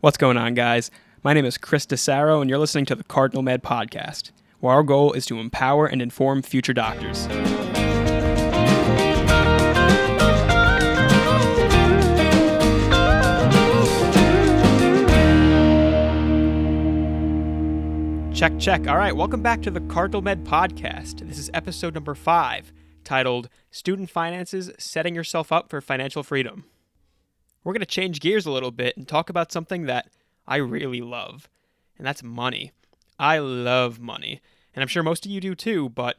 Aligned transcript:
What's 0.00 0.16
going 0.16 0.36
on, 0.36 0.54
guys? 0.54 0.92
My 1.24 1.32
name 1.32 1.44
is 1.44 1.58
Chris 1.58 1.84
DeSaro, 1.84 2.40
and 2.40 2.48
you're 2.48 2.60
listening 2.60 2.84
to 2.84 2.94
the 2.94 3.02
Cardinal 3.02 3.42
Med 3.42 3.64
Podcast, 3.64 4.30
where 4.60 4.72
our 4.72 4.84
goal 4.84 5.12
is 5.12 5.26
to 5.26 5.40
empower 5.40 5.86
and 5.86 6.00
inform 6.00 6.42
future 6.42 6.72
doctors. 6.72 7.26
Check, 18.38 18.56
check. 18.60 18.86
All 18.86 18.96
right, 18.96 19.16
welcome 19.16 19.42
back 19.42 19.62
to 19.62 19.70
the 19.72 19.80
Cardinal 19.80 20.22
Med 20.22 20.44
Podcast. 20.44 21.26
This 21.26 21.38
is 21.38 21.50
episode 21.52 21.94
number 21.94 22.14
five, 22.14 22.72
titled 23.02 23.48
Student 23.72 24.10
Finances 24.10 24.70
Setting 24.78 25.16
Yourself 25.16 25.50
Up 25.50 25.68
for 25.68 25.80
Financial 25.80 26.22
Freedom. 26.22 26.66
We're 27.64 27.72
going 27.72 27.80
to 27.80 27.86
change 27.86 28.20
gears 28.20 28.46
a 28.46 28.50
little 28.50 28.70
bit 28.70 28.96
and 28.96 29.06
talk 29.06 29.30
about 29.30 29.52
something 29.52 29.86
that 29.86 30.08
I 30.46 30.56
really 30.56 31.00
love, 31.00 31.48
and 31.96 32.06
that's 32.06 32.22
money. 32.22 32.72
I 33.18 33.38
love 33.38 33.98
money, 33.98 34.40
and 34.74 34.82
I'm 34.82 34.88
sure 34.88 35.02
most 35.02 35.26
of 35.26 35.32
you 35.32 35.40
do 35.40 35.54
too, 35.54 35.88
but 35.90 36.18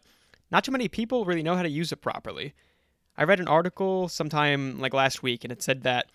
not 0.51 0.63
too 0.63 0.71
many 0.71 0.87
people 0.87 1.25
really 1.25 1.43
know 1.43 1.55
how 1.55 1.63
to 1.63 1.69
use 1.69 1.91
it 1.91 2.01
properly. 2.01 2.53
I 3.17 3.23
read 3.23 3.39
an 3.39 3.47
article 3.47 4.07
sometime 4.09 4.79
like 4.79 4.93
last 4.93 5.23
week, 5.23 5.43
and 5.43 5.51
it 5.51 5.61
said 5.61 5.83
that 5.83 6.07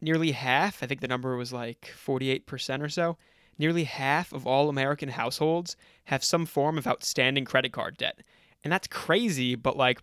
nearly 0.00 0.32
half, 0.32 0.82
I 0.82 0.86
think 0.86 1.00
the 1.00 1.08
number 1.08 1.36
was 1.36 1.52
like 1.52 1.92
48% 2.04 2.82
or 2.82 2.88
so, 2.88 3.16
nearly 3.58 3.84
half 3.84 4.32
of 4.32 4.46
all 4.46 4.68
American 4.68 5.08
households 5.08 5.76
have 6.04 6.22
some 6.22 6.46
form 6.46 6.78
of 6.78 6.86
outstanding 6.86 7.44
credit 7.44 7.72
card 7.72 7.96
debt. 7.96 8.20
And 8.62 8.72
that's 8.72 8.88
crazy, 8.88 9.54
but 9.54 9.76
like, 9.76 10.02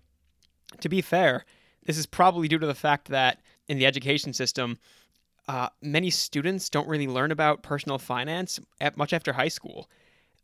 to 0.82 0.90
be 0.90 1.02
fair, 1.02 1.46
this 1.86 1.98
is 1.98 2.06
probably 2.06 2.48
due 2.48 2.60
to 2.60 2.68
the 2.68 2.74
fact 2.74 3.10
that 3.10 3.40
in 3.68 3.78
the 3.78 3.86
education 3.86 4.34
system, 4.34 4.78
uh, 5.48 5.70
many 5.82 6.10
students 6.10 6.70
don't 6.70 6.88
really 6.88 7.08
learn 7.08 7.32
about 7.32 7.64
personal 7.64 7.98
finance 7.98 8.60
at 8.80 8.98
much 8.98 9.14
after 9.14 9.34
high 9.34 9.48
school. 9.50 9.90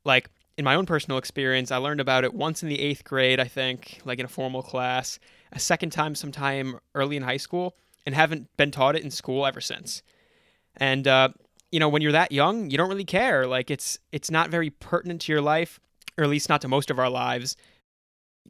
Like, 0.04 0.30
in 0.58 0.66
my 0.66 0.76
own 0.76 0.86
personal 0.86 1.18
experience, 1.18 1.72
I 1.72 1.78
learned 1.78 2.02
about 2.02 2.26
it 2.26 2.34
once 2.34 2.64
in 2.64 2.70
the 2.70 2.82
eighth 2.82 3.06
grade, 3.06 3.40
I 3.40 3.46
think, 3.46 4.02
like 4.04 4.20
in 4.20 4.26
a 4.26 4.30
formal 4.30 4.62
class, 4.62 5.18
a 5.54 5.60
second 5.60 5.92
time 5.92 6.16
sometime 6.16 6.80
early 6.96 7.16
in 7.16 7.24
high 7.24 7.38
school, 7.38 7.78
and 8.06 8.14
haven't 8.14 8.50
been 8.58 8.72
taught 8.72 8.98
it 8.98 9.04
in 9.04 9.10
school 9.10 9.46
ever 9.46 9.62
since. 9.62 10.04
And 10.76 11.08
uh, 11.08 11.30
you 11.72 11.80
know, 11.80 11.88
when 11.88 12.02
you're 12.02 12.12
that 12.12 12.32
young, 12.32 12.70
you 12.70 12.78
don't 12.78 12.90
really 12.90 13.06
care. 13.06 13.46
Like 13.48 13.72
it's 13.72 14.00
it's 14.12 14.30
not 14.30 14.50
very 14.50 14.70
pertinent 14.70 15.22
to 15.22 15.32
your 15.32 15.42
life, 15.42 15.80
or 16.18 16.24
at 16.24 16.30
least 16.30 16.50
not 16.50 16.62
to 16.62 16.68
most 16.68 16.90
of 16.90 17.00
our 17.00 17.10
lives. 17.10 17.56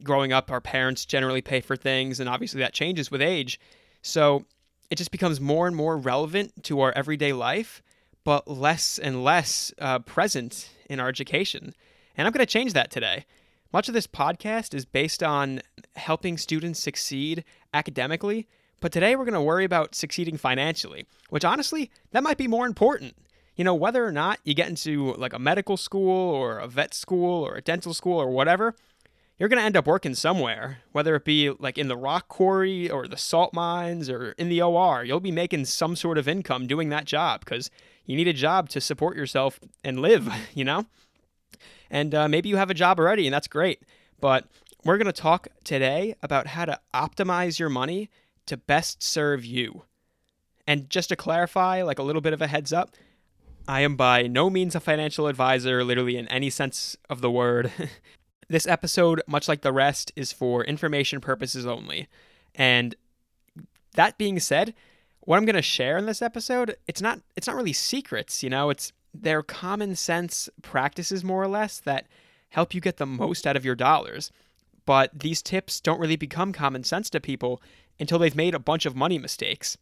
Growing 0.02 0.32
up, 0.32 0.50
our 0.50 0.60
parents 0.60 1.04
generally 1.04 1.42
pay 1.42 1.60
for 1.60 1.76
things, 1.76 2.20
and 2.20 2.28
obviously 2.28 2.60
that 2.60 2.72
changes 2.72 3.10
with 3.10 3.22
age. 3.22 3.60
So 4.02 4.46
it 4.90 4.96
just 4.96 5.10
becomes 5.10 5.40
more 5.40 5.66
and 5.66 5.76
more 5.76 5.96
relevant 5.96 6.64
to 6.64 6.80
our 6.80 6.92
everyday 6.92 7.32
life, 7.32 7.82
but 8.24 8.48
less 8.48 8.98
and 8.98 9.24
less 9.24 9.72
uh, 9.78 10.00
present 10.00 10.70
in 10.88 11.00
our 11.00 11.08
education. 11.08 11.74
And 12.16 12.26
I'm 12.26 12.32
going 12.32 12.44
to 12.44 12.52
change 12.52 12.72
that 12.74 12.90
today. 12.90 13.24
Much 13.72 13.88
of 13.88 13.94
this 13.94 14.06
podcast 14.06 14.74
is 14.74 14.84
based 14.84 15.22
on 15.22 15.62
helping 15.94 16.36
students 16.36 16.80
succeed 16.80 17.44
academically 17.72 18.48
but 18.80 18.92
today 18.92 19.14
we're 19.14 19.24
going 19.24 19.34
to 19.34 19.42
worry 19.42 19.64
about 19.64 19.94
succeeding 19.94 20.38
financially, 20.38 21.06
which 21.28 21.44
honestly, 21.44 21.90
that 22.12 22.22
might 22.22 22.38
be 22.38 22.48
more 22.48 22.66
important. 22.66 23.14
You 23.54 23.64
know, 23.64 23.74
whether 23.74 24.04
or 24.04 24.12
not 24.12 24.40
you 24.42 24.54
get 24.54 24.68
into 24.68 25.12
like 25.14 25.34
a 25.34 25.38
medical 25.38 25.76
school 25.76 26.30
or 26.30 26.58
a 26.58 26.66
vet 26.66 26.94
school 26.94 27.46
or 27.46 27.56
a 27.56 27.60
dental 27.60 27.92
school 27.92 28.18
or 28.18 28.30
whatever, 28.30 28.74
you're 29.40 29.48
going 29.48 29.58
to 29.58 29.64
end 29.64 29.76
up 29.76 29.86
working 29.86 30.14
somewhere, 30.14 30.80
whether 30.92 31.16
it 31.16 31.24
be 31.24 31.48
like 31.48 31.78
in 31.78 31.88
the 31.88 31.96
rock 31.96 32.28
quarry 32.28 32.90
or 32.90 33.08
the 33.08 33.16
salt 33.16 33.54
mines 33.54 34.10
or 34.10 34.32
in 34.32 34.50
the 34.50 34.60
OR. 34.60 35.02
You'll 35.02 35.18
be 35.18 35.32
making 35.32 35.64
some 35.64 35.96
sort 35.96 36.18
of 36.18 36.28
income 36.28 36.66
doing 36.66 36.90
that 36.90 37.06
job 37.06 37.40
because 37.40 37.70
you 38.04 38.16
need 38.16 38.28
a 38.28 38.34
job 38.34 38.68
to 38.68 38.82
support 38.82 39.16
yourself 39.16 39.58
and 39.82 40.00
live, 40.00 40.30
you 40.54 40.62
know? 40.62 40.84
And 41.90 42.14
uh, 42.14 42.28
maybe 42.28 42.50
you 42.50 42.56
have 42.56 42.68
a 42.68 42.74
job 42.74 43.00
already, 43.00 43.26
and 43.26 43.32
that's 43.32 43.48
great. 43.48 43.82
But 44.20 44.44
we're 44.84 44.98
going 44.98 45.06
to 45.06 45.12
talk 45.12 45.48
today 45.64 46.14
about 46.22 46.48
how 46.48 46.66
to 46.66 46.78
optimize 46.92 47.58
your 47.58 47.70
money 47.70 48.10
to 48.44 48.58
best 48.58 49.02
serve 49.02 49.42
you. 49.42 49.84
And 50.66 50.90
just 50.90 51.08
to 51.08 51.16
clarify, 51.16 51.82
like 51.82 51.98
a 51.98 52.02
little 52.02 52.20
bit 52.20 52.34
of 52.34 52.42
a 52.42 52.46
heads 52.46 52.74
up, 52.74 52.90
I 53.66 53.80
am 53.80 53.96
by 53.96 54.26
no 54.26 54.50
means 54.50 54.74
a 54.74 54.80
financial 54.80 55.26
advisor, 55.28 55.82
literally 55.82 56.18
in 56.18 56.28
any 56.28 56.50
sense 56.50 56.98
of 57.08 57.22
the 57.22 57.30
word. 57.30 57.72
this 58.50 58.66
episode, 58.66 59.22
much 59.26 59.48
like 59.48 59.62
the 59.62 59.72
rest, 59.72 60.12
is 60.16 60.32
for 60.32 60.64
information 60.64 61.20
purposes 61.20 61.66
only. 61.66 62.08
And 62.54 62.94
that 63.94 64.18
being 64.18 64.40
said, 64.40 64.74
what 65.20 65.36
I'm 65.36 65.44
going 65.44 65.54
to 65.54 65.62
share 65.62 65.96
in 65.96 66.06
this 66.06 66.20
episode, 66.20 66.76
it's 66.86 67.00
not 67.00 67.20
it's 67.36 67.46
not 67.46 67.56
really 67.56 67.72
secrets, 67.72 68.42
you 68.42 68.50
know, 68.50 68.68
it's 68.68 68.92
they're 69.14 69.42
common 69.42 69.94
sense 69.96 70.48
practices 70.62 71.24
more 71.24 71.42
or 71.42 71.48
less 71.48 71.78
that 71.80 72.06
help 72.50 72.74
you 72.74 72.80
get 72.80 72.96
the 72.96 73.06
most 73.06 73.46
out 73.46 73.56
of 73.56 73.64
your 73.64 73.74
dollars. 73.74 74.32
But 74.84 75.10
these 75.20 75.42
tips 75.42 75.80
don't 75.80 76.00
really 76.00 76.16
become 76.16 76.52
common 76.52 76.84
sense 76.84 77.08
to 77.10 77.20
people 77.20 77.62
until 78.00 78.18
they've 78.18 78.34
made 78.34 78.54
a 78.54 78.58
bunch 78.58 78.86
of 78.86 78.96
money 78.96 79.18
mistakes. 79.18 79.76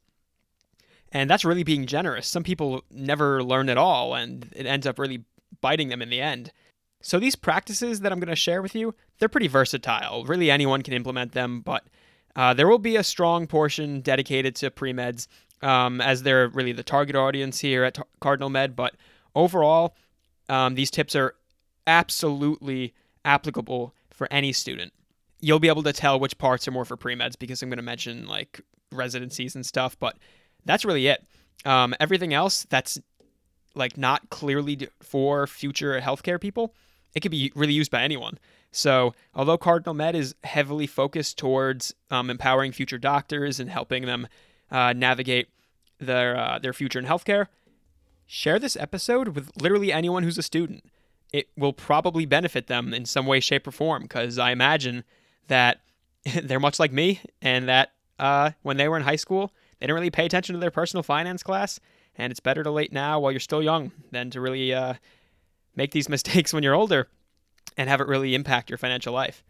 And 1.11 1.31
that's 1.31 1.45
really 1.45 1.62
being 1.62 1.87
generous. 1.87 2.27
Some 2.27 2.43
people 2.43 2.84
never 2.91 3.43
learn 3.43 3.71
at 3.71 3.78
all, 3.78 4.15
and 4.15 4.53
it 4.55 4.67
ends 4.67 4.87
up 4.87 4.99
really 4.99 5.25
biting 5.62 5.89
them 5.89 6.03
in 6.03 6.11
the 6.11 6.21
end. 6.21 6.53
So, 7.00 7.19
these 7.19 7.36
practices 7.36 8.00
that 8.00 8.12
I'm 8.12 8.19
going 8.19 8.28
to 8.28 8.36
share 8.36 8.62
with 8.62 8.75
you, 8.75 8.94
they're 9.19 9.28
pretty 9.28 9.48
versatile. 9.48 10.25
Really, 10.25 10.50
anyone 10.50 10.82
can 10.82 10.94
implement 10.94 11.32
them, 11.32 11.60
but 11.60 11.84
uh, 12.36 12.54
there 12.54 12.69
will 12.69 12.78
be 12.78 12.97
a 12.97 13.04
strong 13.04 13.47
portion 13.47 14.00
dedicated 14.00 14.54
to 14.56 14.70
pre 14.70 14.92
meds, 14.92 15.28
um, 15.62 16.00
as 16.00 16.22
they're 16.22 16.48
really 16.48 16.72
the 16.72 16.82
target 16.82 17.16
audience 17.16 17.60
here 17.60 17.84
at 17.84 17.98
Cardinal 18.20 18.50
Med. 18.50 18.75
But 18.75 18.94
overall, 19.34 19.94
um, 20.48 20.75
these 20.75 20.91
tips 20.91 21.14
are 21.14 21.34
absolutely 21.86 22.94
applicable 23.25 23.94
for 24.10 24.28
any 24.30 24.53
student 24.53 24.92
you'll 25.41 25.59
be 25.59 25.69
able 25.69 25.82
to 25.82 25.92
tell 25.92 26.19
which 26.19 26.36
parts 26.38 26.66
are 26.66 26.70
more 26.70 26.84
for 26.84 26.97
pre-meds 26.97 27.38
because 27.38 27.62
I'm 27.62 27.69
going 27.69 27.78
to 27.78 27.82
mention 27.82 28.26
like 28.26 28.60
residencies 28.91 29.54
and 29.54 29.65
stuff, 29.65 29.98
but 29.98 30.16
that's 30.65 30.84
really 30.84 31.06
it. 31.06 31.25
Um, 31.65 31.94
everything 32.00 32.34
else 32.34 32.66
that's 32.69 32.98
like 33.75 33.97
not 33.97 34.30
clearly 34.30 34.88
for 35.00 35.47
future 35.47 36.00
healthcare 36.00 36.41
people, 36.41 36.75
it 37.15 37.21
could 37.21 37.31
be 37.31 37.53
really 37.55 37.73
used 37.73 37.91
by 37.91 38.03
anyone. 38.03 38.39
So, 38.71 39.15
although 39.35 39.59
Cardinal 39.59 39.95
Med 39.95 40.15
is 40.15 40.35
heavily 40.45 40.87
focused 40.87 41.39
towards 41.39 41.95
um, 42.11 42.31
empowering 42.31 42.73
future 42.73 42.99
doctors 42.99 43.59
and 43.59 43.71
helping 43.71 44.05
them 44.05 44.29
uh, 44.71 44.93
navigate 44.93 45.49
their 45.99 46.37
uh, 46.37 46.59
their 46.59 46.73
future 46.73 46.99
in 46.99 47.07
healthcare, 47.07 47.47
share 48.27 48.59
this 48.59 48.77
episode 48.77 49.29
with 49.29 49.51
literally 49.61 49.93
anyone 49.93 50.23
who's 50.23 50.39
a 50.39 50.43
student. 50.43 50.85
It 51.33 51.49
will 51.57 51.73
probably 51.73 52.27
benefit 52.27 52.69
them 52.69 52.95
in 52.95 53.05
some 53.05 53.27
way, 53.27 53.41
shape, 53.41 53.67
or 53.67 53.71
form 53.71 54.03
because 54.03 54.39
I 54.39 54.51
imagine 54.51 55.05
that 55.49 55.81
they're 56.43 56.61
much 56.61 56.79
like 56.79 56.93
me, 56.93 57.21
and 57.41 57.69
that 57.69 57.93
uh, 58.19 58.51
when 58.63 58.77
they 58.77 58.89
were 58.89 58.97
in 58.97 59.05
high 59.05 59.17
school, 59.17 59.53
they 59.79 59.87
didn't 59.87 59.97
really 59.97 60.11
pay 60.11 60.27
attention 60.27 60.55
to 60.55 60.61
their 60.61 60.71
personal 60.71 61.03
finance 61.03 61.43
class. 61.43 61.81
And 62.17 62.33
it's 62.33 62.41
better 62.41 62.65
to 62.65 62.71
late 62.71 62.93
now 62.93 63.21
while 63.21 63.31
you're 63.31 63.39
still 63.39 63.63
young 63.63 63.93
than 64.11 64.31
to 64.31 64.41
really 64.41 64.75
uh, 64.75 64.95
make 65.78 65.93
these 65.93 66.09
mistakes 66.16 66.53
when 66.53 66.62
you're 66.62 66.75
older 66.75 67.09
and 67.78 67.89
have 67.89 68.03
it 68.03 68.06
really 68.06 68.34
impact 68.34 68.69
your 68.69 68.77
financial 68.77 69.15
life. 69.15 69.43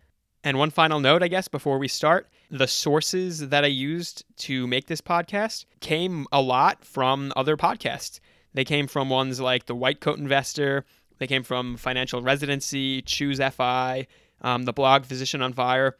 And 0.44 0.56
one 0.56 0.70
final 0.70 1.00
note, 1.00 1.24
I 1.24 1.28
guess, 1.28 1.48
before 1.48 1.78
we 1.78 1.88
start 1.88 2.28
the 2.48 2.68
sources 2.68 3.48
that 3.48 3.64
I 3.64 3.68
used 3.68 4.24
to 4.38 4.66
make 4.68 4.86
this 4.86 5.00
podcast 5.00 5.64
came 5.80 6.26
a 6.30 6.40
lot 6.40 6.84
from 6.84 7.32
other 7.34 7.56
podcasts. 7.56 8.20
They 8.54 8.64
came 8.64 8.86
from 8.86 9.10
ones 9.10 9.40
like 9.40 9.66
The 9.66 9.74
White 9.74 10.00
Coat 10.00 10.18
Investor, 10.18 10.84
they 11.18 11.26
came 11.26 11.42
from 11.42 11.76
Financial 11.76 12.22
Residency, 12.22 13.02
Choose 13.02 13.40
FI, 13.40 14.06
um, 14.40 14.62
the 14.62 14.72
blog 14.72 15.04
Physician 15.04 15.42
on 15.42 15.52
Fire, 15.52 15.96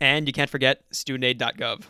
and 0.00 0.26
you 0.26 0.32
can't 0.32 0.50
forget 0.50 0.90
studentaid.gov, 0.90 1.82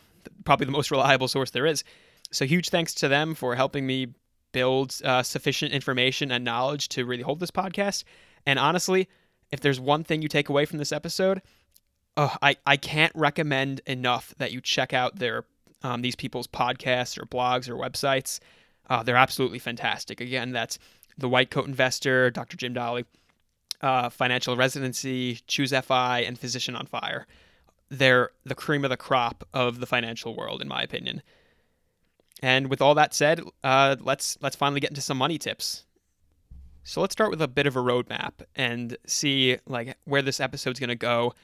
probably 0.44 0.66
the 0.66 0.72
most 0.72 0.90
reliable 0.90 1.28
source 1.28 1.50
there 1.50 1.66
is. 1.66 1.84
So 2.32 2.44
huge 2.44 2.68
thanks 2.70 2.94
to 2.94 3.08
them 3.08 3.34
for 3.34 3.54
helping 3.54 3.86
me 3.86 4.08
build 4.52 5.00
uh, 5.04 5.22
sufficient 5.22 5.72
information 5.72 6.30
and 6.30 6.44
knowledge 6.44 6.88
to 6.90 7.04
really 7.04 7.22
hold 7.22 7.40
this 7.40 7.50
podcast. 7.50 8.04
And 8.46 8.58
honestly, 8.58 9.08
if 9.50 9.60
there's 9.60 9.80
one 9.80 10.04
thing 10.04 10.22
you 10.22 10.28
take 10.28 10.48
away 10.48 10.64
from 10.64 10.78
this 10.78 10.92
episode, 10.92 11.42
oh, 12.16 12.34
I, 12.42 12.56
I 12.66 12.76
can't 12.76 13.12
recommend 13.14 13.80
enough 13.86 14.34
that 14.38 14.52
you 14.52 14.60
check 14.60 14.92
out 14.92 15.16
their 15.16 15.44
um, 15.82 16.02
these 16.02 16.16
people's 16.16 16.48
podcasts 16.48 17.16
or 17.16 17.24
blogs 17.24 17.68
or 17.68 17.76
websites. 17.76 18.40
Uh, 18.90 19.02
they're 19.02 19.16
absolutely 19.16 19.60
fantastic. 19.60 20.20
Again, 20.20 20.50
that's 20.50 20.78
the 21.16 21.28
White 21.28 21.50
Coat 21.50 21.66
Investor, 21.66 22.30
Dr. 22.30 22.56
Jim 22.56 22.74
Dahle, 22.74 23.04
uh, 23.80 24.08
Financial 24.08 24.56
Residency, 24.56 25.40
Choose 25.46 25.72
FI, 25.72 26.20
and 26.20 26.38
Physician 26.38 26.74
on 26.74 26.86
Fire. 26.86 27.26
They're 27.90 28.30
the 28.44 28.54
cream 28.54 28.84
of 28.84 28.90
the 28.90 28.96
crop 28.96 29.46
of 29.54 29.80
the 29.80 29.86
financial 29.86 30.36
world, 30.36 30.60
in 30.60 30.68
my 30.68 30.82
opinion. 30.82 31.22
And 32.40 32.70
with 32.70 32.80
all 32.80 32.94
that 32.94 33.14
said, 33.14 33.40
uh, 33.64 33.96
let's 34.00 34.38
let's 34.40 34.56
finally 34.56 34.80
get 34.80 34.90
into 34.90 35.02
some 35.02 35.18
money 35.18 35.38
tips. 35.38 35.84
So 36.84 37.00
let's 37.00 37.12
start 37.12 37.30
with 37.30 37.42
a 37.42 37.48
bit 37.48 37.66
of 37.66 37.76
a 37.76 37.80
roadmap 37.80 38.32
and 38.56 38.96
see 39.06 39.58
like 39.66 39.96
where 40.04 40.22
this 40.22 40.40
episode's 40.40 40.80
going 40.80 40.88
to 40.88 40.94
go, 40.94 41.34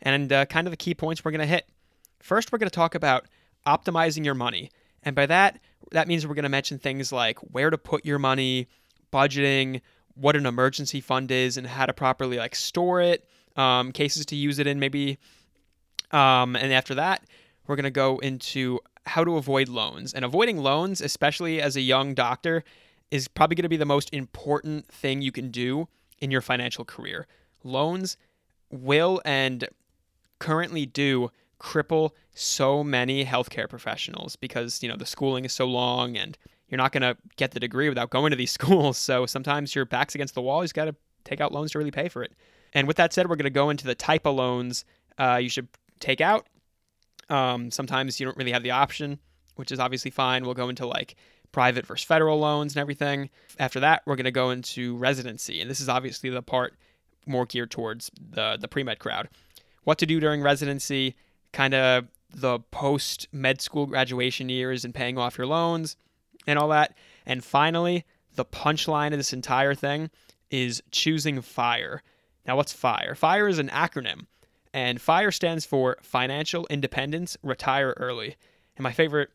and 0.00 0.32
uh, 0.32 0.46
kind 0.46 0.66
of 0.66 0.70
the 0.70 0.76
key 0.76 0.94
points 0.94 1.24
we're 1.24 1.32
going 1.32 1.40
to 1.40 1.46
hit. 1.46 1.68
First, 2.20 2.52
we're 2.52 2.58
going 2.58 2.70
to 2.70 2.74
talk 2.74 2.94
about 2.94 3.26
optimizing 3.66 4.24
your 4.24 4.34
money, 4.34 4.70
and 5.02 5.14
by 5.16 5.26
that 5.26 5.58
That 5.90 6.08
means 6.08 6.26
we're 6.26 6.34
going 6.34 6.44
to 6.44 6.48
mention 6.48 6.78
things 6.78 7.12
like 7.12 7.38
where 7.38 7.70
to 7.70 7.78
put 7.78 8.04
your 8.04 8.18
money, 8.18 8.68
budgeting, 9.12 9.80
what 10.14 10.36
an 10.36 10.46
emergency 10.46 11.00
fund 11.00 11.30
is, 11.30 11.56
and 11.56 11.66
how 11.66 11.86
to 11.86 11.92
properly 11.92 12.36
like 12.36 12.54
store 12.54 13.00
it, 13.00 13.28
um, 13.56 13.92
cases 13.92 14.26
to 14.26 14.36
use 14.36 14.58
it 14.58 14.66
in, 14.66 14.78
maybe. 14.78 15.18
Um, 16.10 16.56
and 16.56 16.72
after 16.72 16.94
that, 16.96 17.24
we're 17.66 17.76
going 17.76 17.84
to 17.84 17.90
go 17.90 18.18
into 18.18 18.80
how 19.06 19.24
to 19.24 19.36
avoid 19.36 19.68
loans. 19.68 20.12
And 20.12 20.24
avoiding 20.24 20.58
loans, 20.58 21.00
especially 21.00 21.60
as 21.60 21.76
a 21.76 21.80
young 21.80 22.14
doctor, 22.14 22.64
is 23.10 23.28
probably 23.28 23.54
going 23.54 23.64
to 23.64 23.68
be 23.68 23.76
the 23.76 23.84
most 23.84 24.12
important 24.12 24.88
thing 24.88 25.22
you 25.22 25.32
can 25.32 25.50
do 25.50 25.88
in 26.20 26.30
your 26.30 26.40
financial 26.40 26.84
career. 26.84 27.26
Loans 27.62 28.16
will 28.70 29.20
and 29.24 29.68
currently 30.38 30.86
do 30.86 31.30
cripple 31.60 32.10
so 32.34 32.82
many 32.82 33.24
healthcare 33.24 33.68
professionals 33.68 34.36
because, 34.36 34.82
you 34.82 34.88
know, 34.88 34.96
the 34.96 35.06
schooling 35.06 35.44
is 35.44 35.52
so 35.52 35.66
long 35.66 36.16
and 36.16 36.36
you're 36.68 36.78
not 36.78 36.92
going 36.92 37.02
to 37.02 37.16
get 37.36 37.52
the 37.52 37.60
degree 37.60 37.88
without 37.88 38.10
going 38.10 38.30
to 38.30 38.36
these 38.36 38.52
schools. 38.58 38.98
So 38.98 39.26
sometimes 39.26 39.74
your 39.74 39.84
back's 39.84 40.14
against 40.14 40.34
the 40.34 40.42
wall. 40.42 40.62
You've 40.62 40.74
got 40.74 40.86
to 40.86 40.96
take 41.24 41.40
out 41.40 41.52
loans 41.52 41.72
to 41.72 41.78
really 41.78 41.90
pay 41.90 42.08
for 42.08 42.22
it. 42.22 42.32
And 42.72 42.88
with 42.88 42.96
that 42.96 43.12
said, 43.12 43.28
we're 43.28 43.36
going 43.36 43.44
to 43.44 43.50
go 43.50 43.70
into 43.70 43.86
the 43.86 43.94
type 43.94 44.26
of 44.26 44.34
loans 44.34 44.84
uh, 45.18 45.38
you 45.40 45.48
should 45.48 45.68
take 46.00 46.20
out. 46.20 46.46
Um, 47.30 47.70
sometimes 47.70 48.20
you 48.20 48.26
don't 48.26 48.36
really 48.36 48.52
have 48.52 48.62
the 48.62 48.72
option, 48.72 49.18
which 49.56 49.72
is 49.72 49.80
obviously 49.80 50.10
fine. 50.10 50.44
We'll 50.44 50.54
go 50.54 50.68
into 50.68 50.86
like 50.86 51.16
private 51.52 51.86
versus 51.86 52.04
federal 52.04 52.38
loans 52.38 52.74
and 52.74 52.80
everything. 52.80 53.30
After 53.58 53.80
that, 53.80 54.02
we're 54.06 54.16
going 54.16 54.24
to 54.24 54.30
go 54.30 54.50
into 54.50 54.96
residency. 54.96 55.60
And 55.60 55.70
this 55.70 55.80
is 55.80 55.88
obviously 55.88 56.30
the 56.30 56.42
part 56.42 56.74
more 57.26 57.46
geared 57.46 57.70
towards 57.70 58.10
the, 58.18 58.58
the 58.60 58.68
pre 58.68 58.82
med 58.82 58.98
crowd. 58.98 59.28
What 59.84 59.98
to 59.98 60.06
do 60.06 60.20
during 60.20 60.42
residency, 60.42 61.14
kind 61.52 61.74
of 61.74 62.06
the 62.34 62.58
post 62.70 63.28
med 63.32 63.60
school 63.60 63.86
graduation 63.86 64.48
years 64.48 64.84
and 64.84 64.94
paying 64.94 65.16
off 65.18 65.38
your 65.38 65.46
loans 65.46 65.96
and 66.46 66.58
all 66.58 66.68
that. 66.68 66.96
And 67.24 67.44
finally, 67.44 68.04
the 68.34 68.44
punchline 68.44 69.12
of 69.12 69.18
this 69.18 69.32
entire 69.32 69.74
thing 69.74 70.10
is 70.50 70.82
choosing 70.90 71.40
FIRE. 71.40 72.02
Now, 72.46 72.56
what's 72.56 72.72
FIRE? 72.72 73.14
FIRE 73.14 73.48
is 73.48 73.58
an 73.58 73.68
acronym, 73.68 74.26
and 74.74 75.00
FIRE 75.00 75.30
stands 75.30 75.64
for 75.64 75.96
Financial 76.02 76.66
Independence 76.68 77.36
Retire 77.44 77.94
Early. 77.96 78.36
And 78.76 78.82
my 78.82 78.92
favorite 78.92 79.30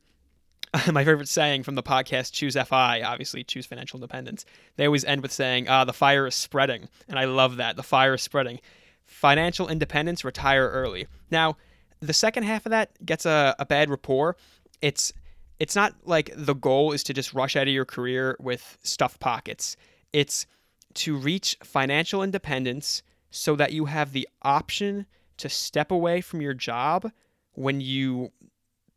my 0.92 1.04
favorite 1.04 1.30
saying 1.30 1.64
from 1.64 1.74
the 1.74 1.82
podcast 1.82 2.34
choose 2.34 2.56
fi 2.68 3.02
obviously 3.02 3.44
choose 3.44 3.66
financial 3.66 3.98
independence. 3.98 4.46
They 4.76 4.86
always 4.86 5.06
end 5.06 5.24
with 5.24 5.32
saying 5.32 5.68
ah 5.68 5.86
the 5.86 5.94
fire 5.94 6.28
is 6.28 6.36
spreading. 6.36 6.90
And 7.08 7.18
i 7.18 7.24
love 7.24 7.56
that 7.56 7.78
the 7.78 7.84
fire 7.84 8.14
is 8.16 8.22
spreading. 8.22 8.60
Financial 9.06 9.68
independence 9.68 10.24
retire 10.24 10.70
early. 10.70 11.08
Now 11.32 11.56
the 12.02 12.14
second 12.14 12.44
half 12.44 12.66
of 12.66 12.72
that 12.72 13.04
gets 13.04 13.26
a, 13.26 13.56
a 13.58 13.66
bad 13.66 13.90
rapport. 13.90 14.36
It's 14.82 15.14
it's 15.58 15.76
not 15.76 15.96
like 16.04 16.32
the 16.36 16.54
goal 16.54 16.92
is 16.92 17.04
to 17.04 17.14
just 17.14 17.34
rush 17.34 17.56
out 17.56 17.68
of 17.68 17.74
your 17.74 17.86
career 17.86 18.36
with 18.40 18.78
stuffed 18.84 19.22
pockets. 19.22 19.78
It's 20.12 20.46
to 20.96 21.16
reach 21.16 21.58
financial 21.64 22.22
independence 22.24 23.04
so 23.32 23.56
that 23.56 23.72
you 23.72 23.86
have 23.86 24.12
the 24.12 24.28
option 24.42 25.06
to 25.40 25.50
step 25.50 25.92
away 25.92 26.22
from 26.22 26.42
your 26.42 26.54
job 26.54 27.12
when 27.54 27.82
you 27.82 28.32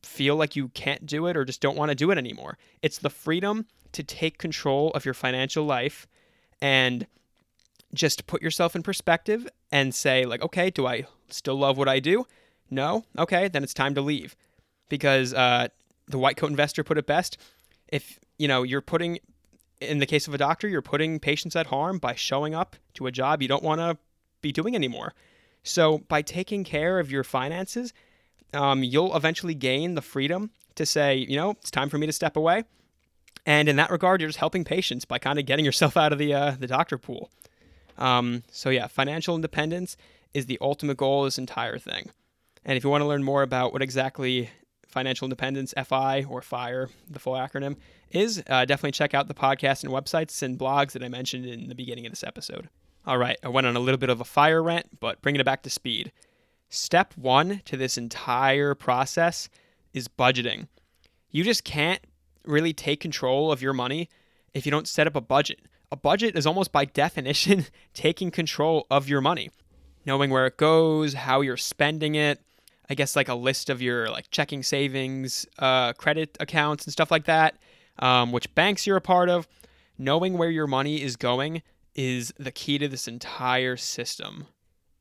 feel 0.02 0.36
like 0.36 0.56
you 0.56 0.68
can't 0.68 1.06
do 1.06 1.26
it 1.26 1.36
or 1.36 1.44
just 1.44 1.60
don't 1.60 1.76
want 1.76 1.90
to 1.90 1.94
do 1.94 2.10
it 2.10 2.18
anymore. 2.18 2.58
It's 2.82 2.98
the 2.98 3.10
freedom 3.10 3.66
to 3.92 4.02
take 4.02 4.38
control 4.38 4.90
of 4.90 5.04
your 5.04 5.14
financial 5.14 5.64
life 5.64 6.06
and 6.60 7.06
just 7.94 8.26
put 8.26 8.42
yourself 8.42 8.74
in 8.74 8.82
perspective 8.82 9.46
and 9.70 9.94
say 9.94 10.24
like 10.24 10.40
okay 10.40 10.70
do 10.70 10.86
i 10.86 11.04
still 11.28 11.56
love 11.56 11.76
what 11.76 11.88
i 11.88 12.00
do? 12.00 12.26
No. 12.70 13.04
Okay 13.18 13.48
then 13.48 13.62
it's 13.62 13.74
time 13.74 13.94
to 13.94 14.00
leave. 14.00 14.34
Because 14.88 15.32
uh, 15.34 15.68
the 16.08 16.18
white 16.18 16.36
coat 16.36 16.50
investor 16.50 16.84
put 16.84 16.98
it 16.98 17.06
best 17.06 17.38
if 17.88 18.18
you 18.38 18.48
know 18.48 18.62
you're 18.62 18.80
putting 18.80 19.18
in 19.80 19.98
the 19.98 20.06
case 20.06 20.26
of 20.26 20.34
a 20.34 20.38
doctor 20.38 20.68
you're 20.68 20.82
putting 20.82 21.18
patients 21.18 21.56
at 21.56 21.66
harm 21.66 21.98
by 21.98 22.14
showing 22.14 22.54
up 22.54 22.76
to 22.94 23.06
a 23.06 23.12
job 23.12 23.42
you 23.42 23.48
don't 23.48 23.62
want 23.62 23.80
to 23.80 23.96
be 24.40 24.52
doing 24.52 24.74
anymore 24.74 25.14
so 25.62 25.98
by 26.08 26.22
taking 26.22 26.64
care 26.64 26.98
of 26.98 27.10
your 27.10 27.24
finances 27.24 27.92
um, 28.54 28.82
you'll 28.82 29.14
eventually 29.16 29.54
gain 29.54 29.94
the 29.94 30.02
freedom 30.02 30.50
to 30.74 30.86
say, 30.86 31.16
you 31.16 31.36
know, 31.36 31.50
it's 31.52 31.70
time 31.70 31.88
for 31.88 31.98
me 31.98 32.06
to 32.06 32.12
step 32.12 32.36
away. 32.36 32.64
And 33.44 33.68
in 33.68 33.76
that 33.76 33.90
regard, 33.90 34.20
you're 34.20 34.28
just 34.28 34.38
helping 34.38 34.64
patients 34.64 35.04
by 35.04 35.18
kind 35.18 35.38
of 35.38 35.46
getting 35.46 35.64
yourself 35.64 35.96
out 35.96 36.12
of 36.12 36.18
the 36.18 36.34
uh, 36.34 36.52
the 36.58 36.66
doctor 36.66 36.98
pool. 36.98 37.30
Um, 37.98 38.42
so 38.50 38.70
yeah, 38.70 38.86
financial 38.86 39.34
independence 39.34 39.96
is 40.32 40.46
the 40.46 40.58
ultimate 40.60 40.96
goal 40.96 41.20
of 41.20 41.26
this 41.26 41.38
entire 41.38 41.78
thing. 41.78 42.10
And 42.64 42.76
if 42.76 42.84
you 42.84 42.90
want 42.90 43.02
to 43.02 43.06
learn 43.06 43.22
more 43.22 43.42
about 43.42 43.72
what 43.72 43.82
exactly 43.82 44.50
financial 44.86 45.26
independence, 45.26 45.74
FI 45.84 46.24
or 46.28 46.40
FIRE, 46.42 46.88
the 47.10 47.18
full 47.18 47.34
acronym, 47.34 47.76
is, 48.10 48.42
uh, 48.48 48.64
definitely 48.64 48.92
check 48.92 49.14
out 49.14 49.26
the 49.26 49.34
podcast 49.34 49.82
and 49.82 49.92
websites 49.92 50.42
and 50.42 50.58
blogs 50.58 50.92
that 50.92 51.02
I 51.02 51.08
mentioned 51.08 51.46
in 51.46 51.68
the 51.68 51.74
beginning 51.74 52.06
of 52.06 52.12
this 52.12 52.22
episode. 52.22 52.68
All 53.04 53.18
right, 53.18 53.36
I 53.42 53.48
went 53.48 53.66
on 53.66 53.74
a 53.74 53.80
little 53.80 53.98
bit 53.98 54.10
of 54.10 54.20
a 54.20 54.24
fire 54.24 54.62
rant, 54.62 55.00
but 55.00 55.20
bringing 55.22 55.40
it 55.40 55.44
back 55.44 55.64
to 55.64 55.70
speed. 55.70 56.12
Step 56.68 57.14
one 57.16 57.60
to 57.64 57.76
this 57.76 57.98
entire 57.98 58.76
process 58.76 59.48
is 59.92 60.06
budgeting. 60.06 60.68
You 61.28 61.42
just 61.42 61.64
can't 61.64 62.00
really 62.44 62.72
take 62.72 63.00
control 63.00 63.50
of 63.50 63.60
your 63.60 63.72
money 63.72 64.08
if 64.54 64.64
you 64.64 64.70
don't 64.70 64.86
set 64.86 65.08
up 65.08 65.16
a 65.16 65.20
budget. 65.20 65.62
A 65.90 65.96
budget 65.96 66.36
is 66.36 66.46
almost 66.46 66.70
by 66.70 66.84
definition 67.02 67.66
taking 67.92 68.30
control 68.30 68.86
of 68.88 69.08
your 69.08 69.20
money, 69.20 69.50
knowing 70.06 70.30
where 70.30 70.46
it 70.46 70.56
goes, 70.56 71.14
how 71.14 71.40
you're 71.40 71.56
spending 71.56 72.14
it. 72.14 72.40
I 72.88 72.94
guess 72.94 73.16
like 73.16 73.28
a 73.28 73.34
list 73.34 73.68
of 73.68 73.82
your 73.82 74.10
like 74.10 74.30
checking 74.30 74.62
savings, 74.62 75.44
uh, 75.58 75.92
credit 75.94 76.36
accounts, 76.38 76.84
and 76.84 76.92
stuff 76.92 77.10
like 77.10 77.24
that, 77.24 77.56
um, 77.98 78.30
which 78.30 78.54
banks 78.54 78.86
you're 78.86 78.96
a 78.96 79.00
part 79.00 79.28
of. 79.28 79.48
Knowing 79.98 80.38
where 80.38 80.50
your 80.50 80.66
money 80.66 81.02
is 81.02 81.16
going 81.16 81.62
is 81.94 82.32
the 82.38 82.50
key 82.50 82.78
to 82.78 82.88
this 82.88 83.08
entire 83.08 83.76
system. 83.76 84.46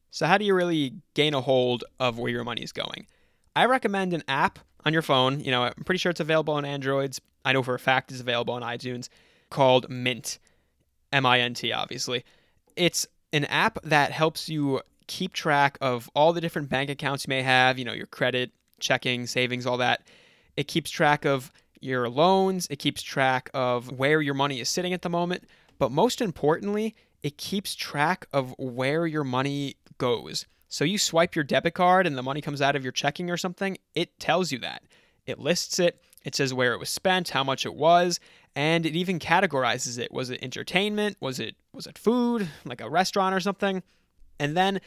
So, 0.09 0.25
how 0.25 0.37
do 0.37 0.45
you 0.45 0.53
really 0.53 0.95
gain 1.13 1.33
a 1.33 1.41
hold 1.41 1.83
of 1.99 2.19
where 2.19 2.31
your 2.31 2.43
money 2.43 2.61
is 2.61 2.71
going? 2.71 3.07
I 3.55 3.65
recommend 3.65 4.13
an 4.13 4.23
app 4.27 4.59
on 4.85 4.93
your 4.93 5.01
phone. 5.01 5.39
You 5.39 5.51
know, 5.51 5.63
I'm 5.63 5.83
pretty 5.85 5.99
sure 5.99 6.09
it's 6.09 6.19
available 6.19 6.53
on 6.53 6.65
Androids. 6.65 7.21
I 7.45 7.53
know 7.53 7.63
for 7.63 7.75
a 7.75 7.79
fact 7.79 8.11
it's 8.11 8.21
available 8.21 8.53
on 8.53 8.61
iTunes 8.61 9.09
called 9.49 9.89
Mint. 9.89 10.39
M 11.13 11.25
I 11.25 11.39
N 11.39 11.53
T, 11.53 11.71
obviously. 11.71 12.23
It's 12.75 13.05
an 13.33 13.45
app 13.45 13.79
that 13.83 14.11
helps 14.11 14.49
you 14.49 14.81
keep 15.07 15.33
track 15.33 15.77
of 15.81 16.09
all 16.15 16.33
the 16.33 16.41
different 16.41 16.69
bank 16.69 16.89
accounts 16.89 17.25
you 17.25 17.29
may 17.29 17.41
have, 17.41 17.77
you 17.77 17.85
know, 17.85 17.93
your 17.93 18.07
credit, 18.07 18.51
checking, 18.79 19.27
savings, 19.27 19.65
all 19.65 19.77
that. 19.77 20.03
It 20.55 20.67
keeps 20.67 20.89
track 20.89 21.25
of 21.25 21.51
your 21.81 22.09
loans, 22.09 22.67
it 22.69 22.77
keeps 22.77 23.01
track 23.01 23.49
of 23.53 23.91
where 23.97 24.21
your 24.21 24.35
money 24.35 24.59
is 24.59 24.69
sitting 24.69 24.93
at 24.93 25.01
the 25.01 25.09
moment, 25.09 25.45
but 25.81 25.91
most 25.91 26.21
importantly, 26.21 26.95
it 27.23 27.39
keeps 27.39 27.73
track 27.73 28.27
of 28.31 28.53
where 28.59 29.07
your 29.07 29.23
money 29.23 29.77
goes. 29.97 30.45
So 30.69 30.85
you 30.85 30.99
swipe 30.99 31.33
your 31.33 31.43
debit 31.43 31.73
card 31.73 32.05
and 32.05 32.15
the 32.15 32.21
money 32.21 32.39
comes 32.39 32.61
out 32.61 32.75
of 32.75 32.83
your 32.83 32.91
checking 32.91 33.31
or 33.31 33.35
something, 33.35 33.79
it 33.95 34.19
tells 34.19 34.51
you 34.51 34.59
that. 34.59 34.83
It 35.25 35.39
lists 35.39 35.79
it, 35.79 35.99
it 36.23 36.35
says 36.35 36.53
where 36.53 36.73
it 36.73 36.79
was 36.79 36.91
spent, 36.91 37.29
how 37.29 37.43
much 37.43 37.65
it 37.65 37.73
was, 37.73 38.19
and 38.55 38.85
it 38.85 38.95
even 38.95 39.17
categorizes 39.17 39.97
it. 39.97 40.13
Was 40.13 40.29
it 40.29 40.43
entertainment? 40.43 41.17
Was 41.19 41.39
it 41.39 41.55
was 41.73 41.87
it 41.87 41.97
food, 41.97 42.47
like 42.63 42.81
a 42.81 42.87
restaurant 42.87 43.33
or 43.33 43.39
something? 43.39 43.81
And 44.37 44.55
then 44.55 44.81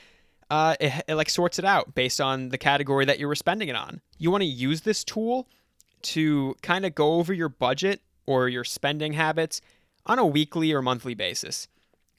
uh, 0.49 0.77
it, 0.79 0.93
it 1.09 1.17
like 1.17 1.29
sorts 1.29 1.59
it 1.59 1.65
out 1.65 1.97
based 1.97 2.21
on 2.21 2.51
the 2.51 2.59
category 2.59 3.05
that 3.07 3.19
you 3.19 3.27
were 3.27 3.35
spending 3.35 3.67
it 3.67 3.75
on. 3.75 4.01
You 4.17 4.31
want 4.31 4.43
to 4.43 4.49
use 4.49 4.83
this 4.83 5.03
tool 5.03 5.49
to 6.03 6.55
kind 6.63 6.87
of 6.87 6.95
go 6.95 7.15
over 7.15 7.33
your 7.33 7.49
budget 7.49 8.01
or 8.27 8.49
your 8.49 8.63
spending 8.63 9.15
habits 9.15 9.61
on 10.07 10.19
a 10.19 10.27
weekly 10.27 10.73
or 10.73 10.83
monthly 10.83 11.15
basis. 11.15 11.69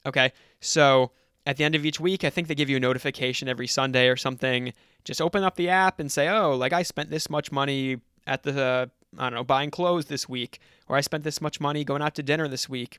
Okay, 0.04 0.32
so 0.60 1.10
at 1.46 1.56
the 1.56 1.64
end 1.64 1.74
of 1.74 1.84
each 1.84 2.00
week, 2.00 2.24
I 2.24 2.30
think 2.30 2.48
they 2.48 2.54
give 2.54 2.68
you 2.68 2.76
a 2.76 2.80
notification 2.80 3.48
every 3.48 3.66
Sunday 3.66 4.08
or 4.08 4.16
something. 4.16 4.72
Just 5.04 5.22
open 5.22 5.44
up 5.44 5.56
the 5.56 5.68
app 5.68 6.00
and 6.00 6.10
say, 6.10 6.28
oh, 6.28 6.54
like 6.54 6.72
I 6.72 6.82
spent 6.82 7.10
this 7.10 7.30
much 7.30 7.52
money 7.52 7.98
at 8.26 8.42
the, 8.42 8.60
uh, 8.60 8.86
I 9.18 9.24
don't 9.24 9.34
know, 9.34 9.44
buying 9.44 9.70
clothes 9.70 10.06
this 10.06 10.28
week, 10.28 10.58
or 10.88 10.96
I 10.96 11.00
spent 11.00 11.24
this 11.24 11.40
much 11.40 11.60
money 11.60 11.84
going 11.84 12.02
out 12.02 12.14
to 12.16 12.22
dinner 12.22 12.48
this 12.48 12.68
week. 12.68 12.98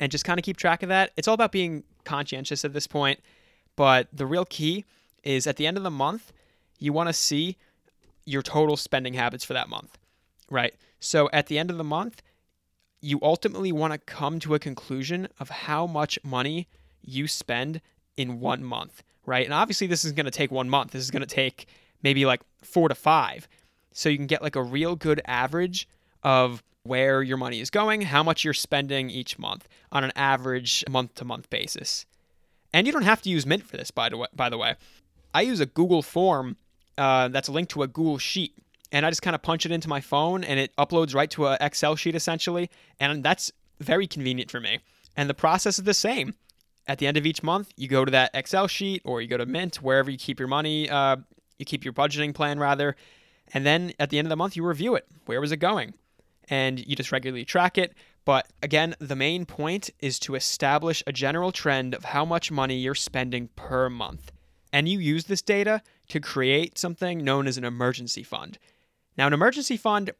And 0.00 0.10
just 0.10 0.24
kind 0.24 0.38
of 0.38 0.44
keep 0.44 0.56
track 0.56 0.82
of 0.82 0.88
that. 0.88 1.12
It's 1.16 1.28
all 1.28 1.34
about 1.34 1.52
being 1.52 1.84
conscientious 2.04 2.64
at 2.64 2.72
this 2.72 2.88
point. 2.88 3.20
But 3.76 4.08
the 4.12 4.26
real 4.26 4.44
key 4.44 4.84
is 5.22 5.46
at 5.46 5.56
the 5.56 5.66
end 5.66 5.76
of 5.76 5.84
the 5.84 5.90
month, 5.90 6.32
you 6.78 6.92
want 6.92 7.08
to 7.08 7.12
see 7.12 7.56
your 8.24 8.42
total 8.42 8.76
spending 8.76 9.14
habits 9.14 9.44
for 9.44 9.52
that 9.52 9.68
month, 9.68 9.98
right? 10.50 10.74
So 10.98 11.30
at 11.32 11.46
the 11.46 11.58
end 11.58 11.70
of 11.70 11.78
the 11.78 11.84
month, 11.84 12.22
you 13.02 13.18
ultimately 13.20 13.72
want 13.72 13.92
to 13.92 13.98
come 13.98 14.38
to 14.38 14.54
a 14.54 14.58
conclusion 14.58 15.28
of 15.38 15.50
how 15.50 15.86
much 15.86 16.18
money 16.22 16.68
you 17.02 17.26
spend 17.26 17.80
in 18.16 18.40
one 18.40 18.62
month, 18.62 19.02
right? 19.26 19.44
And 19.44 19.52
obviously, 19.52 19.88
this 19.88 20.04
is 20.04 20.12
going 20.12 20.24
to 20.24 20.30
take 20.30 20.50
one 20.50 20.70
month. 20.70 20.92
This 20.92 21.02
is 21.02 21.10
going 21.10 21.26
to 21.26 21.26
take 21.26 21.66
maybe 22.02 22.24
like 22.24 22.40
four 22.62 22.88
to 22.88 22.94
five. 22.94 23.48
So 23.92 24.08
you 24.08 24.16
can 24.16 24.28
get 24.28 24.40
like 24.40 24.56
a 24.56 24.62
real 24.62 24.96
good 24.96 25.20
average 25.26 25.88
of 26.22 26.62
where 26.84 27.22
your 27.22 27.36
money 27.36 27.60
is 27.60 27.70
going, 27.70 28.02
how 28.02 28.22
much 28.22 28.44
you're 28.44 28.54
spending 28.54 29.10
each 29.10 29.38
month 29.38 29.68
on 29.90 30.04
an 30.04 30.12
average 30.16 30.84
month 30.88 31.14
to 31.16 31.24
month 31.24 31.50
basis. 31.50 32.06
And 32.72 32.86
you 32.86 32.92
don't 32.92 33.02
have 33.02 33.22
to 33.22 33.30
use 33.30 33.44
Mint 33.44 33.64
for 33.64 33.76
this, 33.76 33.90
by 33.90 34.08
the 34.08 34.16
way. 34.16 34.28
By 34.34 34.48
the 34.48 34.58
way, 34.58 34.76
I 35.34 35.42
use 35.42 35.60
a 35.60 35.66
Google 35.66 36.02
form 36.02 36.56
uh, 36.96 37.28
that's 37.28 37.48
linked 37.48 37.72
to 37.72 37.82
a 37.82 37.88
Google 37.88 38.18
sheet 38.18 38.54
and 38.92 39.04
I 39.04 39.10
just 39.10 39.22
kind 39.22 39.34
of 39.34 39.42
punch 39.42 39.66
it 39.66 39.72
into 39.72 39.88
my 39.88 40.00
phone 40.00 40.44
and 40.44 40.60
it 40.60 40.76
uploads 40.76 41.14
right 41.14 41.30
to 41.30 41.48
an 41.48 41.58
Excel 41.60 41.96
sheet 41.96 42.14
essentially, 42.14 42.70
and 43.00 43.24
that's 43.24 43.50
very 43.80 44.06
convenient 44.06 44.50
for 44.50 44.60
me. 44.60 44.78
And 45.16 45.28
the 45.28 45.34
process 45.34 45.78
is 45.78 45.84
the 45.84 45.94
same. 45.94 46.34
At 46.86 46.98
the 46.98 47.06
end 47.06 47.16
of 47.16 47.26
each 47.26 47.42
month, 47.42 47.72
you 47.76 47.88
go 47.88 48.04
to 48.04 48.10
that 48.10 48.30
Excel 48.34 48.66
sheet 48.68 49.02
or 49.04 49.20
you 49.20 49.28
go 49.28 49.36
to 49.36 49.46
Mint, 49.46 49.76
wherever 49.76 50.10
you 50.10 50.18
keep 50.18 50.38
your 50.38 50.48
money, 50.48 50.88
uh, 50.88 51.16
you 51.58 51.64
keep 51.64 51.84
your 51.84 51.94
budgeting 51.94 52.34
plan 52.34 52.58
rather, 52.58 52.96
and 53.52 53.66
then 53.66 53.92
at 53.98 54.10
the 54.10 54.18
end 54.18 54.26
of 54.26 54.30
the 54.30 54.36
month, 54.36 54.56
you 54.56 54.64
review 54.64 54.94
it. 54.94 55.06
Where 55.26 55.40
was 55.40 55.52
it 55.52 55.58
going? 55.58 55.94
And 56.48 56.84
you 56.86 56.96
just 56.96 57.12
regularly 57.12 57.44
track 57.44 57.78
it. 57.78 57.94
But 58.24 58.48
again, 58.62 58.94
the 58.98 59.16
main 59.16 59.46
point 59.46 59.90
is 60.00 60.18
to 60.20 60.34
establish 60.34 61.02
a 61.06 61.12
general 61.12 61.52
trend 61.52 61.94
of 61.94 62.06
how 62.06 62.24
much 62.24 62.50
money 62.50 62.76
you're 62.76 62.94
spending 62.94 63.48
per 63.56 63.88
month. 63.90 64.32
And 64.72 64.88
you 64.88 64.98
use 64.98 65.24
this 65.24 65.42
data 65.42 65.82
to 66.08 66.20
create 66.20 66.78
something 66.78 67.22
known 67.22 67.46
as 67.46 67.58
an 67.58 67.64
emergency 67.64 68.22
fund. 68.22 68.58
Now, 69.16 69.26
an 69.26 69.32
emergency 69.32 69.76
fund 69.76 70.10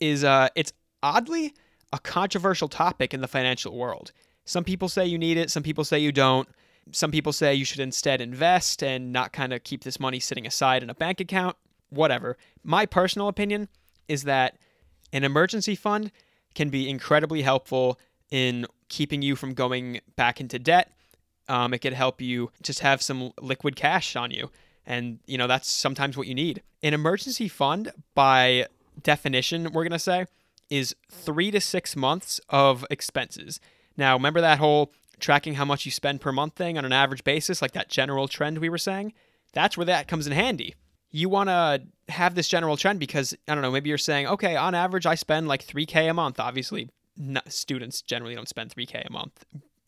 is 0.00 0.24
uh, 0.24 0.48
it's 0.54 0.72
oddly 1.02 1.54
a 1.92 1.98
controversial 1.98 2.68
topic 2.68 3.14
in 3.14 3.20
the 3.20 3.28
financial 3.28 3.76
world. 3.76 4.12
Some 4.44 4.64
people 4.64 4.88
say 4.88 5.06
you 5.06 5.18
need 5.18 5.36
it, 5.36 5.50
some 5.50 5.62
people 5.62 5.84
say 5.84 5.98
you 5.98 6.12
don't. 6.12 6.48
Some 6.92 7.10
people 7.10 7.32
say 7.32 7.54
you 7.54 7.64
should 7.64 7.80
instead 7.80 8.20
invest 8.20 8.82
and 8.82 9.12
not 9.12 9.32
kind 9.32 9.52
of 9.52 9.62
keep 9.62 9.84
this 9.84 10.00
money 10.00 10.18
sitting 10.18 10.46
aside 10.46 10.82
in 10.82 10.90
a 10.90 10.94
bank 10.94 11.20
account. 11.20 11.56
Whatever. 11.90 12.36
My 12.64 12.86
personal 12.86 13.28
opinion 13.28 13.68
is 14.08 14.24
that 14.24 14.56
an 15.12 15.24
emergency 15.24 15.74
fund 15.74 16.10
can 16.54 16.68
be 16.68 16.88
incredibly 16.88 17.42
helpful 17.42 17.98
in 18.30 18.66
keeping 18.88 19.22
you 19.22 19.36
from 19.36 19.54
going 19.54 20.00
back 20.16 20.40
into 20.40 20.58
debt. 20.58 20.92
Um, 21.48 21.74
it 21.74 21.78
could 21.78 21.92
help 21.92 22.20
you 22.20 22.50
just 22.62 22.80
have 22.80 23.02
some 23.02 23.32
liquid 23.40 23.76
cash 23.76 24.16
on 24.16 24.30
you. 24.30 24.50
And, 24.90 25.20
you 25.24 25.38
know, 25.38 25.46
that's 25.46 25.70
sometimes 25.70 26.16
what 26.16 26.26
you 26.26 26.34
need. 26.34 26.62
An 26.82 26.94
emergency 26.94 27.46
fund, 27.46 27.92
by 28.16 28.66
definition, 29.00 29.70
we're 29.72 29.84
going 29.84 29.92
to 29.92 30.00
say, 30.00 30.26
is 30.68 30.96
three 31.08 31.52
to 31.52 31.60
six 31.60 31.94
months 31.94 32.40
of 32.48 32.84
expenses. 32.90 33.60
Now, 33.96 34.16
remember 34.16 34.40
that 34.40 34.58
whole 34.58 34.92
tracking 35.20 35.54
how 35.54 35.64
much 35.64 35.84
you 35.84 35.92
spend 35.92 36.20
per 36.20 36.32
month 36.32 36.56
thing 36.56 36.76
on 36.76 36.84
an 36.84 36.92
average 36.92 37.22
basis, 37.22 37.62
like 37.62 37.70
that 37.70 37.88
general 37.88 38.26
trend 38.26 38.58
we 38.58 38.68
were 38.68 38.78
saying? 38.78 39.12
That's 39.52 39.76
where 39.76 39.86
that 39.86 40.08
comes 40.08 40.26
in 40.26 40.32
handy. 40.32 40.74
You 41.12 41.28
want 41.28 41.50
to 41.50 41.82
have 42.08 42.34
this 42.34 42.48
general 42.48 42.76
trend 42.76 42.98
because, 42.98 43.32
I 43.46 43.54
don't 43.54 43.62
know, 43.62 43.70
maybe 43.70 43.90
you're 43.90 43.98
saying, 43.98 44.26
okay, 44.26 44.56
on 44.56 44.74
average, 44.74 45.06
I 45.06 45.14
spend 45.14 45.46
like 45.46 45.64
3K 45.64 46.10
a 46.10 46.14
month. 46.14 46.40
Obviously, 46.40 46.88
students 47.46 48.02
generally 48.02 48.34
don't 48.34 48.48
spend 48.48 48.74
3K 48.74 49.06
a 49.06 49.12
month, 49.12 49.44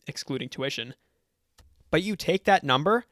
excluding 0.07 0.47
tuition. 0.47 0.95
But 1.91 2.03
you 2.03 2.15
take 2.15 2.45
that 2.45 2.63
number 2.63 3.03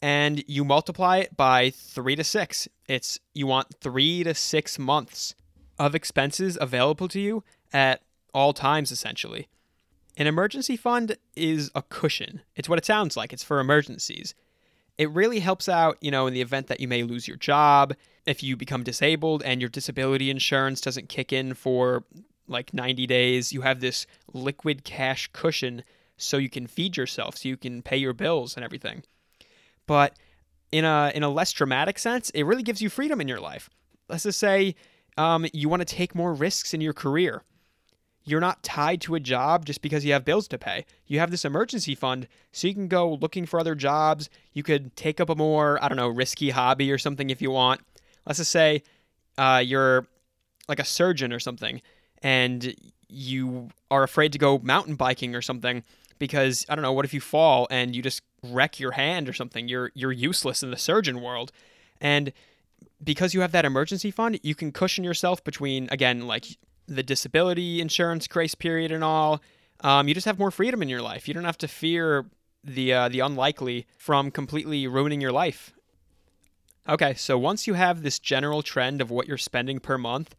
and 0.00 0.44
you 0.46 0.64
multiply 0.64 1.18
it 1.18 1.36
by 1.36 1.70
three 1.70 2.16
to 2.16 2.24
six. 2.24 2.68
It's 2.86 3.18
you 3.34 3.46
want 3.46 3.74
three 3.80 4.24
to 4.24 4.34
six 4.34 4.78
months 4.78 5.34
of 5.78 5.94
expenses 5.94 6.58
available 6.60 7.08
to 7.08 7.20
you 7.20 7.44
at 7.72 8.02
all 8.34 8.52
times, 8.52 8.90
essentially. 8.90 9.48
An 10.16 10.26
emergency 10.26 10.76
fund 10.76 11.16
is 11.36 11.70
a 11.74 11.82
cushion. 11.82 12.42
It's 12.56 12.68
what 12.68 12.78
it 12.78 12.84
sounds 12.84 13.16
like. 13.16 13.32
It's 13.32 13.44
for 13.44 13.60
emergencies. 13.60 14.34
It 14.96 15.10
really 15.10 15.38
helps 15.38 15.68
out, 15.68 15.96
you 16.00 16.10
know, 16.10 16.26
in 16.26 16.34
the 16.34 16.40
event 16.40 16.66
that 16.66 16.80
you 16.80 16.88
may 16.88 17.04
lose 17.04 17.28
your 17.28 17.36
job, 17.36 17.94
if 18.26 18.42
you 18.42 18.56
become 18.56 18.82
disabled 18.82 19.42
and 19.42 19.60
your 19.60 19.70
disability 19.70 20.28
insurance 20.28 20.80
doesn't 20.80 21.08
kick 21.08 21.32
in 21.32 21.54
for 21.54 22.04
like 22.46 22.74
90 22.74 23.06
days, 23.06 23.52
you 23.52 23.62
have 23.62 23.80
this 23.80 24.06
liquid 24.34 24.84
cash 24.84 25.30
cushion 25.32 25.82
so 26.16 26.36
you 26.36 26.50
can 26.50 26.66
feed 26.66 26.96
yourself, 26.96 27.36
so 27.36 27.48
you 27.48 27.56
can 27.56 27.80
pay 27.80 27.96
your 27.96 28.12
bills 28.12 28.56
and 28.56 28.64
everything. 28.64 29.02
But 29.88 30.16
in 30.70 30.84
a 30.84 31.10
in 31.14 31.24
a 31.24 31.28
less 31.28 31.50
dramatic 31.50 31.98
sense, 31.98 32.30
it 32.30 32.44
really 32.44 32.62
gives 32.62 32.80
you 32.80 32.88
freedom 32.88 33.20
in 33.20 33.26
your 33.26 33.40
life. 33.40 33.68
Let's 34.08 34.22
just 34.22 34.38
say 34.38 34.76
um, 35.16 35.46
you 35.52 35.68
want 35.68 35.80
to 35.80 35.86
take 35.86 36.14
more 36.14 36.32
risks 36.32 36.72
in 36.72 36.80
your 36.80 36.92
career. 36.92 37.42
You're 38.22 38.40
not 38.40 38.62
tied 38.62 39.00
to 39.02 39.14
a 39.14 39.20
job 39.20 39.64
just 39.64 39.80
because 39.80 40.04
you 40.04 40.12
have 40.12 40.24
bills 40.24 40.46
to 40.48 40.58
pay. 40.58 40.84
You 41.06 41.18
have 41.18 41.30
this 41.30 41.46
emergency 41.46 41.94
fund, 41.94 42.28
so 42.52 42.68
you 42.68 42.74
can 42.74 42.86
go 42.86 43.14
looking 43.14 43.46
for 43.46 43.58
other 43.58 43.74
jobs. 43.74 44.28
You 44.52 44.62
could 44.62 44.94
take 44.94 45.18
up 45.18 45.30
a 45.30 45.34
more, 45.34 45.82
I 45.82 45.88
don't 45.88 45.96
know, 45.96 46.08
risky 46.08 46.50
hobby 46.50 46.92
or 46.92 46.98
something 46.98 47.30
if 47.30 47.40
you 47.40 47.50
want. 47.50 47.80
Let's 48.26 48.38
just 48.38 48.50
say 48.50 48.82
uh, 49.38 49.62
you're 49.64 50.06
like 50.68 50.78
a 50.78 50.84
surgeon 50.84 51.32
or 51.32 51.40
something, 51.40 51.80
and 52.22 52.74
you 53.08 53.70
are 53.90 54.02
afraid 54.02 54.32
to 54.34 54.38
go 54.38 54.58
mountain 54.58 54.96
biking 54.96 55.34
or 55.34 55.40
something 55.40 55.82
because 56.18 56.66
I 56.68 56.74
don't 56.74 56.82
know, 56.82 56.92
what 56.92 57.06
if 57.06 57.14
you 57.14 57.22
fall 57.22 57.66
and 57.70 57.96
you 57.96 58.02
just 58.02 58.20
wreck 58.42 58.78
your 58.80 58.92
hand 58.92 59.28
or 59.28 59.32
something? 59.32 59.68
You're 59.68 59.90
you're 59.94 60.12
useless 60.12 60.62
in 60.62 60.70
the 60.70 60.76
surgeon 60.76 61.20
world. 61.20 61.52
And 62.00 62.32
because 63.02 63.34
you 63.34 63.40
have 63.40 63.52
that 63.52 63.64
emergency 63.64 64.10
fund, 64.10 64.38
you 64.42 64.54
can 64.54 64.72
cushion 64.72 65.04
yourself 65.04 65.42
between 65.44 65.88
again 65.90 66.26
like 66.26 66.46
the 66.86 67.02
disability 67.02 67.80
insurance 67.80 68.26
grace 68.26 68.54
period 68.54 68.92
and 68.92 69.04
all. 69.04 69.42
Um, 69.80 70.08
you 70.08 70.14
just 70.14 70.26
have 70.26 70.38
more 70.38 70.50
freedom 70.50 70.82
in 70.82 70.88
your 70.88 71.02
life. 71.02 71.28
You 71.28 71.34
don't 71.34 71.44
have 71.44 71.58
to 71.58 71.68
fear 71.68 72.26
the 72.64 72.92
uh, 72.92 73.08
the 73.08 73.20
unlikely 73.20 73.86
from 73.96 74.30
completely 74.30 74.86
ruining 74.86 75.20
your 75.20 75.32
life. 75.32 75.72
Okay, 76.88 77.14
so 77.14 77.36
once 77.36 77.66
you 77.66 77.74
have 77.74 78.02
this 78.02 78.18
general 78.18 78.62
trend 78.62 79.02
of 79.02 79.10
what 79.10 79.28
you're 79.28 79.36
spending 79.36 79.78
per 79.78 79.98
month, 79.98 80.34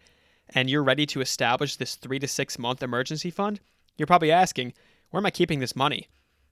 and 0.50 0.70
you're 0.70 0.84
ready 0.84 1.06
to 1.06 1.22
establish 1.22 1.76
this 1.76 1.96
three 1.96 2.20
to 2.20 2.28
six 2.28 2.58
month 2.58 2.82
emergency 2.82 3.30
fund, 3.30 3.60
you're 3.98 4.08
probably 4.08 4.32
asking, 4.32 4.74
where 5.10 5.20
am 5.20 5.26
I 5.26 5.32
keeping 5.32 5.60
this 5.60 5.76
money? 5.76 6.08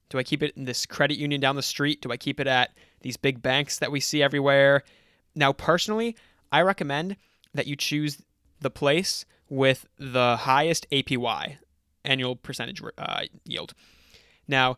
Do 0.10 0.18
I 0.18 0.24
keep 0.24 0.42
it 0.42 0.56
in 0.56 0.66
this 0.66 0.86
credit 0.86 1.18
union 1.18 1.42
down 1.42 1.56
the 1.56 1.62
street? 1.62 2.02
Do 2.02 2.12
I 2.12 2.18
keep 2.18 2.40
it 2.40 2.48
at 2.48 2.72
these 3.02 3.18
big 3.18 3.42
banks 3.42 3.80
that 3.80 3.92
we 3.92 4.00
see 4.00 4.24
everywhere? 4.24 4.84
Now, 5.36 5.54
personally, 5.54 6.16
I 6.52 6.62
recommend 6.62 7.18
that 7.54 7.68
you 7.68 7.76
choose 7.76 8.22
the 8.60 8.70
place 8.70 9.26
with 9.50 9.88
the 9.98 10.38
highest 10.38 10.88
APY, 10.92 11.58
annual 12.04 12.36
percentage 12.36 12.82
uh, 12.98 13.24
yield. 13.46 13.74
Now, 14.48 14.78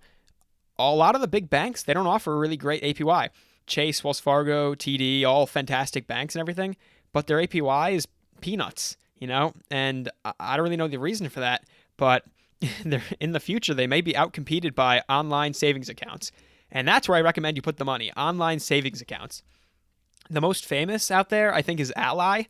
a 0.78 0.94
lot 0.94 1.16
of 1.16 1.22
the 1.22 1.28
big 1.28 1.50
banks, 1.50 1.84
they 1.84 1.94
don't 1.94 2.08
offer 2.08 2.34
a 2.34 2.38
really 2.38 2.58
great 2.58 2.82
APY. 2.84 3.30
Chase, 3.68 4.04
Wells 4.04 4.20
Fargo, 4.20 4.74
TD, 4.74 5.24
all 5.26 5.46
fantastic 5.46 6.08
banks 6.08 6.36
and 6.36 6.40
everything, 6.40 6.76
but 7.14 7.28
their 7.28 7.38
APY 7.38 7.94
is 7.94 8.08
peanuts, 8.42 8.98
you 9.20 9.28
know? 9.28 9.54
And 9.70 10.10
I 10.40 10.56
don't 10.56 10.64
really 10.64 10.78
know 10.78 10.88
the 10.88 10.98
reason 10.98 11.30
for 11.30 11.42
that, 11.42 11.66
but 11.98 12.26
in 13.20 13.32
the 13.32 13.40
future, 13.40 13.74
they 13.74 13.88
may 13.88 14.02
be 14.02 14.14
outcompeted 14.14 14.76
by 14.76 15.02
online 15.10 15.54
savings 15.54 15.90
accounts. 15.90 16.32
And 16.72 16.88
that's 16.88 17.08
where 17.10 17.18
I 17.18 17.22
recommend 17.22 17.58
you 17.58 17.62
put 17.62 17.78
the 17.78 17.86
money 17.86 18.12
online 18.14 18.60
savings 18.60 19.02
accounts. 19.02 19.42
The 20.30 20.42
most 20.42 20.66
famous 20.66 21.10
out 21.10 21.30
there, 21.30 21.54
I 21.54 21.62
think, 21.62 21.80
is 21.80 21.92
Ally. 21.96 22.44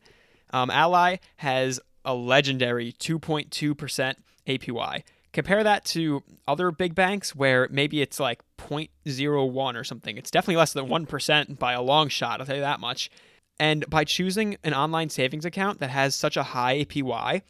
Um, 0.52 0.70
Ally 0.70 1.16
has 1.36 1.80
a 2.04 2.14
legendary 2.14 2.92
2.2% 2.92 4.14
APY. 4.46 5.02
Compare 5.32 5.62
that 5.62 5.84
to 5.86 6.22
other 6.48 6.70
big 6.72 6.94
banks 6.94 7.34
where 7.36 7.68
maybe 7.70 8.02
it's 8.02 8.18
like 8.18 8.42
0.01 8.58 9.80
or 9.80 9.84
something. 9.84 10.18
It's 10.18 10.30
definitely 10.30 10.56
less 10.56 10.72
than 10.72 10.88
1% 10.88 11.58
by 11.58 11.72
a 11.72 11.82
long 11.82 12.08
shot, 12.08 12.40
I'll 12.40 12.46
tell 12.46 12.56
you 12.56 12.62
that 12.62 12.80
much. 12.80 13.10
And 13.58 13.88
by 13.88 14.04
choosing 14.04 14.56
an 14.64 14.74
online 14.74 15.08
savings 15.08 15.44
account 15.44 15.78
that 15.80 15.90
has 15.90 16.14
such 16.14 16.36
a 16.36 16.42
high 16.42 16.84
APY, 16.84 17.42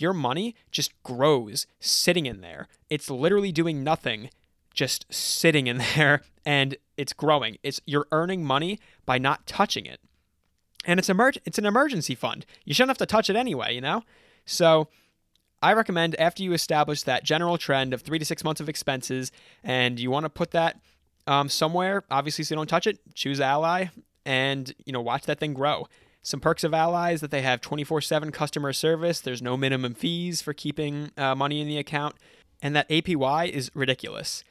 your 0.00 0.12
money 0.12 0.54
just 0.70 1.00
grows 1.02 1.66
sitting 1.80 2.26
in 2.26 2.40
there. 2.40 2.68
It's 2.88 3.10
literally 3.10 3.52
doing 3.52 3.84
nothing, 3.84 4.30
just 4.72 5.06
sitting 5.12 5.66
in 5.66 5.78
there 5.96 6.22
and 6.44 6.76
it's 6.96 7.12
growing. 7.12 7.58
It's 7.62 7.80
you're 7.86 8.06
earning 8.12 8.44
money 8.44 8.78
by 9.06 9.18
not 9.18 9.46
touching 9.46 9.86
it. 9.86 10.00
And 10.84 10.98
it's 10.98 11.08
emerg- 11.08 11.38
it's 11.44 11.58
an 11.58 11.66
emergency 11.66 12.14
fund. 12.14 12.46
You 12.64 12.74
shouldn't 12.74 12.90
have 12.90 12.98
to 12.98 13.06
touch 13.06 13.28
it 13.28 13.36
anyway, 13.36 13.74
you 13.74 13.80
know? 13.80 14.02
So 14.46 14.88
I 15.60 15.74
recommend 15.74 16.18
after 16.20 16.42
you 16.42 16.52
establish 16.52 17.02
that 17.02 17.24
general 17.24 17.58
trend 17.58 17.92
of 17.92 18.02
three 18.02 18.18
to 18.18 18.24
six 18.24 18.44
months 18.44 18.60
of 18.60 18.68
expenses 18.68 19.32
and 19.62 19.98
you 19.98 20.10
want 20.10 20.24
to 20.24 20.30
put 20.30 20.52
that 20.52 20.80
um, 21.26 21.48
somewhere, 21.48 22.04
obviously 22.10 22.44
so 22.44 22.54
you 22.54 22.56
don't 22.56 22.68
touch 22.68 22.86
it, 22.86 23.00
choose 23.14 23.40
Ally 23.40 23.88
and 24.24 24.74
you 24.84 24.92
know 24.92 25.00
watch 25.00 25.24
that 25.24 25.40
thing 25.40 25.54
grow. 25.54 25.88
Some 26.22 26.40
perks 26.40 26.64
of 26.64 26.74
Ally's 26.74 27.20
that 27.20 27.30
they 27.30 27.42
have 27.42 27.60
24 27.60 28.00
7 28.00 28.32
customer 28.32 28.72
service, 28.72 29.20
there's 29.20 29.42
no 29.42 29.56
minimum 29.56 29.94
fees 29.94 30.42
for 30.42 30.52
keeping 30.52 31.10
uh, 31.16 31.34
money 31.34 31.60
in 31.60 31.68
the 31.68 31.78
account, 31.78 32.16
and 32.60 32.74
that 32.76 32.88
APY 32.88 33.48
is 33.48 33.70
ridiculous. 33.74 34.44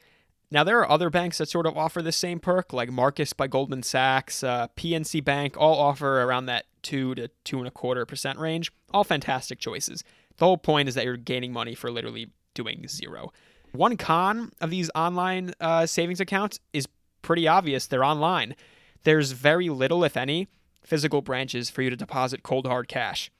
Now, 0.50 0.64
there 0.64 0.78
are 0.78 0.90
other 0.90 1.10
banks 1.10 1.38
that 1.38 1.48
sort 1.48 1.66
of 1.66 1.76
offer 1.76 2.00
the 2.00 2.10
same 2.10 2.40
perk, 2.40 2.72
like 2.72 2.90
Marcus 2.90 3.34
by 3.34 3.48
Goldman 3.48 3.82
Sachs, 3.82 4.42
uh, 4.42 4.68
PNC 4.76 5.22
Bank, 5.22 5.56
all 5.58 5.78
offer 5.78 6.22
around 6.22 6.46
that 6.46 6.64
two 6.82 7.14
to 7.16 7.28
two 7.44 7.58
and 7.58 7.68
a 7.68 7.70
quarter 7.70 8.06
percent 8.06 8.38
range. 8.38 8.72
All 8.92 9.04
fantastic 9.04 9.58
choices. 9.58 10.02
The 10.38 10.46
whole 10.46 10.56
point 10.56 10.88
is 10.88 10.94
that 10.94 11.04
you're 11.04 11.18
gaining 11.18 11.52
money 11.52 11.74
for 11.74 11.90
literally 11.90 12.30
doing 12.54 12.88
zero. 12.88 13.30
One 13.72 13.98
con 13.98 14.52
of 14.60 14.70
these 14.70 14.90
online 14.94 15.52
uh, 15.60 15.84
savings 15.84 16.20
accounts 16.20 16.60
is 16.72 16.88
pretty 17.20 17.46
obvious. 17.46 17.86
They're 17.86 18.04
online. 18.04 18.56
There's 19.04 19.32
very 19.32 19.68
little, 19.68 20.02
if 20.02 20.16
any, 20.16 20.48
physical 20.88 21.20
branches 21.20 21.68
for 21.68 21.82
you 21.82 21.90
to 21.90 21.96
deposit 21.96 22.42
cold 22.42 22.66
hard 22.66 22.88
cash. 22.88 23.30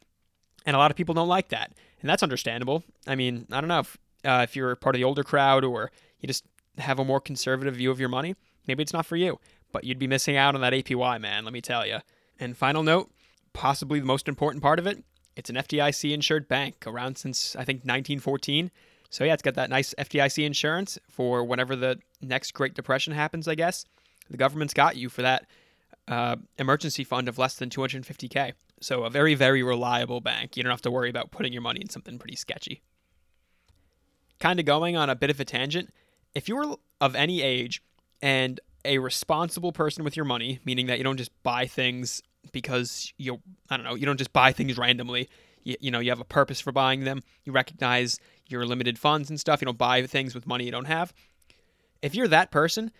And 0.66 0.76
a 0.76 0.78
lot 0.78 0.90
of 0.90 0.96
people 0.98 1.14
don't 1.14 1.28
like 1.28 1.48
that. 1.48 1.72
And 2.00 2.10
that's 2.10 2.22
understandable. 2.22 2.84
I 3.06 3.14
mean, 3.14 3.46
I 3.50 3.60
don't 3.60 3.68
know 3.68 3.80
if, 3.80 3.96
uh, 4.22 4.40
if 4.44 4.54
you're 4.54 4.76
part 4.76 4.94
of 4.94 4.98
the 4.98 5.04
older 5.04 5.24
crowd 5.24 5.64
or 5.64 5.90
you 6.20 6.26
just 6.26 6.44
have 6.76 6.98
a 6.98 7.04
more 7.04 7.20
conservative 7.20 7.76
view 7.76 7.90
of 7.90 7.98
your 7.98 8.10
money, 8.10 8.36
maybe 8.66 8.82
it's 8.82 8.92
not 8.92 9.06
for 9.06 9.16
you. 9.16 9.40
But 9.72 9.84
you'd 9.84 9.98
be 9.98 10.06
missing 10.06 10.36
out 10.36 10.54
on 10.54 10.60
that 10.60 10.74
APY, 10.74 11.20
man, 11.20 11.44
let 11.44 11.54
me 11.54 11.62
tell 11.62 11.86
you. 11.86 11.98
And 12.38 12.54
final 12.56 12.82
note 12.82 13.10
possibly 13.54 13.98
the 13.98 14.06
most 14.06 14.28
important 14.28 14.62
part 14.62 14.78
of 14.78 14.86
it, 14.86 15.02
it's 15.34 15.48
an 15.48 15.56
FDIC 15.56 16.12
insured 16.12 16.48
bank 16.48 16.84
around 16.86 17.16
since 17.16 17.56
I 17.56 17.64
think 17.64 17.78
1914. 17.78 18.70
So 19.08 19.24
yeah, 19.24 19.32
it's 19.32 19.42
got 19.42 19.54
that 19.54 19.70
nice 19.70 19.94
FDIC 19.98 20.44
insurance 20.44 20.98
for 21.08 21.42
whenever 21.44 21.74
the 21.74 21.98
next 22.20 22.52
Great 22.52 22.74
Depression 22.74 23.14
happens, 23.14 23.48
I 23.48 23.54
guess. 23.54 23.86
The 24.28 24.36
government's 24.36 24.74
got 24.74 24.96
you 24.96 25.08
for 25.08 25.22
that 25.22 25.46
uh, 26.08 26.36
emergency 26.58 27.04
fund 27.04 27.28
of 27.28 27.38
less 27.38 27.54
than 27.54 27.68
250k. 27.68 28.54
So 28.80 29.04
a 29.04 29.10
very 29.10 29.34
very 29.34 29.62
reliable 29.62 30.20
bank. 30.20 30.56
You 30.56 30.62
don't 30.62 30.70
have 30.70 30.82
to 30.82 30.90
worry 30.90 31.10
about 31.10 31.30
putting 31.30 31.52
your 31.52 31.62
money 31.62 31.80
in 31.80 31.88
something 31.88 32.18
pretty 32.18 32.36
sketchy. 32.36 32.82
Kind 34.40 34.58
of 34.58 34.66
going 34.66 34.96
on 34.96 35.10
a 35.10 35.16
bit 35.16 35.30
of 35.30 35.38
a 35.40 35.44
tangent. 35.44 35.92
If 36.34 36.48
you're 36.48 36.76
of 37.00 37.14
any 37.14 37.42
age 37.42 37.82
and 38.22 38.60
a 38.84 38.98
responsible 38.98 39.72
person 39.72 40.04
with 40.04 40.16
your 40.16 40.24
money, 40.24 40.60
meaning 40.64 40.86
that 40.86 40.98
you 40.98 41.04
don't 41.04 41.16
just 41.16 41.32
buy 41.42 41.66
things 41.66 42.22
because 42.52 43.12
you 43.18 43.40
I 43.68 43.76
don't 43.76 43.84
know, 43.84 43.94
you 43.94 44.06
don't 44.06 44.18
just 44.18 44.32
buy 44.32 44.52
things 44.52 44.78
randomly. 44.78 45.28
You, 45.64 45.76
you 45.80 45.90
know, 45.90 45.98
you 45.98 46.10
have 46.10 46.20
a 46.20 46.24
purpose 46.24 46.60
for 46.60 46.72
buying 46.72 47.04
them. 47.04 47.22
You 47.44 47.52
recognize 47.52 48.18
your 48.46 48.64
limited 48.64 48.98
funds 48.98 49.28
and 49.28 49.38
stuff. 49.38 49.60
You 49.60 49.66
don't 49.66 49.76
buy 49.76 50.06
things 50.06 50.34
with 50.34 50.46
money 50.46 50.64
you 50.64 50.70
don't 50.70 50.86
have. 50.86 51.12
If 52.00 52.14
you're 52.14 52.28
that 52.28 52.50
person, 52.50 52.92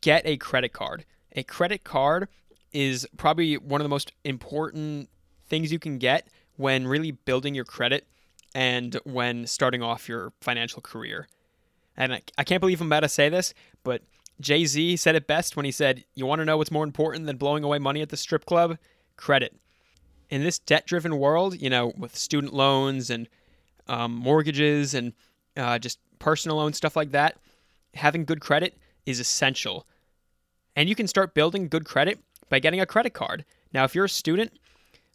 get 0.00 0.22
a 0.24 0.38
credit 0.38 0.72
card. 0.72 1.04
A 1.36 1.42
credit 1.42 1.84
card 1.84 2.28
is 2.72 3.06
probably 3.16 3.56
one 3.58 3.80
of 3.80 3.84
the 3.84 3.90
most 3.90 4.12
important 4.24 5.10
things 5.48 5.70
you 5.70 5.78
can 5.78 5.98
get 5.98 6.28
when 6.56 6.86
really 6.86 7.10
building 7.10 7.54
your 7.54 7.64
credit 7.64 8.06
and 8.54 8.98
when 9.04 9.46
starting 9.46 9.82
off 9.82 10.08
your 10.08 10.32
financial 10.40 10.80
career. 10.80 11.28
And 11.96 12.14
I, 12.14 12.22
I 12.38 12.44
can't 12.44 12.60
believe 12.60 12.80
I'm 12.80 12.88
about 12.88 13.00
to 13.00 13.08
say 13.08 13.28
this, 13.28 13.52
but 13.84 14.02
Jay 14.40 14.64
Z 14.64 14.96
said 14.96 15.14
it 15.14 15.26
best 15.26 15.56
when 15.56 15.64
he 15.64 15.70
said, 15.70 16.04
You 16.14 16.26
want 16.26 16.40
to 16.40 16.44
know 16.44 16.56
what's 16.56 16.70
more 16.70 16.84
important 16.84 17.26
than 17.26 17.36
blowing 17.36 17.64
away 17.64 17.78
money 17.78 18.02
at 18.02 18.08
the 18.08 18.16
strip 18.16 18.44
club? 18.46 18.78
Credit. 19.16 19.54
In 20.28 20.42
this 20.42 20.58
debt 20.58 20.86
driven 20.86 21.18
world, 21.18 21.60
you 21.60 21.70
know, 21.70 21.92
with 21.96 22.16
student 22.16 22.52
loans 22.52 23.10
and 23.10 23.28
um, 23.88 24.12
mortgages 24.12 24.94
and 24.94 25.12
uh, 25.56 25.78
just 25.78 25.98
personal 26.18 26.56
loans, 26.56 26.76
stuff 26.76 26.96
like 26.96 27.12
that, 27.12 27.36
having 27.94 28.24
good 28.24 28.40
credit 28.40 28.76
is 29.06 29.20
essential. 29.20 29.86
And 30.76 30.88
you 30.88 30.94
can 30.94 31.08
start 31.08 31.34
building 31.34 31.68
good 31.68 31.86
credit 31.86 32.20
by 32.50 32.60
getting 32.60 32.80
a 32.80 32.86
credit 32.86 33.14
card. 33.14 33.44
Now, 33.72 33.84
if 33.84 33.94
you're 33.94 34.04
a 34.04 34.10
student, 34.10 34.52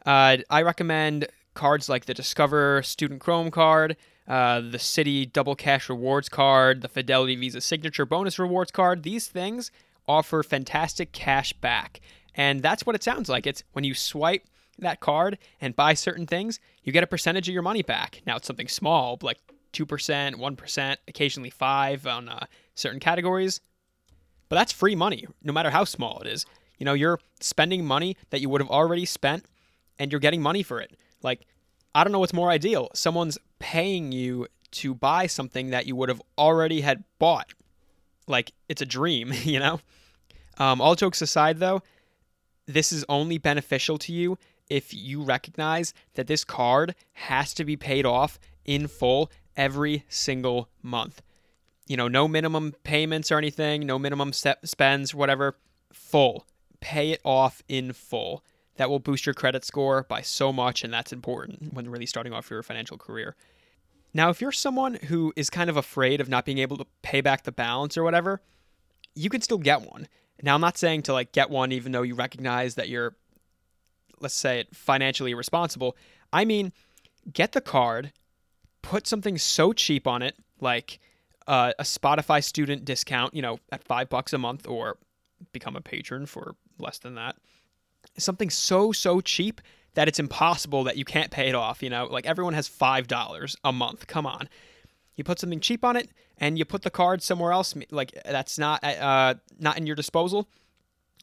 uh, 0.06 0.38
I 0.50 0.64
recommend 0.64 1.28
cards 1.54 1.88
like 1.88 2.06
the 2.06 2.14
Discover 2.14 2.82
Student 2.84 3.22
Chrome 3.22 3.52
card, 3.52 3.96
uh, 4.28 4.62
the 4.62 4.78
Citi 4.78 5.32
Double 5.32 5.56
Cash 5.56 5.90
Rewards 5.90 6.30
card, 6.30 6.82
the 6.82 6.88
Fidelity 6.88 7.36
Visa 7.36 7.62
Signature 7.62 8.06
Bonus 8.06 8.40
Rewards 8.40 8.72
card. 8.72 9.04
These 9.04 9.28
things 9.28 9.72
offer 10.08 10.42
fantastic 10.42 11.12
cash 11.12 11.54
back. 11.54 12.02
And 12.34 12.62
that's 12.62 12.86
what 12.86 12.96
it 12.96 13.04
sounds 13.04 13.30
like. 13.30 13.46
It's 13.46 13.64
when 13.74 13.84
you 13.84 13.94
swipe 13.94 14.48
that 14.80 15.00
card 15.00 15.38
and 15.60 15.76
buy 15.76 15.94
certain 15.94 16.26
things, 16.26 16.60
you 16.84 16.92
get 16.92 17.04
a 17.04 17.08
percentage 17.08 17.48
of 17.48 17.54
your 17.54 17.62
money 17.62 17.84
back. 17.84 18.22
Now, 18.26 18.38
it's 18.38 18.48
something 18.48 18.68
small, 18.68 19.20
like 19.22 19.38
2%, 19.74 20.36
1%, 20.36 20.98
occasionally 21.08 21.50
5 21.50 22.08
on 22.08 22.30
uh, 22.30 22.46
certain 22.74 23.00
categories. 23.00 23.62
But 24.52 24.58
that's 24.58 24.74
free 24.74 24.96
money, 24.96 25.26
no 25.42 25.54
matter 25.54 25.70
how 25.70 25.86
small 25.86 26.20
it 26.20 26.28
is. 26.28 26.46
You 26.78 26.84
know, 26.84 26.92
you're 26.92 27.22
spending 27.40 27.86
money 27.86 28.18
that 28.32 28.42
you 28.42 28.50
would 28.50 28.60
have 28.60 28.70
already 28.70 29.06
spent 29.06 29.46
and 29.98 30.12
you're 30.12 30.20
getting 30.20 30.42
money 30.42 30.62
for 30.62 30.82
it. 30.82 30.92
Like, 31.24 31.46
I 31.96 32.04
don't 32.04 32.12
know 32.12 32.20
what's 32.20 32.34
more 32.34 32.50
ideal. 32.50 32.90
Someone's 32.94 33.38
paying 33.60 34.12
you 34.12 34.48
to 34.72 34.94
buy 34.94 35.28
something 35.28 35.70
that 35.70 35.88
you 35.88 35.96
would 35.96 36.10
have 36.10 36.22
already 36.38 36.82
had 36.82 37.06
bought. 37.18 37.54
Like, 38.28 38.52
it's 38.68 38.82
a 38.82 38.86
dream, 38.86 39.32
you 39.44 39.58
know? 39.58 39.80
Um, 40.58 40.82
all 40.82 40.96
jokes 40.96 41.22
aside, 41.22 41.60
though, 41.60 41.82
this 42.66 42.92
is 42.92 43.06
only 43.08 43.38
beneficial 43.38 43.98
to 44.00 44.12
you 44.12 44.38
if 44.70 44.94
you 44.94 45.24
recognize 45.24 45.94
that 46.16 46.28
this 46.28 46.44
card 46.44 46.94
has 47.14 47.54
to 47.54 47.64
be 47.64 47.78
paid 47.78 48.06
off 48.06 48.38
in 48.66 48.88
full 48.88 49.32
every 49.56 50.04
single 50.10 50.68
month. 50.82 51.22
You 51.92 51.98
know, 51.98 52.08
no 52.08 52.26
minimum 52.26 52.74
payments 52.84 53.34
or 53.34 53.38
anything, 53.38 53.86
no 53.86 54.00
minimum 54.00 54.32
spends, 54.32 55.14
whatever. 55.14 55.58
Full. 55.92 56.48
Pay 56.80 57.12
it 57.12 57.20
off 57.26 57.62
in 57.68 57.92
full. 57.92 58.46
That 58.78 58.90
will 58.90 59.00
boost 59.00 59.26
your 59.26 59.34
credit 59.34 59.66
score 59.66 60.04
by 60.04 60.22
so 60.22 60.54
much, 60.54 60.86
and 60.86 60.94
that's 60.94 61.12
important 61.12 61.74
when 61.74 61.90
really 61.90 62.06
starting 62.06 62.32
off 62.32 62.50
your 62.50 62.64
financial 62.64 62.98
career. 62.98 63.36
Now, 64.14 64.30
if 64.30 64.40
you're 64.40 64.54
someone 64.54 65.00
who 65.10 65.34
is 65.36 65.50
kind 65.50 65.70
of 65.70 65.76
afraid 65.76 66.22
of 66.22 66.30
not 66.30 66.46
being 66.46 66.60
able 66.60 66.78
to 66.78 66.86
pay 67.02 67.20
back 67.20 67.44
the 67.44 67.52
balance 67.52 67.98
or 67.98 68.04
whatever, 68.04 68.42
you 69.14 69.30
can 69.30 69.42
still 69.42 69.58
get 69.58 69.82
one. 69.82 70.08
Now, 70.42 70.56
I'm 70.56 70.62
not 70.62 70.78
saying 70.78 71.02
to 71.04 71.14
like 71.14 71.34
get 71.34 71.50
one 71.50 71.74
even 71.74 71.92
though 71.92 72.04
you 72.04 72.16
recognize 72.16 72.76
that 72.76 72.88
you're 72.88 73.18
let's 74.22 74.34
say 74.34 74.62
it 74.62 74.74
financially 74.74 75.32
irresponsible. 75.32 75.98
I 76.32 76.46
mean, 76.46 76.72
get 77.34 77.52
the 77.52 77.60
card, 77.60 78.14
put 78.82 79.08
something 79.08 79.38
so 79.38 79.74
cheap 79.74 80.08
on 80.08 80.22
it, 80.22 80.38
like 80.62 81.02
uh, 81.52 81.74
a 81.78 81.84
Spotify 81.84 82.42
student 82.42 82.86
discount, 82.86 83.34
you 83.34 83.42
know, 83.42 83.60
at 83.72 83.84
five 83.84 84.10
bucks 84.10 84.32
a 84.32 84.38
month, 84.38 84.66
or 84.68 84.98
become 85.52 85.76
a 85.76 85.82
patron 85.82 86.26
for 86.26 86.56
less 86.80 86.98
than 87.00 87.16
that. 87.16 87.36
Something 88.18 88.50
so 88.50 88.92
so 88.94 89.20
cheap 89.20 89.60
that 89.94 90.08
it's 90.08 90.20
impossible 90.20 90.86
that 90.86 90.96
you 90.96 91.04
can't 91.04 91.30
pay 91.30 91.50
it 91.50 91.56
off. 91.56 91.84
You 91.84 91.90
know, 91.90 92.06
like 92.06 92.26
everyone 92.26 92.54
has 92.54 92.68
five 92.68 93.08
dollars 93.08 93.58
a 93.66 93.74
month. 93.74 94.08
Come 94.08 94.26
on, 94.26 94.48
you 95.16 95.24
put 95.26 95.40
something 95.40 95.60
cheap 95.60 95.84
on 95.84 95.98
it, 95.98 96.10
and 96.38 96.58
you 96.58 96.64
put 96.64 96.84
the 96.84 96.90
card 96.90 97.22
somewhere 97.22 97.52
else, 97.52 97.76
like 97.92 98.18
that's 98.24 98.58
not 98.58 98.82
uh, 98.84 99.36
not 99.60 99.78
in 99.78 99.86
your 99.86 99.98
disposal 99.98 100.48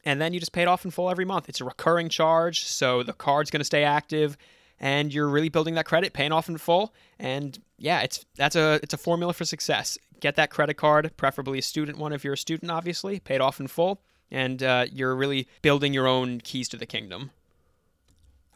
and 0.05 0.21
then 0.21 0.33
you 0.33 0.39
just 0.39 0.51
pay 0.51 0.61
it 0.61 0.67
off 0.67 0.85
in 0.85 0.91
full 0.91 1.09
every 1.09 1.25
month. 1.25 1.49
It's 1.49 1.61
a 1.61 1.65
recurring 1.65 2.09
charge, 2.09 2.63
so 2.63 3.03
the 3.03 3.13
card's 3.13 3.51
going 3.51 3.59
to 3.59 3.65
stay 3.65 3.83
active, 3.83 4.37
and 4.79 5.13
you're 5.13 5.27
really 5.27 5.49
building 5.49 5.75
that 5.75 5.85
credit, 5.85 6.13
paying 6.13 6.31
off 6.31 6.47
in 6.47 6.57
full. 6.57 6.93
And 7.19 7.59
yeah, 7.77 8.01
it's 8.01 8.25
that's 8.35 8.55
a 8.55 8.79
it's 8.81 8.93
a 8.93 8.97
formula 8.97 9.33
for 9.33 9.45
success. 9.45 9.97
Get 10.19 10.35
that 10.35 10.49
credit 10.49 10.75
card, 10.75 11.11
preferably 11.17 11.59
a 11.59 11.61
student 11.61 11.97
one 11.97 12.13
if 12.13 12.23
you're 12.23 12.33
a 12.33 12.37
student, 12.37 12.71
obviously, 12.71 13.19
paid 13.19 13.41
off 13.41 13.59
in 13.59 13.67
full, 13.67 14.01
and 14.29 14.61
uh, 14.61 14.85
you're 14.91 15.15
really 15.15 15.47
building 15.61 15.93
your 15.93 16.07
own 16.07 16.39
keys 16.41 16.67
to 16.69 16.77
the 16.77 16.85
kingdom. 16.85 17.31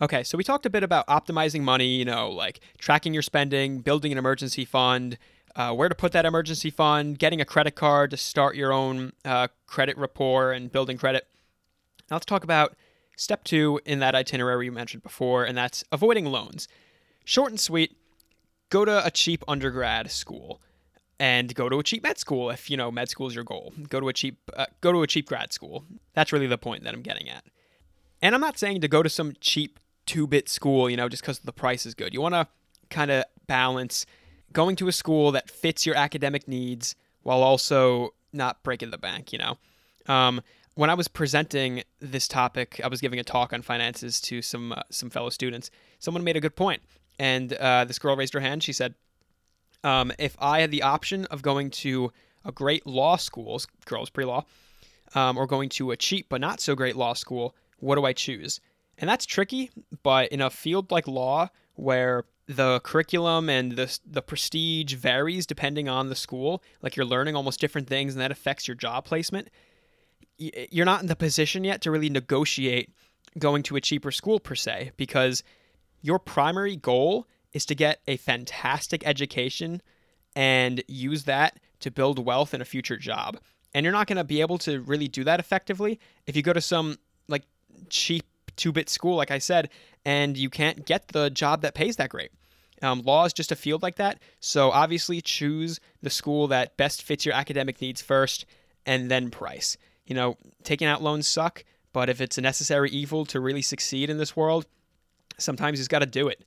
Okay, 0.02 0.24
so 0.24 0.38
we 0.38 0.44
talked 0.44 0.66
a 0.66 0.70
bit 0.70 0.84
about 0.84 1.08
optimizing 1.08 1.62
money, 1.62 1.96
you 1.96 2.04
know, 2.04 2.30
like 2.30 2.60
tracking 2.78 3.14
your 3.14 3.22
spending, 3.22 3.80
building 3.80 4.12
an 4.12 4.18
emergency 4.18 4.66
fund, 4.66 5.18
uh, 5.56 5.74
where 5.74 5.88
to 5.88 5.96
put 5.96 6.12
that 6.12 6.26
emergency 6.26 6.70
fund, 6.70 7.20
getting 7.20 7.40
a 7.40 7.46
credit 7.46 7.76
card 7.76 8.12
to 8.12 8.18
start 8.18 8.56
your 8.56 8.74
own 8.74 9.14
uh, 9.24 9.48
credit 9.68 9.98
rapport 9.98 10.52
and 10.52 10.72
building 10.72 10.98
credit. 10.98 11.28
Now 12.10 12.18
let's 12.18 12.26
talk 12.26 12.44
about 12.44 12.76
step 13.16 13.44
two 13.44 13.80
in 13.86 14.00
that 14.00 14.16
itinerary 14.16 14.66
you 14.66 14.72
mentioned 14.72 15.04
before, 15.04 15.46
and 15.46 15.58
that's 15.58 15.84
avoiding 15.92 16.26
loans. 16.26 16.68
Short 17.24 17.52
and 17.52 17.60
sweet, 17.60 17.96
go 18.70 18.84
to 18.84 19.06
a 19.06 19.12
cheap 19.12 19.44
undergrad 19.48 20.12
school 20.12 20.60
and 21.20 21.54
go 21.56 21.70
to 21.70 21.80
a 21.80 21.84
cheap 21.84 22.04
med 22.04 22.18
school 22.18 22.50
if 22.50 22.70
you 22.70 22.78
know 22.78 22.92
med 22.92 23.10
school 23.10 23.28
is 23.28 23.36
your 23.36 23.44
goal. 23.44 23.74
Go 23.90 24.00
to 24.00 24.10
a 24.10 24.14
cheap 24.14 24.38
uh, 24.56 24.66
go 24.82 24.92
to 24.92 25.02
a 25.04 25.08
cheap 25.08 25.28
grad 25.28 25.54
school. 25.54 25.86
That's 26.14 26.32
really 26.34 26.48
the 26.48 26.58
point 26.58 26.84
that 26.84 26.94
I'm 26.94 27.02
getting 27.02 27.30
at. 27.30 27.44
And 28.22 28.34
I'm 28.34 28.42
not 28.42 28.58
saying 28.58 28.82
to 28.82 28.88
go 28.88 29.04
to 29.04 29.10
some 29.10 29.34
cheap 29.42 29.80
two-bit 30.06 30.50
school, 30.50 30.90
you 30.90 30.98
know, 30.98 31.10
just 31.10 31.24
because 31.24 31.40
the 31.40 31.54
price 31.54 31.86
is 31.86 31.94
good. 31.94 32.14
You 32.14 32.22
want 32.22 32.36
to 32.36 32.48
kind 32.90 33.12
of 33.12 33.26
balance 33.48 34.06
going 34.54 34.76
to 34.78 34.88
a 34.88 34.92
school 34.92 35.32
that 35.32 35.50
fits 35.50 35.86
your 35.86 35.96
academic 35.96 36.48
needs 36.48 36.96
while 37.24 37.42
also 37.42 38.14
not 38.32 38.64
breaking 38.64 38.92
the 38.92 38.98
bank, 38.98 39.34
you 39.34 39.40
know. 39.40 39.58
Um, 40.08 40.42
when 40.76 40.90
I 40.90 40.94
was 40.94 41.08
presenting 41.08 41.84
this 42.00 42.28
topic, 42.28 42.82
I 42.84 42.88
was 42.88 43.00
giving 43.02 43.20
a 43.20 43.24
talk 43.24 43.54
on 43.54 43.62
finances 43.62 44.20
to 44.22 44.42
some 44.42 44.72
uh, 44.72 44.82
some 44.90 45.10
fellow 45.10 45.30
students. 45.30 45.70
Someone 46.00 46.24
made 46.24 46.36
a 46.36 46.42
good 46.42 46.56
point, 46.56 46.82
and 47.20 47.54
uh, 47.54 47.86
this 47.86 48.00
girl 48.00 48.16
raised 48.16 48.34
her 48.34 48.40
hand. 48.40 48.64
She 48.64 48.74
said, 48.74 48.96
um, 49.84 50.12
"If 50.20 50.36
I 50.40 50.62
had 50.62 50.72
the 50.72 50.84
option 50.84 51.26
of 51.26 51.42
going 51.42 51.70
to 51.72 52.12
a 52.46 52.52
great 52.52 52.86
law 52.86 53.16
school, 53.16 53.62
girls 53.86 54.10
pre-law, 54.10 54.46
um, 55.16 55.38
or 55.38 55.48
going 55.48 55.70
to 55.70 55.92
a 55.92 55.98
cheap 55.98 56.28
but 56.30 56.42
not 56.42 56.60
so 56.60 56.76
great 56.76 56.96
law 56.96 57.14
school, 57.14 57.56
what 57.80 57.96
do 57.96 58.06
I 58.06 58.14
choose?" 58.14 58.60
And 58.98 59.10
that's 59.10 59.26
tricky, 59.26 59.72
but 60.04 60.30
in 60.32 60.42
a 60.42 60.50
field 60.50 60.92
like 60.92 61.08
law, 61.08 61.50
where 61.76 62.26
the 62.48 62.80
curriculum 62.82 63.50
and 63.50 63.74
the 63.74 64.00
the 64.06 64.22
prestige 64.22 64.94
varies 64.94 65.46
depending 65.46 65.90
on 65.90 66.10
the 66.10 66.16
school, 66.16 66.64
like 66.82 66.96
you're 66.96 67.06
learning 67.06 67.36
almost 67.36 67.60
different 67.60 67.88
things, 67.88 68.14
and 68.14 68.22
that 68.22 68.32
affects 68.32 68.68
your 68.68 68.76
job 68.76 69.06
placement 69.06 69.50
you're 70.38 70.86
not 70.86 71.02
in 71.02 71.08
the 71.08 71.16
position 71.16 71.64
yet 71.64 71.82
to 71.82 71.92
really 71.92 72.10
negotiate 72.10 72.90
going 73.38 73.64
to 73.64 73.76
a 73.76 73.82
cheaper 73.82 74.12
school 74.12 74.40
per 74.40 74.56
se 74.56 74.92
because 74.98 75.44
your 76.02 76.20
primary 76.20 76.76
goal 76.76 77.28
is 77.54 77.66
to 77.66 77.76
get 77.76 78.02
a 78.08 78.18
fantastic 78.18 79.06
education 79.06 79.82
and 80.36 80.84
use 80.88 81.24
that 81.26 81.60
to 81.80 81.92
build 81.92 82.20
wealth 82.20 82.54
in 82.54 82.62
a 82.62 82.66
future 82.66 82.98
job. 82.98 83.38
And 83.74 83.84
you're 83.84 83.94
not 83.94 84.08
going 84.08 84.18
to 84.18 84.24
be 84.24 84.42
able 84.42 84.58
to 84.60 84.82
really 84.82 85.08
do 85.08 85.24
that 85.24 85.40
effectively 85.40 86.00
if 86.28 86.36
you 86.36 86.42
go 86.42 86.54
to 86.54 86.62
some 86.62 86.98
like 87.28 87.44
cheap 87.90 88.26
two-bit 88.56 88.88
school 88.88 89.16
like 89.16 89.32
I 89.32 89.40
said 89.40 89.70
and 90.06 90.38
you 90.38 90.50
can't 90.50 90.86
get 90.86 91.08
the 91.08 91.30
job 91.30 91.62
that 91.62 91.74
pays 91.74 91.96
that 91.96 92.10
great. 92.10 92.32
Um, 92.82 93.02
law 93.02 93.26
is 93.26 93.34
just 93.34 93.52
a 93.52 93.56
field 93.56 93.82
like 93.82 93.96
that. 93.96 94.20
So 94.40 94.70
obviously 94.72 95.22
choose 95.22 95.80
the 96.02 96.10
school 96.10 96.48
that 96.48 96.78
best 96.78 97.02
fits 97.02 97.26
your 97.26 97.34
academic 97.34 97.82
needs 97.82 98.02
first 98.02 98.46
and 98.86 99.10
then 99.10 99.32
price 99.32 99.78
you 100.06 100.16
know, 100.16 100.38
taking 100.64 100.88
out 100.88 101.02
loans 101.02 101.28
suck, 101.28 101.64
but 101.92 102.10
if 102.10 102.22
it's 102.22 102.38
a 102.38 102.42
necessary 102.42 102.90
evil 102.90 103.26
to 103.26 103.40
really 103.40 103.62
succeed 103.62 104.10
in 104.10 104.18
this 104.18 104.36
world, 104.36 104.66
sometimes 105.38 105.80
he's 105.80 105.88
got 105.88 106.00
to 106.00 106.06
do 106.06 106.28
it. 106.28 106.44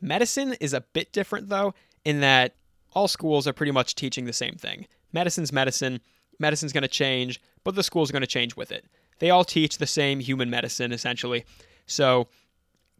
Medicine 0.00 0.54
is 0.60 0.72
a 0.72 0.80
bit 0.80 1.12
different, 1.12 1.48
though, 1.48 1.74
in 2.04 2.20
that 2.20 2.54
all 2.92 3.08
schools 3.08 3.46
are 3.46 3.52
pretty 3.52 3.72
much 3.72 3.94
teaching 3.94 4.24
the 4.24 4.32
same 4.32 4.54
thing. 4.54 4.86
Medicine's 5.12 5.52
medicine, 5.52 6.00
medicine's 6.38 6.72
going 6.72 6.82
to 6.82 6.88
change, 6.88 7.40
but 7.64 7.74
the 7.74 7.82
school's 7.82 8.10
going 8.10 8.22
to 8.22 8.26
change 8.26 8.56
with 8.56 8.70
it. 8.72 8.84
They 9.18 9.30
all 9.30 9.44
teach 9.44 9.78
the 9.78 9.86
same 9.86 10.20
human 10.20 10.50
medicine, 10.50 10.92
essentially. 10.92 11.44
So 11.86 12.28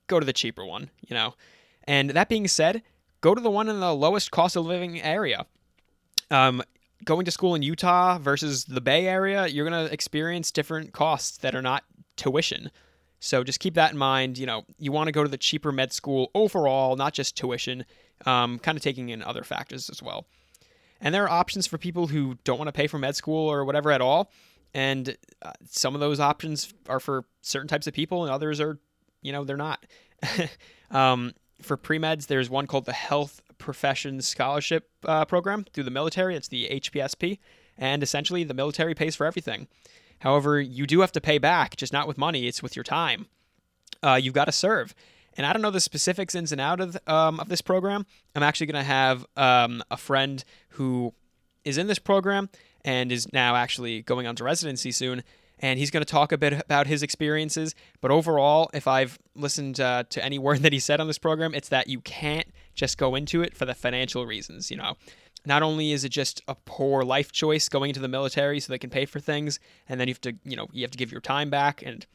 go 0.06 0.18
to 0.18 0.26
the 0.26 0.32
cheaper 0.32 0.64
one, 0.64 0.90
you 1.06 1.14
know. 1.14 1.34
And 1.84 2.10
that 2.10 2.28
being 2.28 2.48
said, 2.48 2.82
go 3.20 3.34
to 3.34 3.40
the 3.40 3.50
one 3.50 3.68
in 3.68 3.80
the 3.80 3.94
lowest 3.94 4.30
cost 4.30 4.56
of 4.56 4.66
living 4.66 5.00
area. 5.00 5.46
Um, 6.30 6.62
going 7.04 7.24
to 7.24 7.30
school 7.30 7.54
in 7.54 7.62
Utah 7.62 8.18
versus 8.18 8.64
the 8.64 8.80
Bay 8.80 9.06
Area, 9.06 9.46
you're 9.46 9.68
going 9.68 9.86
to 9.86 9.92
experience 9.92 10.50
different 10.50 10.92
costs 10.92 11.38
that 11.38 11.54
are 11.54 11.62
not 11.62 11.84
tuition. 12.16 12.70
So 13.20 13.42
just 13.42 13.60
keep 13.60 13.74
that 13.74 13.92
in 13.92 13.98
mind. 13.98 14.38
You 14.38 14.46
know, 14.46 14.64
you 14.78 14.92
want 14.92 15.08
to 15.08 15.12
go 15.12 15.22
to 15.22 15.28
the 15.28 15.38
cheaper 15.38 15.72
med 15.72 15.92
school 15.92 16.30
overall, 16.34 16.96
not 16.96 17.14
just 17.14 17.36
tuition, 17.36 17.84
um, 18.26 18.58
kind 18.58 18.76
of 18.76 18.82
taking 18.82 19.08
in 19.08 19.22
other 19.22 19.42
factors 19.42 19.90
as 19.90 20.02
well. 20.02 20.26
And 21.00 21.14
there 21.14 21.24
are 21.24 21.30
options 21.30 21.66
for 21.66 21.78
people 21.78 22.08
who 22.08 22.36
don't 22.44 22.58
want 22.58 22.68
to 22.68 22.72
pay 22.72 22.86
for 22.86 22.98
med 22.98 23.16
school 23.16 23.48
or 23.48 23.64
whatever 23.64 23.90
at 23.90 24.00
all. 24.00 24.30
And 24.74 25.16
uh, 25.42 25.52
some 25.64 25.94
of 25.94 26.00
those 26.00 26.20
options 26.20 26.72
are 26.88 27.00
for 27.00 27.24
certain 27.40 27.68
types 27.68 27.86
of 27.86 27.94
people, 27.94 28.24
and 28.24 28.32
others 28.32 28.60
are, 28.60 28.78
you 29.22 29.32
know, 29.32 29.44
they're 29.44 29.56
not. 29.56 29.84
um, 30.90 31.32
for 31.62 31.76
pre 31.76 31.98
meds, 31.98 32.26
there's 32.26 32.50
one 32.50 32.66
called 32.66 32.84
the 32.84 32.92
Health 32.92 33.40
Professions 33.58 34.26
Scholarship 34.28 34.90
uh, 35.04 35.24
Program 35.24 35.64
through 35.72 35.84
the 35.84 35.90
military. 35.90 36.36
It's 36.36 36.48
the 36.48 36.68
HPSP. 36.68 37.38
And 37.76 38.02
essentially, 38.02 38.44
the 38.44 38.54
military 38.54 38.94
pays 38.94 39.16
for 39.16 39.24
everything. 39.24 39.68
However, 40.20 40.60
you 40.60 40.86
do 40.86 41.00
have 41.00 41.12
to 41.12 41.20
pay 41.20 41.38
back, 41.38 41.76
just 41.76 41.92
not 41.92 42.08
with 42.08 42.18
money, 42.18 42.46
it's 42.46 42.62
with 42.62 42.76
your 42.76 42.82
time. 42.82 43.26
Uh, 44.02 44.18
you've 44.20 44.34
got 44.34 44.46
to 44.46 44.52
serve. 44.52 44.94
And 45.36 45.46
I 45.46 45.52
don't 45.52 45.62
know 45.62 45.70
the 45.70 45.80
specifics 45.80 46.34
ins 46.34 46.50
and 46.50 46.60
out 46.60 46.80
of, 46.80 46.98
um, 47.06 47.38
of 47.38 47.48
this 47.48 47.60
program. 47.60 48.06
I'm 48.34 48.42
actually 48.42 48.66
going 48.66 48.84
to 48.84 48.88
have 48.88 49.24
um, 49.36 49.82
a 49.90 49.96
friend 49.96 50.44
who 50.70 51.14
is 51.64 51.78
in 51.78 51.86
this 51.86 52.00
program 52.00 52.48
and 52.84 53.12
is 53.12 53.32
now 53.32 53.54
actually 53.54 54.02
going 54.02 54.26
on 54.26 54.34
to 54.36 54.44
residency 54.44 54.90
soon. 54.90 55.22
And 55.60 55.78
he's 55.78 55.90
going 55.90 56.04
to 56.04 56.10
talk 56.10 56.32
a 56.32 56.38
bit 56.38 56.52
about 56.52 56.86
his 56.86 57.02
experiences. 57.02 57.74
But 58.00 58.10
overall, 58.10 58.70
if 58.72 58.86
I've 58.86 59.18
listened 59.34 59.80
uh, 59.80 60.04
to 60.10 60.24
any 60.24 60.38
word 60.40 60.60
that 60.60 60.72
he 60.72 60.80
said 60.80 61.00
on 61.00 61.06
this 61.06 61.18
program, 61.18 61.54
it's 61.54 61.68
that 61.68 61.88
you 61.88 62.00
can't 62.00 62.46
just 62.74 62.98
go 62.98 63.14
into 63.14 63.42
it 63.42 63.56
for 63.56 63.64
the 63.64 63.74
financial 63.74 64.26
reasons. 64.26 64.70
You 64.70 64.76
know, 64.78 64.96
not 65.48 65.62
only 65.62 65.92
is 65.92 66.04
it 66.04 66.10
just 66.10 66.42
a 66.46 66.54
poor 66.54 67.02
life 67.02 67.32
choice 67.32 67.68
going 67.68 67.88
into 67.88 68.00
the 68.00 68.08
military 68.08 68.60
so 68.60 68.70
they 68.70 68.78
can 68.78 68.90
pay 68.90 69.06
for 69.06 69.18
things, 69.18 69.58
and 69.88 69.98
then 69.98 70.06
you 70.06 70.12
have 70.12 70.20
to, 70.20 70.34
you 70.44 70.56
know, 70.56 70.68
you 70.72 70.82
have 70.82 70.90
to 70.90 70.98
give 70.98 71.10
your 71.10 71.22
time 71.22 71.48
back. 71.48 71.82
And 71.82 72.06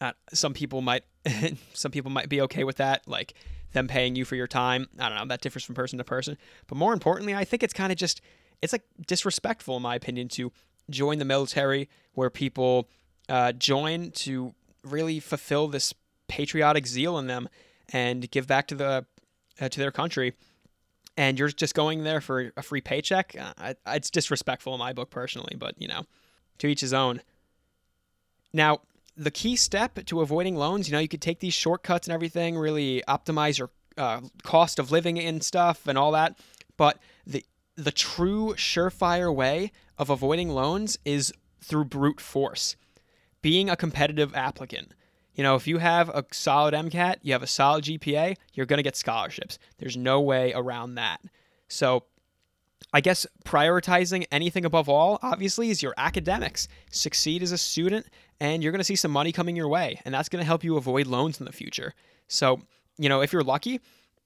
uh, 0.00 0.12
some 0.32 0.54
people 0.54 0.80
might, 0.80 1.04
some 1.74 1.92
people 1.92 2.10
might 2.10 2.30
be 2.30 2.40
okay 2.40 2.64
with 2.64 2.78
that, 2.78 3.06
like 3.06 3.34
them 3.72 3.86
paying 3.86 4.16
you 4.16 4.24
for 4.24 4.36
your 4.36 4.46
time. 4.46 4.88
I 4.98 5.10
don't 5.10 5.18
know. 5.18 5.26
That 5.26 5.42
differs 5.42 5.64
from 5.64 5.74
person 5.74 5.98
to 5.98 6.04
person. 6.04 6.38
But 6.66 6.78
more 6.78 6.94
importantly, 6.94 7.34
I 7.34 7.44
think 7.44 7.62
it's 7.62 7.74
kind 7.74 7.92
of 7.92 7.98
just 7.98 8.22
it's 8.62 8.72
like 8.72 8.84
disrespectful 9.06 9.76
in 9.76 9.82
my 9.82 9.94
opinion 9.94 10.28
to 10.28 10.50
join 10.88 11.18
the 11.18 11.24
military 11.26 11.90
where 12.14 12.30
people 12.30 12.88
uh, 13.28 13.52
join 13.52 14.12
to 14.12 14.54
really 14.82 15.20
fulfill 15.20 15.68
this 15.68 15.92
patriotic 16.26 16.86
zeal 16.86 17.18
in 17.18 17.26
them 17.26 17.50
and 17.92 18.30
give 18.30 18.46
back 18.46 18.66
to 18.68 18.74
the 18.74 19.04
uh, 19.60 19.68
to 19.68 19.78
their 19.78 19.90
country 19.90 20.32
and 21.16 21.38
you're 21.38 21.48
just 21.48 21.74
going 21.74 22.04
there 22.04 22.20
for 22.20 22.52
a 22.56 22.62
free 22.62 22.80
paycheck 22.80 23.34
uh, 23.38 23.74
it's 23.88 24.10
disrespectful 24.10 24.72
in 24.74 24.78
my 24.78 24.92
book 24.92 25.10
personally 25.10 25.56
but 25.58 25.74
you 25.78 25.88
know 25.88 26.04
to 26.58 26.66
each 26.66 26.80
his 26.80 26.92
own 26.92 27.20
now 28.52 28.80
the 29.16 29.30
key 29.30 29.56
step 29.56 30.04
to 30.04 30.20
avoiding 30.20 30.56
loans 30.56 30.88
you 30.88 30.92
know 30.92 30.98
you 30.98 31.08
could 31.08 31.22
take 31.22 31.40
these 31.40 31.54
shortcuts 31.54 32.06
and 32.06 32.14
everything 32.14 32.56
really 32.56 33.02
optimize 33.08 33.58
your 33.58 33.70
uh, 33.96 34.20
cost 34.42 34.78
of 34.78 34.90
living 34.90 35.18
and 35.18 35.42
stuff 35.42 35.86
and 35.86 35.96
all 35.96 36.12
that 36.12 36.38
but 36.76 36.98
the 37.26 37.44
the 37.76 37.92
true 37.92 38.54
surefire 38.56 39.32
way 39.34 39.70
of 39.98 40.10
avoiding 40.10 40.48
loans 40.48 40.98
is 41.04 41.32
through 41.60 41.84
brute 41.84 42.20
force. 42.20 42.76
Being 43.42 43.68
a 43.68 43.76
competitive 43.76 44.34
applicant. 44.34 44.92
You 45.36 45.42
know, 45.42 45.54
if 45.54 45.66
you 45.66 45.78
have 45.78 46.08
a 46.08 46.24
solid 46.32 46.72
MCAT, 46.72 47.16
you 47.22 47.32
have 47.34 47.42
a 47.42 47.46
solid 47.46 47.84
GPA, 47.84 48.36
you're 48.54 48.66
going 48.66 48.78
to 48.78 48.82
get 48.82 48.96
scholarships. 48.96 49.58
There's 49.78 49.96
no 49.96 50.20
way 50.20 50.52
around 50.54 50.94
that. 50.94 51.20
So, 51.68 52.04
I 52.92 53.00
guess 53.00 53.26
prioritizing 53.44 54.26
anything 54.32 54.64
above 54.64 54.88
all, 54.88 55.18
obviously, 55.22 55.70
is 55.70 55.82
your 55.82 55.92
academics. 55.98 56.68
Succeed 56.90 57.42
as 57.42 57.52
a 57.52 57.58
student, 57.58 58.06
and 58.40 58.62
you're 58.62 58.72
going 58.72 58.80
to 58.80 58.84
see 58.84 58.96
some 58.96 59.10
money 59.10 59.32
coming 59.32 59.56
your 59.56 59.68
way, 59.68 60.00
and 60.04 60.14
that's 60.14 60.30
going 60.30 60.40
to 60.40 60.46
help 60.46 60.64
you 60.64 60.76
avoid 60.76 61.06
loans 61.06 61.38
in 61.38 61.44
the 61.44 61.52
future. 61.52 61.92
So, 62.28 62.60
you 62.96 63.08
know, 63.10 63.20
if 63.20 63.32
you're 63.32 63.42
lucky, 63.42 63.80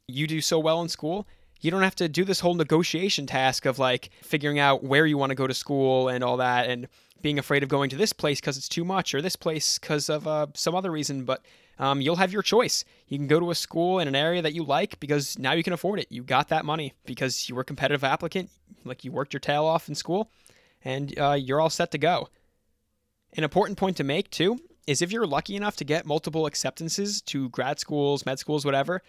you 0.07 0.29
do 0.29 0.41
so 0.41 0.61
well 0.61 0.81
in 0.83 0.89
school, 0.89 1.27
you 1.61 1.71
don't 1.71 1.83
have 1.83 1.97
to 1.97 2.09
do 2.09 2.25
this 2.25 2.41
whole 2.41 2.55
negotiation 2.55 3.27
task 3.27 3.67
of 3.67 3.79
like 3.79 4.11
figuring 4.23 4.59
out 4.59 4.85
where 4.85 5.07
you 5.07 5.19
want 5.19 5.31
to 5.31 5.37
go 5.37 5.47
to 5.47 5.55
school 5.55 6.09
and 6.09 6.23
all 6.23 6.37
that 6.39 6.71
and 6.71 6.87
being 7.23 7.39
afraid 7.39 7.63
of 7.63 7.69
going 7.69 7.91
to 7.91 7.97
this 7.97 8.13
place 8.13 8.41
because 8.41 8.57
it's 8.57 8.69
too 8.69 8.85
much 8.85 9.15
or 9.15 9.23
this 9.23 9.37
place 9.37 9.79
because 9.79 10.09
of 10.09 10.27
uh, 10.27 10.47
some 10.55 10.75
other 10.75 10.91
reason 10.91 11.25
but 11.25 11.45
um, 11.79 12.03
you'll 12.03 12.17
have 12.17 12.33
your 12.33 12.43
choice. 12.43 12.85
You 13.09 13.17
can 13.17 13.27
go 13.27 13.41
to 13.41 13.51
a 13.51 13.55
school 13.55 14.01
in 14.01 14.07
an 14.09 14.15
area 14.15 14.43
that 14.43 14.53
you 14.53 14.65
like 14.65 15.01
because 15.01 15.39
now 15.39 15.53
you 15.53 15.63
can 15.63 15.73
afford 15.73 15.99
it. 15.99 16.09
You 16.11 16.23
got 16.23 16.49
that 16.49 16.67
money 16.67 16.93
because 17.07 17.49
you 17.49 17.55
were 17.55 17.63
a 17.63 17.65
competitive 17.65 18.05
applicant 18.05 18.51
like 18.85 19.03
you 19.03 19.13
worked 19.13 19.33
your 19.33 19.41
tail 19.41 19.65
off 19.65 19.89
in 19.89 19.95
school 19.95 20.31
and 20.85 21.19
uh, 21.19 21.33
you're 21.33 21.61
all 21.61 21.71
set 21.71 21.91
to 21.93 21.99
go. 21.99 22.29
An 23.35 23.45
important 23.45 23.79
point 23.79 23.97
to 23.97 24.05
make 24.05 24.31
too 24.31 24.59
is 24.87 25.01
if 25.01 25.11
you're 25.11 25.27
lucky 25.27 25.57
enough 25.57 25.77
to 25.77 25.85
get 25.85 26.05
multiple 26.05 26.45
acceptances 26.45 27.23
to 27.23 27.49
grad 27.49 27.79
schools 27.79 28.27
med 28.27 28.39
schools 28.39 28.65
whatever 28.65 29.03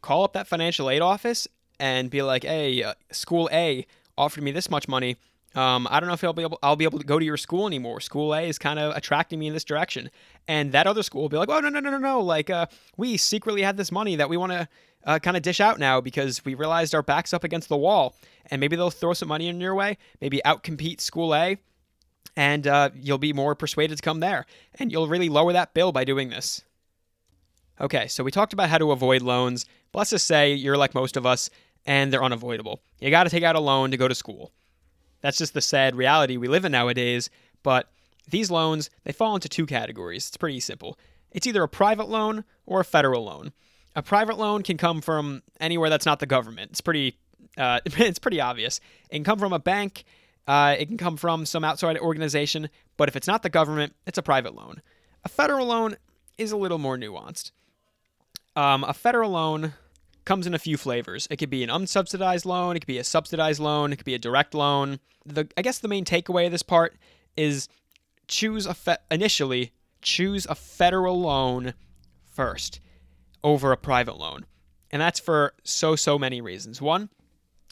call 0.00 0.24
up 0.24 0.32
that 0.32 0.46
financial 0.46 0.88
aid 0.88 1.02
office 1.02 1.48
and 1.80 2.10
be 2.10 2.22
like, 2.22 2.44
"Hey, 2.44 2.82
uh, 2.82 2.94
school 3.10 3.48
A 3.52 3.86
offered 4.16 4.42
me 4.42 4.50
this 4.50 4.70
much 4.70 4.88
money. 4.88 5.16
Um, 5.54 5.88
I 5.90 5.98
don't 5.98 6.08
know 6.08 6.14
if 6.14 6.22
I'll 6.22 6.32
be 6.32 6.42
able 6.42 6.58
I'll 6.62 6.76
be 6.76 6.84
able 6.84 6.98
to 6.98 7.06
go 7.06 7.18
to 7.18 7.24
your 7.24 7.36
school 7.36 7.66
anymore. 7.66 8.00
School 8.00 8.34
A 8.34 8.42
is 8.42 8.58
kind 8.58 8.78
of 8.78 8.94
attracting 8.96 9.38
me 9.38 9.46
in 9.46 9.54
this 9.54 9.64
direction." 9.64 10.10
And 10.46 10.72
that 10.72 10.86
other 10.86 11.02
school 11.02 11.22
will 11.22 11.28
be 11.28 11.36
like, 11.38 11.48
"Oh 11.48 11.60
no 11.60 11.68
no 11.68 11.80
no 11.80 11.90
no 11.90 11.98
no! 11.98 12.20
Like, 12.20 12.50
uh, 12.50 12.66
we 12.96 13.16
secretly 13.16 13.62
had 13.62 13.76
this 13.76 13.90
money 13.90 14.16
that 14.16 14.28
we 14.28 14.36
want 14.36 14.52
to." 14.52 14.68
Uh, 15.04 15.18
kind 15.18 15.36
of 15.36 15.42
dish 15.44 15.60
out 15.60 15.78
now 15.78 16.00
because 16.00 16.44
we 16.44 16.54
realized 16.54 16.92
our 16.92 17.04
backs 17.04 17.32
up 17.32 17.44
against 17.44 17.68
the 17.68 17.76
wall, 17.76 18.16
and 18.50 18.60
maybe 18.60 18.74
they'll 18.74 18.90
throw 18.90 19.14
some 19.14 19.28
money 19.28 19.46
in 19.46 19.60
your 19.60 19.74
way, 19.74 19.96
maybe 20.20 20.40
outcompete 20.44 21.00
School 21.00 21.34
A, 21.36 21.56
and 22.36 22.66
uh, 22.66 22.90
you'll 22.94 23.16
be 23.16 23.32
more 23.32 23.54
persuaded 23.54 23.96
to 23.96 24.02
come 24.02 24.20
there, 24.20 24.44
and 24.74 24.90
you'll 24.90 25.08
really 25.08 25.28
lower 25.28 25.52
that 25.52 25.72
bill 25.72 25.92
by 25.92 26.04
doing 26.04 26.30
this. 26.30 26.62
Okay, 27.80 28.08
so 28.08 28.24
we 28.24 28.30
talked 28.30 28.52
about 28.52 28.68
how 28.68 28.78
to 28.78 28.90
avoid 28.90 29.22
loans. 29.22 29.66
But 29.92 30.00
let's 30.00 30.10
just 30.10 30.26
say 30.26 30.52
you're 30.52 30.76
like 30.76 30.94
most 30.94 31.16
of 31.16 31.24
us, 31.24 31.48
and 31.86 32.12
they're 32.12 32.24
unavoidable. 32.24 32.80
You 33.00 33.10
got 33.10 33.24
to 33.24 33.30
take 33.30 33.44
out 33.44 33.56
a 33.56 33.60
loan 33.60 33.92
to 33.92 33.96
go 33.96 34.08
to 34.08 34.14
school. 34.14 34.52
That's 35.20 35.38
just 35.38 35.54
the 35.54 35.60
sad 35.60 35.96
reality 35.96 36.36
we 36.36 36.48
live 36.48 36.64
in 36.64 36.72
nowadays, 36.72 37.30
but 37.62 37.90
these 38.28 38.50
loans, 38.50 38.90
they 39.04 39.12
fall 39.12 39.34
into 39.34 39.48
two 39.48 39.66
categories. 39.66 40.28
It's 40.28 40.36
pretty 40.36 40.60
simple. 40.60 40.98
It's 41.32 41.46
either 41.46 41.62
a 41.62 41.68
private 41.68 42.08
loan 42.08 42.44
or 42.66 42.80
a 42.80 42.84
federal 42.84 43.24
loan. 43.24 43.52
A 43.96 44.02
private 44.02 44.38
loan 44.38 44.62
can 44.62 44.76
come 44.76 45.00
from 45.00 45.42
anywhere 45.60 45.90
that's 45.90 46.06
not 46.06 46.20
the 46.20 46.26
government. 46.26 46.70
It's 46.70 46.80
pretty 46.80 47.16
uh, 47.56 47.80
it's 47.84 48.18
pretty 48.18 48.40
obvious. 48.40 48.80
It 49.10 49.16
can 49.16 49.24
come 49.24 49.38
from 49.38 49.52
a 49.52 49.58
bank, 49.58 50.04
uh, 50.46 50.76
it 50.78 50.86
can 50.86 50.96
come 50.96 51.16
from 51.16 51.44
some 51.44 51.64
outside 51.64 51.98
organization, 51.98 52.68
but 52.96 53.08
if 53.08 53.16
it's 53.16 53.26
not 53.26 53.42
the 53.42 53.50
government, 53.50 53.94
it's 54.06 54.18
a 54.18 54.22
private 54.22 54.54
loan. 54.54 54.82
A 55.24 55.28
federal 55.28 55.66
loan 55.66 55.96
is 56.36 56.52
a 56.52 56.56
little 56.56 56.78
more 56.78 56.96
nuanced. 56.96 57.50
Um, 58.56 58.84
a 58.84 58.94
federal 58.94 59.30
loan 59.30 59.74
comes 60.28 60.46
in 60.46 60.52
a 60.52 60.58
few 60.58 60.76
flavors. 60.76 61.26
It 61.30 61.38
could 61.38 61.48
be 61.48 61.64
an 61.64 61.70
unsubsidized 61.70 62.44
loan, 62.44 62.76
it 62.76 62.80
could 62.80 62.86
be 62.86 62.98
a 62.98 63.04
subsidized 63.04 63.60
loan, 63.60 63.92
it 63.92 63.96
could 63.96 64.04
be 64.04 64.14
a 64.14 64.18
direct 64.18 64.54
loan. 64.54 65.00
The 65.24 65.48
I 65.56 65.62
guess 65.62 65.78
the 65.78 65.88
main 65.88 66.04
takeaway 66.04 66.44
of 66.44 66.52
this 66.52 66.62
part 66.62 66.96
is 67.34 67.66
choose 68.28 68.66
a 68.66 68.74
fe- 68.74 68.98
initially 69.10 69.72
choose 70.02 70.46
a 70.46 70.54
federal 70.54 71.18
loan 71.18 71.72
first 72.30 72.80
over 73.42 73.72
a 73.72 73.76
private 73.78 74.18
loan. 74.18 74.44
And 74.90 75.00
that's 75.00 75.18
for 75.18 75.54
so 75.64 75.96
so 75.96 76.18
many 76.18 76.42
reasons. 76.42 76.82
One, 76.82 77.08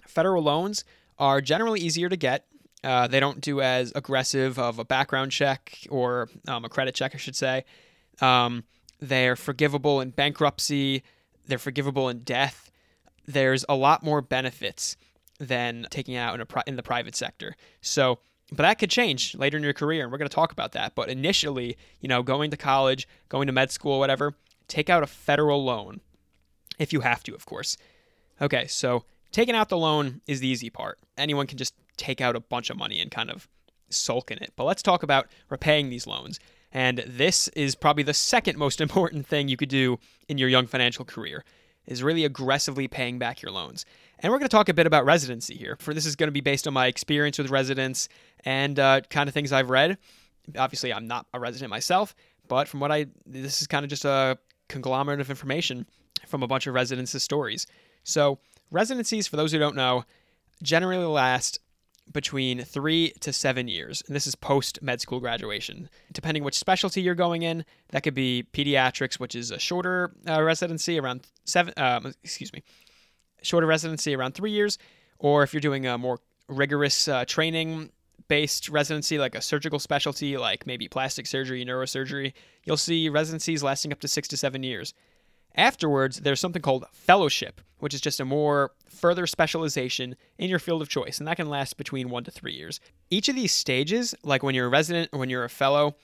federal 0.06 0.42
loans 0.42 0.82
are 1.18 1.42
generally 1.42 1.80
easier 1.80 2.08
to 2.08 2.16
get. 2.16 2.46
Uh, 2.82 3.06
they 3.06 3.20
don't 3.20 3.42
do 3.42 3.60
as 3.60 3.92
aggressive 3.94 4.58
of 4.58 4.78
a 4.78 4.84
background 4.84 5.30
check 5.30 5.78
or 5.90 6.30
um, 6.48 6.64
a 6.64 6.70
credit 6.70 6.94
check, 6.94 7.14
I 7.14 7.18
should 7.18 7.36
say. 7.36 7.64
Um, 8.22 8.64
they're 8.98 9.36
forgivable 9.36 10.00
in 10.00 10.10
bankruptcy 10.10 11.02
they're 11.46 11.58
forgivable 11.58 12.08
in 12.08 12.20
death. 12.20 12.70
There's 13.26 13.64
a 13.68 13.74
lot 13.74 14.02
more 14.02 14.20
benefits 14.20 14.96
than 15.38 15.86
taking 15.90 16.16
out 16.16 16.34
in, 16.34 16.40
a, 16.40 16.62
in 16.66 16.76
the 16.76 16.82
private 16.82 17.14
sector. 17.14 17.56
So, 17.80 18.18
but 18.50 18.62
that 18.62 18.78
could 18.78 18.90
change 18.90 19.34
later 19.34 19.56
in 19.56 19.62
your 19.62 19.72
career, 19.72 20.02
and 20.02 20.12
we're 20.12 20.18
going 20.18 20.28
to 20.28 20.34
talk 20.34 20.52
about 20.52 20.72
that. 20.72 20.94
But 20.94 21.08
initially, 21.08 21.76
you 22.00 22.08
know, 22.08 22.22
going 22.22 22.50
to 22.50 22.56
college, 22.56 23.08
going 23.28 23.46
to 23.46 23.52
med 23.52 23.70
school, 23.70 23.98
whatever, 23.98 24.34
take 24.68 24.88
out 24.88 25.02
a 25.02 25.06
federal 25.06 25.64
loan 25.64 26.00
if 26.78 26.92
you 26.92 27.00
have 27.00 27.22
to, 27.24 27.34
of 27.34 27.46
course. 27.46 27.76
Okay, 28.40 28.66
so 28.66 29.04
taking 29.32 29.54
out 29.54 29.68
the 29.68 29.76
loan 29.76 30.20
is 30.26 30.40
the 30.40 30.48
easy 30.48 30.70
part. 30.70 30.98
Anyone 31.18 31.46
can 31.46 31.58
just 31.58 31.74
take 31.96 32.20
out 32.20 32.36
a 32.36 32.40
bunch 32.40 32.70
of 32.70 32.76
money 32.76 33.00
and 33.00 33.10
kind 33.10 33.30
of 33.30 33.48
sulk 33.88 34.30
in 34.30 34.38
it. 34.38 34.52
But 34.56 34.64
let's 34.64 34.82
talk 34.82 35.02
about 35.02 35.28
repaying 35.48 35.90
these 35.90 36.06
loans. 36.06 36.38
And 36.76 37.02
this 37.06 37.48
is 37.48 37.74
probably 37.74 38.02
the 38.02 38.12
second 38.12 38.58
most 38.58 38.80
important 38.82 39.26
thing 39.26 39.48
you 39.48 39.56
could 39.56 39.70
do 39.70 39.98
in 40.28 40.36
your 40.36 40.50
young 40.50 40.66
financial 40.66 41.06
career 41.06 41.42
is 41.86 42.02
really 42.02 42.26
aggressively 42.26 42.86
paying 42.86 43.18
back 43.18 43.40
your 43.40 43.50
loans. 43.50 43.86
And 44.18 44.30
we're 44.30 44.38
going 44.38 44.48
to 44.48 44.54
talk 44.54 44.68
a 44.68 44.74
bit 44.74 44.86
about 44.86 45.06
residency 45.06 45.56
here. 45.56 45.78
For 45.80 45.94
this 45.94 46.04
is 46.04 46.16
going 46.16 46.28
to 46.28 46.32
be 46.32 46.42
based 46.42 46.66
on 46.66 46.74
my 46.74 46.86
experience 46.86 47.38
with 47.38 47.48
residents 47.48 48.10
and 48.44 48.78
uh, 48.78 49.00
kind 49.08 49.26
of 49.26 49.32
things 49.32 49.52
I've 49.52 49.70
read. 49.70 49.96
Obviously, 50.58 50.92
I'm 50.92 51.06
not 51.06 51.26
a 51.32 51.40
resident 51.40 51.70
myself, 51.70 52.14
but 52.46 52.68
from 52.68 52.80
what 52.80 52.92
I 52.92 53.06
this 53.24 53.62
is 53.62 53.66
kind 53.66 53.84
of 53.84 53.88
just 53.88 54.04
a 54.04 54.36
conglomerate 54.68 55.20
of 55.20 55.30
information 55.30 55.86
from 56.26 56.42
a 56.42 56.46
bunch 56.46 56.66
of 56.66 56.74
residents' 56.74 57.22
stories. 57.22 57.66
So, 58.04 58.38
residencies, 58.70 59.26
for 59.26 59.36
those 59.36 59.50
who 59.50 59.58
don't 59.58 59.76
know, 59.76 60.04
generally 60.62 61.06
last 61.06 61.58
between 62.12 62.62
three 62.62 63.12
to 63.20 63.32
seven 63.32 63.68
years. 63.68 64.02
And 64.06 64.14
this 64.14 64.26
is 64.26 64.34
post 64.34 64.80
med 64.82 65.00
school 65.00 65.20
graduation. 65.20 65.88
Depending 66.12 66.44
which 66.44 66.58
specialty 66.58 67.00
you're 67.00 67.14
going 67.14 67.42
in, 67.42 67.64
that 67.90 68.02
could 68.02 68.14
be 68.14 68.44
pediatrics, 68.52 69.18
which 69.18 69.34
is 69.34 69.50
a 69.50 69.58
shorter 69.58 70.12
uh, 70.28 70.42
residency 70.42 70.98
around 70.98 71.26
seven, 71.44 71.74
um, 71.76 72.14
excuse 72.22 72.52
me, 72.52 72.62
shorter 73.42 73.66
residency 73.66 74.14
around 74.14 74.34
three 74.34 74.52
years. 74.52 74.78
Or 75.18 75.42
if 75.42 75.52
you're 75.52 75.60
doing 75.60 75.86
a 75.86 75.98
more 75.98 76.18
rigorous 76.48 77.08
uh, 77.08 77.24
training 77.24 77.90
based 78.28 78.68
residency, 78.68 79.18
like 79.18 79.34
a 79.34 79.40
surgical 79.40 79.78
specialty, 79.78 80.36
like 80.36 80.66
maybe 80.66 80.88
plastic 80.88 81.26
surgery, 81.26 81.64
neurosurgery, 81.64 82.32
you'll 82.64 82.76
see 82.76 83.08
residencies 83.08 83.62
lasting 83.62 83.92
up 83.92 84.00
to 84.00 84.08
six 84.08 84.28
to 84.28 84.36
seven 84.36 84.62
years. 84.62 84.94
Afterwards, 85.56 86.20
there's 86.20 86.40
something 86.40 86.62
called 86.62 86.84
fellowship, 86.92 87.60
which 87.78 87.94
is 87.94 88.00
just 88.00 88.20
a 88.20 88.24
more 88.24 88.72
further 88.88 89.26
specialization 89.26 90.16
in 90.38 90.50
your 90.50 90.58
field 90.58 90.82
of 90.82 90.88
choice, 90.88 91.18
and 91.18 91.26
that 91.26 91.36
can 91.36 91.48
last 91.48 91.76
between 91.76 92.10
one 92.10 92.24
to 92.24 92.30
three 92.30 92.52
years. 92.52 92.80
Each 93.10 93.28
of 93.28 93.36
these 93.36 93.52
stages, 93.52 94.14
like 94.22 94.42
when 94.42 94.54
you're 94.54 94.66
a 94.66 94.70
resident 94.70 95.10
or 95.12 95.18
when 95.18 95.30
you're 95.30 95.44
a 95.44 95.50
fellow, 95.50 95.96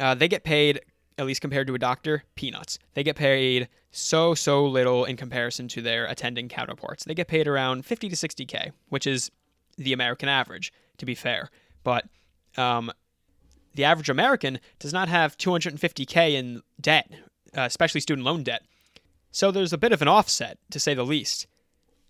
uh, 0.00 0.14
they 0.14 0.28
get 0.28 0.44
paid, 0.44 0.80
at 1.16 1.26
least 1.26 1.40
compared 1.40 1.66
to 1.66 1.74
a 1.74 1.78
doctor, 1.78 2.24
peanuts. 2.34 2.78
They 2.94 3.02
get 3.02 3.16
paid 3.16 3.68
so, 3.90 4.34
so 4.34 4.66
little 4.66 5.04
in 5.04 5.16
comparison 5.16 5.68
to 5.68 5.82
their 5.82 6.06
attending 6.06 6.48
counterparts. 6.48 7.04
They 7.04 7.14
get 7.14 7.28
paid 7.28 7.48
around 7.48 7.86
50 7.86 8.08
to 8.10 8.16
60K, 8.16 8.72
which 8.88 9.06
is 9.06 9.30
the 9.76 9.92
American 9.92 10.28
average, 10.28 10.72
to 10.98 11.06
be 11.06 11.14
fair. 11.14 11.50
But 11.82 12.04
um, 12.56 12.90
the 13.74 13.84
average 13.84 14.10
American 14.10 14.60
does 14.78 14.92
not 14.92 15.08
have 15.08 15.38
250K 15.38 16.34
in 16.34 16.62
debt, 16.80 17.10
uh, 17.56 17.62
especially 17.62 18.00
student 18.00 18.24
loan 18.24 18.42
debt. 18.42 18.62
So 19.30 19.50
there's 19.50 19.72
a 19.72 19.78
bit 19.78 19.92
of 19.92 20.02
an 20.02 20.08
offset, 20.08 20.58
to 20.70 20.80
say 20.80 20.94
the 20.94 21.04
least. 21.04 21.46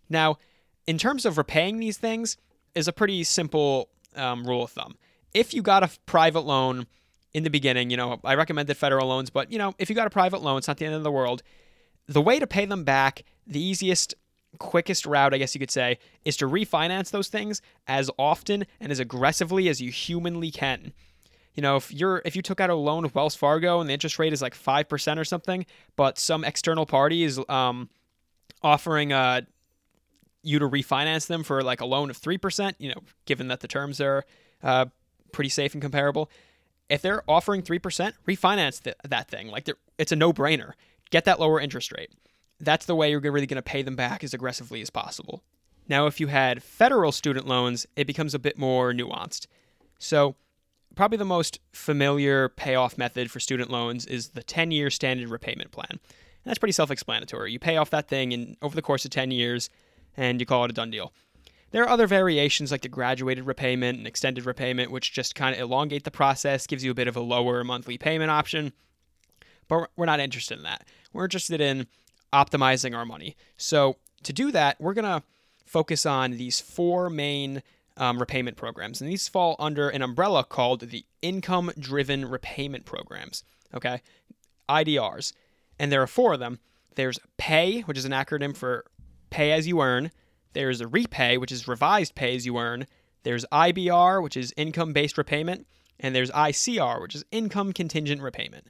Now, 0.09 0.39
in 0.87 0.99
terms 0.99 1.27
of 1.27 1.37
repaying 1.37 1.79
these 1.79 1.99
things, 1.99 2.37
is 2.75 2.89
a 2.89 2.93
pretty 2.93 3.25
simple 3.25 3.89
um, 4.15 4.47
rule 4.47 4.63
of 4.63 4.71
thumb. 4.71 4.97
If 5.35 5.53
you 5.53 5.63
got 5.63 5.83
a 5.83 5.91
private 6.07 6.41
loan 6.41 6.87
in 7.35 7.43
the 7.43 7.51
beginning, 7.51 7.91
you 7.91 7.97
know, 7.97 8.21
I 8.25 8.35
recommended 8.35 8.77
federal 8.77 9.09
loans, 9.09 9.31
but 9.31 9.53
you 9.53 9.59
know, 9.59 9.75
if 9.79 9.91
you 9.91 9.97
got 9.97 10.07
a 10.07 10.11
private 10.11 10.43
loan, 10.43 10.59
it's 10.59 10.69
not 10.69 10.79
the 10.79 10.87
end 10.87 10.95
of 10.95 11.03
the 11.03 11.11
world. 11.11 11.43
The 12.07 12.23
way 12.23 12.39
to 12.39 12.47
pay 12.47 12.65
them 12.65 12.85
back, 12.85 13.25
the 13.47 13.61
easiest, 13.61 14.15
quickest 14.59 15.05
route, 15.05 15.35
I 15.35 15.39
guess 15.39 15.55
you 15.55 15.59
could 15.59 15.71
say, 15.71 15.99
is 16.25 16.37
to 16.39 16.47
refinance 16.47 17.11
those 17.11 17.29
things 17.29 17.61
as 17.87 18.11
often 18.19 18.65
and 18.81 18.91
as 18.91 19.01
aggressively 19.01 19.69
as 19.69 19.81
you 19.81 19.91
humanly 19.91 20.51
can 20.51 20.93
you 21.59 21.63
know, 21.63 21.75
if 21.75 21.93
you're 21.93 22.23
if 22.25 22.37
you 22.37 22.43
took 22.43 22.61
out 22.61 22.71
a 22.71 22.75
loan 22.77 23.03
with 23.03 23.17
Wells 23.17 23.35
Fargo 23.35 23.81
and 23.81 23.91
the 23.91 23.93
interest 23.93 24.21
rate 24.21 24.33
is 24.33 24.41
like 24.41 24.55
five 24.55 24.89
percent 24.89 25.19
or 25.19 25.25
something, 25.25 25.67
but 25.97 26.17
some 26.17 26.45
external 26.45 26.87
party 26.87 27.25
is 27.25 27.41
um, 27.49 27.89
offering 28.63 29.13
uh, 29.13 29.41
you 30.45 30.61
to 30.61 30.69
refinance 30.69 31.27
them 31.27 31.43
for 31.43 31.65
like 31.65 31.81
a 31.81 31.85
loan 31.85 32.11
of 32.11 32.17
three 32.17 32.39
percent, 32.39 32.77
you 32.79 32.91
know, 32.91 33.01
given 33.25 33.49
that 33.49 33.59
the 33.59 33.67
terms 33.67 34.01
are 34.01 34.25
uh, 34.63 34.87
pretty 35.33 35.49
safe 35.51 35.73
and 35.73 35.83
comparable. 35.83 36.31
If 36.89 37.03
they're 37.03 37.29
offering 37.29 37.63
three 37.63 37.81
percent, 37.81 38.15
refinance 38.25 38.81
th- 38.81 38.95
that 39.03 39.29
thing. 39.29 39.49
Like 39.49 39.69
it's 39.99 40.13
a 40.13 40.17
no 40.17 40.33
brainer. 40.33 40.75
Get 41.11 41.25
that 41.25 41.41
lower 41.41 41.59
interest 41.59 41.91
rate. 41.91 42.13
That's 42.61 42.87
the 42.87 42.95
way 42.95 43.11
you're 43.11 43.21
really 43.21 43.49
going 43.49 43.57
to 43.57 43.63
pay 43.63 43.83
them 43.83 43.97
back 43.97 44.23
as 44.23 44.33
aggressively 44.33 44.81
as 44.81 44.91
possible. 44.91 45.43
Now, 45.89 46.07
if 46.07 46.21
you 46.21 46.29
had 46.29 46.63
federal 46.63 47.11
student 47.11 47.49
loans, 47.49 47.85
it 47.97 48.07
becomes 48.07 48.33
a 48.33 48.39
bit 48.39 48.59
more 48.59 48.93
nuanced. 48.93 49.49
So 49.99 50.37
probably 50.99 51.17
the 51.17 51.25
most 51.25 51.61
familiar 51.71 52.49
payoff 52.49 52.99
method 52.99 53.31
for 53.31 53.39
student 53.39 53.71
loans 53.71 54.05
is 54.05 54.31
the 54.31 54.43
10 54.43 54.73
year 54.73 54.91
standard 54.91 55.29
repayment 55.29 55.71
plan. 55.71 55.87
And 55.93 56.01
that's 56.45 56.59
pretty 56.59 56.73
self 56.73 56.91
explanatory. 56.91 57.53
You 57.53 57.61
pay 57.61 57.77
off 57.77 57.91
that 57.91 58.09
thing 58.09 58.33
in, 58.33 58.57
over 58.63 58.75
the 58.75 58.83
course 58.83 59.05
of 59.05 59.13
10 59.13 59.31
years 59.31 59.71
and 60.17 60.41
you 60.41 60.45
call 60.45 60.65
it 60.65 60.73
a 60.73 60.75
done 60.75 60.91
deal. 60.91 61.13
There 61.71 61.85
are 61.85 61.89
other 61.89 62.09
variations 62.09 62.73
like 62.73 62.81
the 62.81 62.89
graduated 62.89 63.47
repayment 63.47 63.97
and 63.97 64.09
extended 64.09 64.45
repayment, 64.45 64.91
which 64.91 65.13
just 65.13 65.37
kind 65.37 65.55
of 65.55 65.61
elongate 65.61 66.03
the 66.03 66.11
process, 66.11 66.67
gives 66.67 66.83
you 66.83 66.91
a 66.91 66.95
bit 66.95 67.07
of 67.07 67.15
a 67.15 67.21
lower 67.21 67.63
monthly 67.63 67.97
payment 67.97 68.33
option. 68.33 68.73
But 69.69 69.91
we're 69.95 70.07
not 70.07 70.19
interested 70.19 70.59
in 70.59 70.65
that. 70.65 70.85
We're 71.13 71.25
interested 71.25 71.61
in 71.61 71.87
optimizing 72.33 72.97
our 72.97 73.07
money. 73.07 73.37
So 73.57 73.99
to 74.25 74.33
do 74.33 74.51
that, 74.51 74.81
we're 74.81 74.95
going 74.95 75.05
to 75.05 75.23
focus 75.65 76.05
on 76.07 76.33
these 76.33 76.61
four 76.61 77.09
main 77.09 77.63
um, 77.99 78.19
repayment 78.19 78.57
programs. 78.57 79.01
And 79.01 79.11
these 79.11 79.29
fall 79.29 79.57
under 79.59 79.89
an 79.89 80.03
umbrella 80.03 80.45
called 80.45 80.81
the 80.81 81.05
Income 81.21 81.73
Driven 81.79 82.25
Repayment 82.25 82.85
Programs, 82.85 83.45
okay? 83.75 84.01
IDRs. 84.69 85.33
And 85.79 85.93
there 85.93 86.03
are 86.03 86.07
four 86.07 86.35
of 86.35 86.41
them. 86.41 86.59
There's 86.95 87.19
PAY, 87.37 87.81
which 87.83 87.99
is 87.99 88.05
an 88.05 88.13
acronym 88.13 88.57
for 88.57 88.85
Pay 89.31 89.53
As 89.53 89.69
You 89.69 89.81
Earn. 89.81 90.11
There's 90.53 90.83
REPAY, 90.83 91.39
which 91.39 91.53
is 91.53 91.69
Revised 91.69 92.15
Pay 92.15 92.37
As 92.37 92.47
You 92.47 92.59
Earn. 92.59 92.87
There's 93.23 93.45
IBR, 93.53 94.23
which 94.23 94.37
is 94.37 94.55
Income 94.57 94.93
Based 94.93 95.19
Repayment. 95.19 95.67
And 96.01 96.15
there's 96.15 96.31
ICR, 96.31 97.03
which 97.03 97.15
is 97.15 97.25
Income 97.31 97.73
Contingent 97.73 98.23
Repayment. 98.23 98.69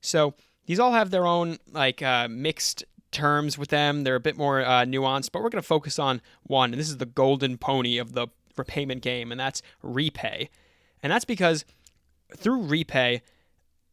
So 0.00 0.34
these 0.66 0.80
all 0.80 0.92
have 0.92 1.10
their 1.10 1.26
own 1.26 1.58
like 1.72 2.02
uh, 2.02 2.28
mixed 2.28 2.84
terms 3.10 3.56
with 3.56 3.70
them. 3.70 4.04
They're 4.04 4.16
a 4.16 4.20
bit 4.20 4.36
more 4.36 4.60
uh, 4.60 4.84
nuanced, 4.84 5.30
but 5.32 5.42
we're 5.42 5.50
going 5.50 5.62
to 5.62 5.66
focus 5.66 5.98
on 5.98 6.20
one. 6.42 6.72
And 6.72 6.80
this 6.80 6.88
is 6.88 6.98
the 6.98 7.06
golden 7.06 7.56
pony 7.56 7.98
of 7.98 8.12
the 8.12 8.28
repayment 8.56 9.02
game, 9.02 9.30
and 9.30 9.40
that's 9.40 9.62
repay. 9.82 10.50
And 11.02 11.12
that's 11.12 11.24
because 11.24 11.64
through 12.36 12.62
repay, 12.62 13.22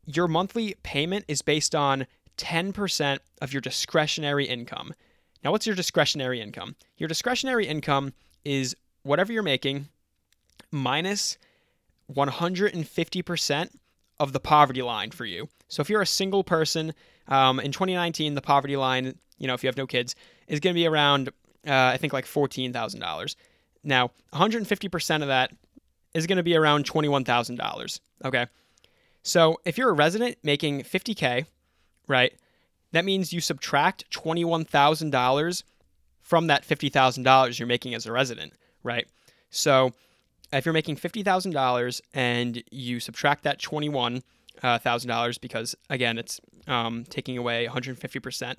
your 0.06 0.28
monthly 0.28 0.76
payment 0.84 1.26
is 1.28 1.42
based 1.42 1.76
on 1.76 2.08
10% 2.38 3.20
of 3.42 3.54
your 3.54 3.62
discretionary 3.62 4.46
income. 4.46 4.94
Now, 5.44 5.52
what's 5.52 5.68
your 5.68 5.76
discretionary 5.76 6.42
income? 6.42 6.76
Your 6.98 7.08
discretionary 7.08 7.68
income 7.68 8.14
is 8.44 8.76
whatever 9.04 9.34
you're 9.34 9.44
making 9.44 9.88
minus 10.72 11.38
150% 12.14 13.70
of 14.20 14.34
the 14.34 14.40
poverty 14.40 14.82
line 14.82 15.12
for 15.12 15.26
you. 15.26 15.50
So 15.68 15.82
if 15.82 15.90
you're 15.90 16.02
a 16.02 16.08
single 16.08 16.44
person, 16.44 16.94
um, 17.28 17.60
in 17.60 17.72
2019, 17.72 18.36
the 18.36 18.42
poverty 18.42 18.78
line, 18.78 19.18
you 19.38 19.48
know, 19.48 19.54
if 19.54 19.64
you 19.64 19.68
have 19.68 19.78
no 19.78 19.88
kids, 19.88 20.16
is 20.48 20.60
going 20.60 20.74
to 20.74 20.80
be 20.80 20.86
around, 20.86 21.30
uh, 21.68 21.74
I 21.74 21.98
think, 21.98 22.14
like 22.14 22.26
$14,000. 22.26 23.36
Now, 23.84 24.12
150% 24.34 25.22
of 25.22 25.28
that 25.28 25.52
is 26.14 26.28
going 26.28 26.38
to 26.38 26.44
be 26.44 26.56
around 26.56 26.86
$21,000. 26.86 28.00
Okay. 28.26 28.48
So 29.24 29.60
if 29.66 29.78
you're 29.78 29.90
a 29.90 29.94
resident 29.94 30.38
making 30.44 30.84
50K, 30.84 31.46
right, 32.08 32.34
that 32.92 33.06
means 33.06 33.32
you 33.34 33.42
subtract 33.42 34.10
$21,000 34.12 35.64
from 36.20 36.48
that 36.48 36.68
$50,000 36.68 37.60
you're 37.60 37.68
making 37.68 37.94
as 37.94 38.06
a 38.06 38.12
resident, 38.12 38.54
right? 38.84 39.08
So 39.50 39.94
if 40.52 40.66
you're 40.66 40.74
making 40.74 40.98
$50,000 40.98 42.02
and 42.14 42.64
you 42.72 43.00
subtract 43.00 43.44
that 43.44 43.60
$21,000 43.60 45.42
because, 45.42 45.76
again, 45.90 46.18
it's 46.18 46.42
um, 46.68 47.06
taking 47.10 47.38
away 47.38 47.68
150% 47.70 48.56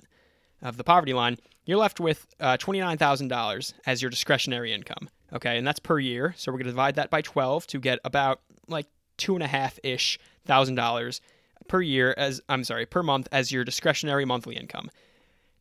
of 0.61 0.77
the 0.77 0.83
poverty 0.83 1.13
line, 1.13 1.37
you're 1.65 1.77
left 1.77 1.99
with 1.99 2.27
uh, 2.39 2.57
$29,000 2.57 3.73
as 3.85 4.01
your 4.01 4.11
discretionary 4.11 4.73
income. 4.73 5.09
Okay, 5.33 5.57
and 5.57 5.65
that's 5.65 5.79
per 5.79 5.99
year. 5.99 6.33
So 6.37 6.51
we're 6.51 6.59
going 6.59 6.65
to 6.65 6.71
divide 6.71 6.95
that 6.95 7.09
by 7.09 7.21
12 7.21 7.65
to 7.67 7.79
get 7.79 7.99
about 8.03 8.41
like 8.67 8.87
two 9.17 9.33
and 9.33 9.43
a 9.43 9.47
half 9.47 9.79
ish 9.83 10.19
thousand 10.45 10.75
dollars 10.75 11.21
per 11.67 11.81
year 11.81 12.13
as 12.17 12.41
I'm 12.49 12.63
sorry, 12.63 12.85
per 12.85 13.01
month 13.01 13.27
as 13.31 13.51
your 13.51 13.63
discretionary 13.63 14.25
monthly 14.25 14.55
income. 14.55 14.91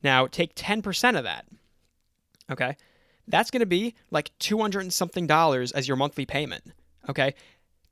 Now 0.03 0.27
take 0.27 0.55
10% 0.55 1.17
of 1.17 1.25
that. 1.25 1.47
Okay, 2.51 2.77
that's 3.29 3.51
going 3.51 3.61
to 3.61 3.67
be 3.67 3.95
like 4.11 4.31
200 4.41 4.81
and 4.81 4.93
something 4.93 5.27
dollars 5.27 5.73
as 5.73 5.89
your 5.89 5.97
monthly 5.97 6.27
payment. 6.27 6.65
Okay, 7.09 7.35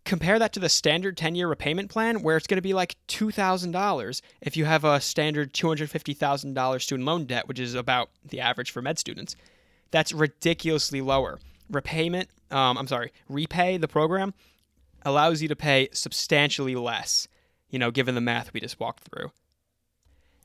compare 0.04 0.38
that 0.38 0.52
to 0.54 0.60
the 0.60 0.68
standard 0.68 1.16
10 1.16 1.34
year 1.34 1.48
repayment 1.48 1.90
plan 1.90 2.22
where 2.22 2.36
it's 2.36 2.46
going 2.46 2.56
to 2.56 2.62
be 2.62 2.74
like 2.74 2.96
$2,000 3.08 4.22
if 4.40 4.56
you 4.56 4.64
have 4.64 4.84
a 4.84 5.00
standard 5.00 5.52
$250,000 5.52 6.82
student 6.82 7.06
loan 7.06 7.24
debt, 7.24 7.48
which 7.48 7.60
is 7.60 7.74
about 7.74 8.10
the 8.24 8.40
average 8.40 8.70
for 8.70 8.82
med 8.82 8.98
students. 8.98 9.36
That's 9.90 10.12
ridiculously 10.12 11.00
lower. 11.00 11.38
Repayment, 11.70 12.28
um, 12.50 12.78
I'm 12.78 12.86
sorry, 12.86 13.12
repay 13.28 13.76
the 13.76 13.88
program 13.88 14.34
allows 15.02 15.40
you 15.40 15.48
to 15.48 15.56
pay 15.56 15.88
substantially 15.92 16.74
less, 16.74 17.26
you 17.70 17.78
know, 17.78 17.90
given 17.90 18.14
the 18.14 18.20
math 18.20 18.52
we 18.52 18.60
just 18.60 18.80
walked 18.80 19.04
through. 19.04 19.30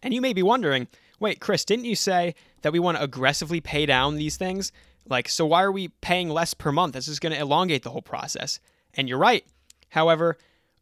And 0.02 0.13
you 0.13 0.22
may 0.22 0.34
be 0.34 0.44
wondering, 0.44 0.88
wait, 1.20 1.39
Chris, 1.39 1.65
didn't 1.65 1.86
you 1.86 1.96
say 1.96 2.36
that 2.62 2.72
we 2.72 2.80
want 2.80 2.98
to 2.98 3.04
aggressively 3.04 3.60
pay 3.60 3.86
down 3.86 4.15
these 4.15 4.38
things? 4.38 4.72
Like, 5.08 5.30
so 5.30 5.46
why 5.46 5.63
are 5.63 5.72
we 5.72 5.89
paying 5.89 6.30
less 6.30 6.54
per 6.54 6.72
month? 6.72 6.94
This 6.94 7.08
is 7.08 7.20
going 7.20 7.34
to 7.34 7.39
elongate 7.39 7.84
the 7.84 7.89
whole 7.89 8.02
process. 8.02 8.60
And 8.96 9.10
you're 9.10 9.18
right. 9.18 9.46
However, 9.90 10.38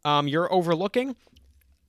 um, 0.05 0.27
you're 0.27 0.51
overlooking 0.51 1.15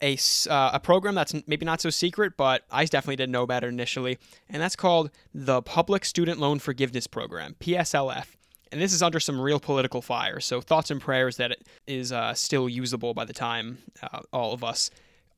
a, 0.01 0.17
uh, 0.49 0.71
a 0.73 0.79
program 0.79 1.15
that's 1.15 1.33
maybe 1.47 1.65
not 1.65 1.81
so 1.81 1.89
secret, 1.89 2.33
but 2.37 2.63
I 2.71 2.85
definitely 2.85 3.15
didn't 3.15 3.31
know 3.31 3.43
about 3.43 3.63
it 3.63 3.67
initially, 3.67 4.17
and 4.49 4.61
that's 4.61 4.75
called 4.75 5.09
the 5.33 5.61
Public 5.61 6.05
Student 6.05 6.39
Loan 6.39 6.59
Forgiveness 6.59 7.07
Program, 7.07 7.55
PSLF. 7.59 8.25
And 8.71 8.81
this 8.81 8.93
is 8.93 9.01
under 9.01 9.19
some 9.19 9.39
real 9.39 9.59
political 9.59 10.01
fire, 10.01 10.39
so 10.39 10.59
thoughts 10.59 10.91
and 10.91 10.99
prayers 10.99 11.37
that 11.37 11.51
it 11.51 11.67
is 11.87 12.11
uh, 12.11 12.33
still 12.33 12.67
usable 12.67 13.13
by 13.13 13.23
the 13.23 13.33
time 13.33 13.77
uh, 14.03 14.19
all 14.33 14.53
of 14.53 14.63
us 14.63 14.91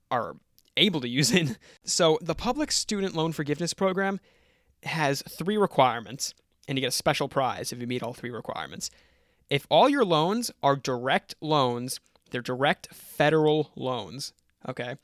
are 0.10 0.36
able 0.76 1.02
to 1.02 1.10
use 1.10 1.32
it. 1.32 1.58
So, 1.84 2.18
the 2.22 2.36
Public 2.36 2.72
Student 2.72 3.16
Loan 3.16 3.32
Forgiveness 3.32 3.74
Program 3.74 4.20
has 4.84 5.24
three 5.30 5.58
requirements, 5.58 6.34
and 6.68 6.78
you 6.78 6.82
get 6.82 6.90
a 6.90 6.92
special 6.92 7.30
prize 7.30 7.72
if 7.72 7.80
you 7.80 7.88
meet 7.88 8.04
all 8.04 8.14
three 8.14 8.30
requirements. 8.30 8.90
If 9.50 9.66
all 9.70 9.88
your 9.88 10.06
loans 10.06 10.52
are 10.62 10.76
direct 10.76 11.36
loans, 11.42 12.00
they're 12.32 12.42
direct 12.42 12.94
federal 12.94 13.72
loans. 13.76 14.34
Okay. 14.68 14.96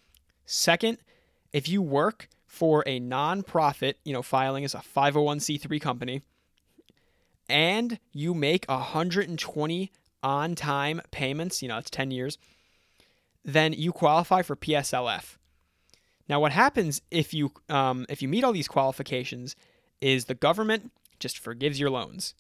Second, 0.46 0.98
if 1.54 1.70
you 1.70 1.82
work 1.82 2.28
for 2.46 2.84
a 2.86 3.00
nonprofit, 3.00 3.96
you 4.04 4.14
know, 4.14 4.22
filing 4.22 4.66
as 4.66 4.76
a 4.76 4.80
501c3 4.80 5.82
company, 5.82 6.22
and 7.50 8.00
you 8.12 8.34
make 8.34 8.66
120 8.68 9.92
on 10.22 10.56
time 10.56 11.02
payments, 11.12 11.62
you 11.62 11.68
know, 11.68 11.78
it's 11.78 11.90
10 11.90 12.12
years, 12.12 12.38
then 13.44 13.74
you 13.74 13.92
qualify 13.92 14.42
for 14.42 14.56
PSLF. 14.56 15.38
Now, 16.30 16.40
what 16.40 16.54
happens 16.54 17.02
if 17.12 17.34
you 17.34 17.52
um, 17.70 18.06
if 18.08 18.22
you 18.22 18.28
meet 18.28 18.44
all 18.44 18.54
these 18.54 18.68
qualifications 18.68 19.56
is 20.00 20.26
the 20.26 20.36
government 20.36 20.92
just 21.20 21.38
forgives 21.38 21.80
your 21.80 21.90
loans. 21.90 22.34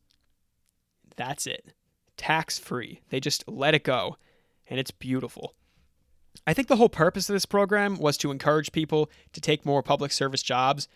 That's 1.16 1.46
it, 1.46 1.74
tax 2.17 2.60
free. 2.60 3.02
They 3.10 3.19
just 3.19 3.43
let 3.47 3.73
it 3.73 3.84
go, 3.84 4.17
and 4.69 4.80
it's 4.80 4.91
beautiful. 4.91 5.56
I 6.47 6.54
think 6.54 6.67
the 6.67 6.76
whole 6.76 6.89
purpose 6.89 7.30
of 7.30 7.34
this 7.34 7.45
program 7.45 7.97
was 7.97 8.17
to 8.17 8.32
encourage 8.32 8.71
people 8.71 9.10
to 9.34 9.41
take 9.41 9.65
more 9.65 9.84
public 9.84 10.12
service 10.12 10.41
jobs, 10.41 10.88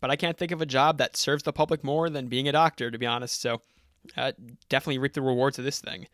but 0.00 0.10
I 0.10 0.16
can't 0.16 0.36
think 0.36 0.52
of 0.52 0.60
a 0.60 0.66
job 0.66 0.98
that 0.98 1.16
serves 1.16 1.44
the 1.44 1.52
public 1.52 1.84
more 1.84 2.10
than 2.10 2.26
being 2.26 2.48
a 2.48 2.52
doctor, 2.52 2.90
to 2.90 2.98
be 2.98 3.06
honest. 3.06 3.40
So, 3.40 3.62
uh, 4.16 4.32
definitely 4.68 4.98
reap 4.98 5.14
the 5.14 5.22
rewards 5.22 5.58
of 5.58 5.64
this 5.64 5.80
thing. 5.80 6.08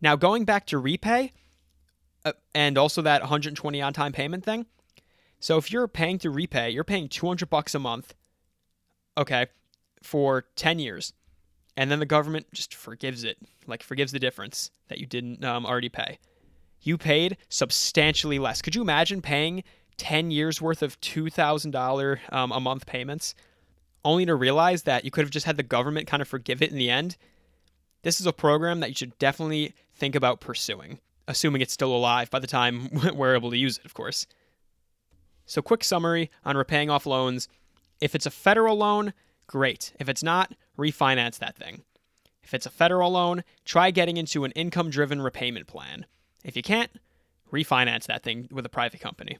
Now, 0.00 0.14
going 0.14 0.44
back 0.44 0.66
to 0.66 0.78
REPAYE, 0.78 1.32
uh, 2.24 2.32
and 2.54 2.76
also 2.76 3.02
that 3.02 3.22
120 3.22 3.80
on 3.80 3.92
time 3.92 4.12
payment 4.12 4.44
thing. 4.44 4.66
So 5.40 5.56
if 5.56 5.72
you're 5.72 5.88
paying 5.88 6.18
through 6.18 6.32
REPAYE, 6.32 6.72
you're 6.72 6.84
paying 6.84 7.08
200 7.08 7.48
bucks 7.48 7.74
a 7.74 7.78
month, 7.78 8.14
okay, 9.16 9.46
for 10.02 10.46
10 10.56 10.78
years, 10.78 11.12
and 11.78 11.90
then 11.90 11.98
the 11.98 12.06
government 12.06 12.46
just 12.52 12.74
forgives 12.74 13.24
it, 13.24 13.38
like 13.66 13.82
forgives 13.82 14.12
the 14.12 14.18
difference 14.18 14.70
that 14.88 14.98
you 14.98 15.06
didn't 15.06 15.42
um, 15.42 15.64
already 15.64 15.88
pay 15.88 16.18
you 16.82 16.96
paid 16.96 17.36
substantially 17.48 18.38
less. 18.38 18.62
Could 18.62 18.74
you 18.74 18.82
imagine 18.82 19.22
paying 19.22 19.64
10 19.96 20.30
years 20.30 20.60
worth 20.60 20.82
of 20.82 21.00
$2,000 21.00 22.32
um, 22.32 22.52
a 22.52 22.60
month 22.60 22.86
payments 22.86 23.34
only 24.04 24.24
to 24.26 24.34
realize 24.34 24.84
that 24.84 25.04
you 25.04 25.10
could 25.10 25.24
have 25.24 25.30
just 25.30 25.46
had 25.46 25.56
the 25.56 25.62
government 25.62 26.06
kind 26.06 26.22
of 26.22 26.28
forgive 26.28 26.62
it 26.62 26.70
in 26.70 26.78
the 26.78 26.90
end? 26.90 27.16
This 28.02 28.20
is 28.20 28.26
a 28.26 28.32
program 28.32 28.80
that 28.80 28.90
you 28.90 28.94
should 28.94 29.18
definitely 29.18 29.74
think 29.94 30.14
about 30.14 30.40
pursuing, 30.40 31.00
assuming 31.26 31.62
it's 31.62 31.72
still 31.72 31.94
alive 31.94 32.30
by 32.30 32.38
the 32.38 32.46
time 32.46 32.88
we're 33.14 33.34
able 33.34 33.50
to 33.50 33.56
use 33.56 33.78
it, 33.78 33.84
of 33.84 33.94
course. 33.94 34.26
So, 35.46 35.62
quick 35.62 35.82
summary 35.82 36.30
on 36.44 36.56
repaying 36.56 36.90
off 36.90 37.06
loans. 37.06 37.48
If 38.00 38.14
it's 38.14 38.26
a 38.26 38.30
federal 38.30 38.76
loan, 38.76 39.14
great. 39.48 39.92
If 39.98 40.08
it's 40.08 40.22
not, 40.22 40.54
refinance 40.78 41.38
that 41.38 41.56
thing. 41.56 41.82
If 42.44 42.54
it's 42.54 42.66
a 42.66 42.70
federal 42.70 43.10
loan, 43.10 43.42
try 43.64 43.90
getting 43.90 44.16
into 44.16 44.44
an 44.44 44.52
income 44.52 44.90
driven 44.90 45.20
repayment 45.20 45.66
plan. 45.66 46.06
If 46.44 46.56
you 46.56 46.62
can't, 46.62 46.92
refinance 47.52 48.06
that 48.06 48.22
thing 48.22 48.48
with 48.52 48.64
a 48.64 48.68
private 48.70 49.00
company. 49.00 49.38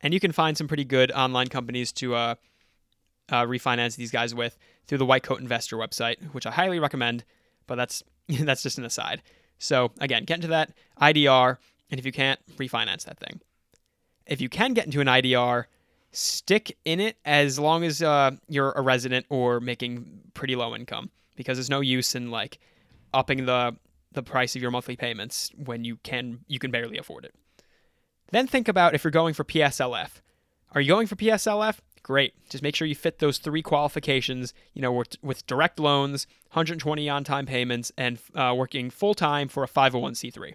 And 0.00 0.12
you 0.12 0.20
can 0.20 0.32
find 0.32 0.58
some 0.58 0.66
pretty 0.66 0.84
good 0.84 1.12
online 1.12 1.48
companies 1.48 1.92
to 1.92 2.14
uh, 2.14 2.34
uh, 3.28 3.44
refinance 3.44 3.96
these 3.96 4.10
guys 4.10 4.34
with 4.34 4.58
through 4.86 4.98
the 4.98 5.06
White 5.06 5.22
Coat 5.22 5.40
Investor 5.40 5.76
website, 5.76 6.22
which 6.32 6.46
I 6.46 6.50
highly 6.50 6.80
recommend. 6.80 7.24
But 7.66 7.76
that's 7.76 8.02
that's 8.28 8.62
just 8.62 8.78
an 8.78 8.84
aside. 8.84 9.22
So 9.58 9.92
again, 10.00 10.24
get 10.24 10.36
into 10.36 10.48
that 10.48 10.72
IDR, 11.00 11.58
and 11.90 12.00
if 12.00 12.06
you 12.06 12.12
can't, 12.12 12.40
refinance 12.56 13.04
that 13.04 13.18
thing. 13.18 13.40
If 14.26 14.40
you 14.40 14.48
can 14.48 14.74
get 14.74 14.86
into 14.86 15.00
an 15.00 15.06
IDR, 15.06 15.64
stick 16.12 16.76
in 16.84 17.00
it 17.00 17.16
as 17.24 17.58
long 17.58 17.84
as 17.84 18.02
uh, 18.02 18.32
you're 18.48 18.72
a 18.72 18.80
resident 18.80 19.26
or 19.28 19.60
making 19.60 20.20
pretty 20.34 20.56
low 20.56 20.74
income, 20.74 21.10
because 21.36 21.56
there's 21.56 21.70
no 21.70 21.80
use 21.80 22.14
in 22.14 22.30
like 22.30 22.58
upping 23.12 23.46
the 23.46 23.76
the 24.12 24.22
price 24.22 24.56
of 24.56 24.62
your 24.62 24.72
monthly 24.72 24.96
payments 24.96 25.50
when 25.56 25.84
you 25.84 25.96
can 26.02 26.40
you 26.48 26.58
can 26.58 26.70
barely 26.70 26.98
afford 26.98 27.24
it. 27.24 27.34
Then 28.30 28.46
think 28.46 28.68
about 28.68 28.94
if 28.94 29.04
you're 29.04 29.10
going 29.10 29.34
for 29.34 29.44
PSLF. 29.44 30.20
Are 30.72 30.80
you 30.80 30.88
going 30.88 31.06
for 31.06 31.16
PSLF? 31.16 31.78
Great. 32.02 32.32
Just 32.48 32.62
make 32.62 32.74
sure 32.74 32.86
you 32.86 32.94
fit 32.94 33.18
those 33.18 33.38
three 33.38 33.62
qualifications, 33.62 34.54
you 34.72 34.80
know, 34.80 34.92
with, 34.92 35.16
with 35.22 35.46
direct 35.46 35.78
loans, 35.78 36.26
120 36.52 37.08
on 37.08 37.24
time 37.24 37.44
payments, 37.44 37.92
and 37.98 38.18
uh, 38.34 38.54
working 38.56 38.88
full 38.88 39.14
time 39.14 39.48
for 39.48 39.62
a 39.62 39.68
501c3. 39.68 40.54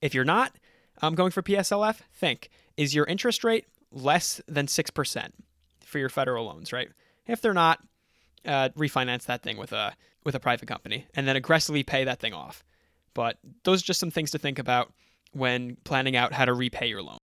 If 0.00 0.14
you're 0.14 0.24
not 0.24 0.56
um, 1.00 1.14
going 1.14 1.32
for 1.32 1.42
PSLF, 1.42 2.00
think 2.14 2.48
is 2.76 2.94
your 2.94 3.04
interest 3.06 3.44
rate 3.44 3.66
less 3.92 4.40
than 4.48 4.66
6% 4.66 5.30
for 5.84 5.98
your 5.98 6.08
federal 6.08 6.46
loans, 6.46 6.72
right? 6.72 6.88
If 7.26 7.40
they're 7.40 7.54
not, 7.54 7.80
uh, 8.44 8.70
refinance 8.70 9.26
that 9.26 9.42
thing 9.42 9.56
with 9.56 9.72
a 9.72 9.94
with 10.24 10.34
a 10.34 10.40
private 10.40 10.66
company 10.66 11.06
and 11.14 11.26
then 11.26 11.36
aggressively 11.36 11.82
pay 11.82 12.04
that 12.04 12.20
thing 12.20 12.32
off. 12.32 12.64
But 13.14 13.38
those 13.64 13.82
are 13.82 13.86
just 13.86 14.00
some 14.00 14.10
things 14.10 14.30
to 14.32 14.38
think 14.38 14.58
about 14.58 14.92
when 15.32 15.76
planning 15.84 16.16
out 16.16 16.32
how 16.32 16.44
to 16.44 16.54
repay 16.54 16.86
your 16.86 17.02
loan. 17.02 17.18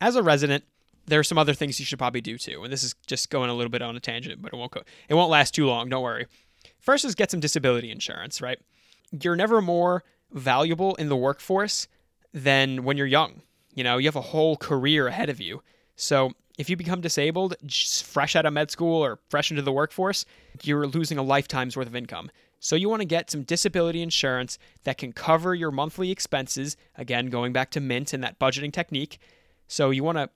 As 0.00 0.16
a 0.16 0.22
resident, 0.22 0.64
there 1.06 1.20
are 1.20 1.24
some 1.24 1.38
other 1.38 1.54
things 1.54 1.78
you 1.78 1.86
should 1.86 1.98
probably 1.98 2.20
do 2.20 2.38
too. 2.38 2.62
And 2.64 2.72
this 2.72 2.82
is 2.82 2.94
just 3.06 3.30
going 3.30 3.50
a 3.50 3.54
little 3.54 3.70
bit 3.70 3.82
on 3.82 3.96
a 3.96 4.00
tangent, 4.00 4.40
but 4.40 4.52
it 4.52 4.56
won't 4.56 4.72
go, 4.72 4.82
it 5.08 5.14
won't 5.14 5.30
last 5.30 5.54
too 5.54 5.66
long, 5.66 5.88
don't 5.88 6.02
worry. 6.02 6.26
First 6.78 7.04
is 7.04 7.14
get 7.14 7.30
some 7.30 7.40
disability 7.40 7.90
insurance, 7.90 8.40
right? 8.40 8.58
You're 9.22 9.36
never 9.36 9.60
more 9.60 10.04
valuable 10.32 10.94
in 10.96 11.08
the 11.08 11.16
workforce 11.16 11.88
than 12.32 12.84
when 12.84 12.96
you're 12.96 13.06
young. 13.06 13.42
You 13.74 13.84
know, 13.84 13.98
you 13.98 14.06
have 14.06 14.16
a 14.16 14.20
whole 14.20 14.56
career 14.56 15.08
ahead 15.08 15.28
of 15.28 15.40
you. 15.40 15.62
So 16.00 16.32
if 16.58 16.68
you 16.70 16.76
become 16.76 17.00
disabled 17.00 17.56
fresh 18.04 18.34
out 18.34 18.46
of 18.46 18.52
med 18.52 18.70
school 18.70 19.04
or 19.04 19.18
fresh 19.28 19.50
into 19.50 19.62
the 19.62 19.72
workforce, 19.72 20.24
you're 20.62 20.86
losing 20.86 21.18
a 21.18 21.22
lifetime's 21.22 21.76
worth 21.76 21.86
of 21.86 21.96
income. 21.96 22.30
So 22.58 22.76
you 22.76 22.88
want 22.88 23.00
to 23.00 23.06
get 23.06 23.30
some 23.30 23.42
disability 23.42 24.02
insurance 24.02 24.58
that 24.84 24.98
can 24.98 25.12
cover 25.12 25.54
your 25.54 25.70
monthly 25.70 26.10
expenses. 26.10 26.76
Again, 26.96 27.28
going 27.28 27.52
back 27.52 27.70
to 27.72 27.80
Mint 27.80 28.12
and 28.12 28.22
that 28.22 28.38
budgeting 28.38 28.72
technique. 28.72 29.18
So 29.68 29.90
you 29.90 30.04
want 30.04 30.18
to 30.18 30.28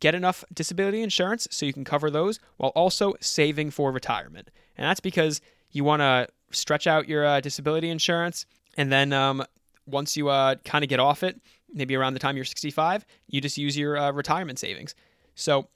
get 0.00 0.14
enough 0.14 0.44
disability 0.54 1.02
insurance 1.02 1.46
so 1.50 1.66
you 1.66 1.72
can 1.72 1.84
cover 1.84 2.10
those 2.10 2.40
while 2.56 2.70
also 2.70 3.14
saving 3.20 3.70
for 3.70 3.92
retirement. 3.92 4.50
And 4.78 4.86
that's 4.86 5.00
because 5.00 5.40
you 5.72 5.84
want 5.84 6.00
to 6.00 6.28
stretch 6.50 6.86
out 6.86 7.08
your 7.08 7.26
uh, 7.26 7.40
disability 7.40 7.90
insurance 7.90 8.46
and 8.76 8.90
then 8.90 9.12
um, 9.12 9.44
once 9.86 10.16
you 10.16 10.28
uh, 10.28 10.56
kind 10.64 10.84
of 10.84 10.88
get 10.88 11.00
off 11.00 11.22
it, 11.22 11.40
maybe 11.72 11.94
around 11.94 12.14
the 12.14 12.20
time 12.20 12.36
you're 12.36 12.44
65, 12.44 13.04
you 13.28 13.40
just 13.40 13.58
use 13.58 13.76
your 13.76 13.96
uh, 13.96 14.12
retirement 14.12 14.58
savings. 14.58 14.94
So 15.34 15.68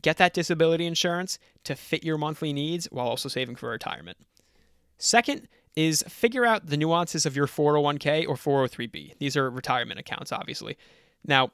get 0.00 0.16
that 0.18 0.34
disability 0.34 0.86
insurance 0.86 1.38
to 1.64 1.74
fit 1.74 2.04
your 2.04 2.18
monthly 2.18 2.52
needs 2.52 2.86
while 2.90 3.08
also 3.08 3.28
saving 3.28 3.56
for 3.56 3.70
retirement. 3.70 4.18
Second 4.98 5.48
is 5.74 6.02
figure 6.08 6.46
out 6.46 6.66
the 6.66 6.76
nuances 6.76 7.26
of 7.26 7.36
your 7.36 7.46
401k 7.46 8.26
or 8.28 8.36
403b. 8.36 9.18
These 9.18 9.36
are 9.36 9.50
retirement 9.50 10.00
accounts, 10.00 10.32
obviously. 10.32 10.76
Now, 11.26 11.50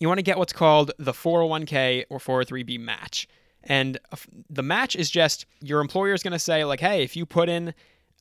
you 0.00 0.08
want 0.08 0.18
to 0.18 0.22
get 0.22 0.38
what's 0.38 0.52
called 0.52 0.92
the 0.98 1.12
401k 1.12 2.04
or 2.08 2.18
403b 2.18 2.80
match. 2.80 3.28
And 3.64 3.98
the 4.48 4.62
match 4.62 4.96
is 4.96 5.10
just 5.10 5.44
your 5.60 5.80
employer 5.80 6.14
is 6.14 6.22
going 6.22 6.32
to 6.32 6.38
say, 6.38 6.64
like, 6.64 6.80
hey, 6.80 7.02
if 7.02 7.16
you 7.16 7.26
put 7.26 7.48
in 7.48 7.74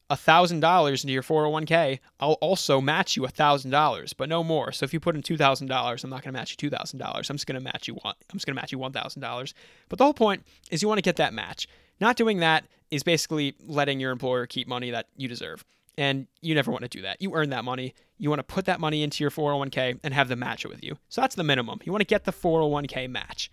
$1,000 0.10 1.04
into 1.04 1.14
your 1.14 1.24
401k, 1.24 2.00
I'll 2.20 2.34
also 2.34 2.80
match 2.80 3.16
you 3.16 3.24
$1,000, 3.24 4.14
but 4.18 4.30
no 4.30 4.44
more. 4.44 4.72
So 4.72 4.84
if 4.84 4.94
you 4.94 5.00
put 5.00 5.16
in 5.16 5.24
$2,000, 5.24 6.04
I'm 6.04 6.10
not 6.10 6.24
going 6.24 6.34
to 6.34 6.40
match 6.40 6.56
you 6.62 6.70
$2,000. 6.70 7.30
I'm 7.30 7.36
just 7.36 7.48
going 7.48 7.60
to 7.60 7.64
match 7.64 7.88
you 7.88 7.96
one, 7.96 8.14
I'm 8.32 8.38
just 8.38 8.46
going 8.46 8.56
to 8.56 8.62
match 8.62 8.72
you 8.72 8.78
$1,000. 8.78 9.54
But 9.90 9.98
the 9.98 10.04
whole 10.04 10.14
point 10.14 10.46
is 10.70 10.82
you 10.82 10.88
want 10.88 11.00
to 11.00 11.04
get 11.04 11.16
that 11.18 11.34
match. 11.34 11.68
Not 12.00 12.18
doing 12.18 12.40
that 12.40 12.66
is 12.92 13.04
basically 13.04 13.56
letting 13.66 14.00
your 14.00 14.12
employer 14.12 14.46
keep 14.46 14.68
money 14.68 14.92
that 14.92 15.08
you 15.16 15.28
deserve. 15.28 15.64
And 15.98 16.28
you 16.42 16.54
never 16.54 16.72
want 16.72 16.84
to 16.84 16.90
do 16.90 17.02
that. 17.04 17.22
You 17.22 17.34
earn 17.36 17.50
that 17.52 17.64
money. 17.64 17.94
You 18.18 18.30
want 18.30 18.40
to 18.40 18.44
put 18.44 18.66
that 18.66 18.82
money 18.82 19.02
into 19.02 19.24
your 19.24 19.32
401k 19.32 20.00
and 20.04 20.14
have 20.14 20.28
them 20.28 20.40
match 20.40 20.66
it 20.66 20.68
with 20.68 20.84
you. 20.84 20.98
So 21.08 21.22
that's 21.22 21.36
the 21.36 21.44
minimum. 21.44 21.80
You 21.84 21.94
want 21.94 22.02
to 22.02 22.06
get 22.06 22.26
the 22.26 22.34
401k 22.34 23.10
match. 23.10 23.50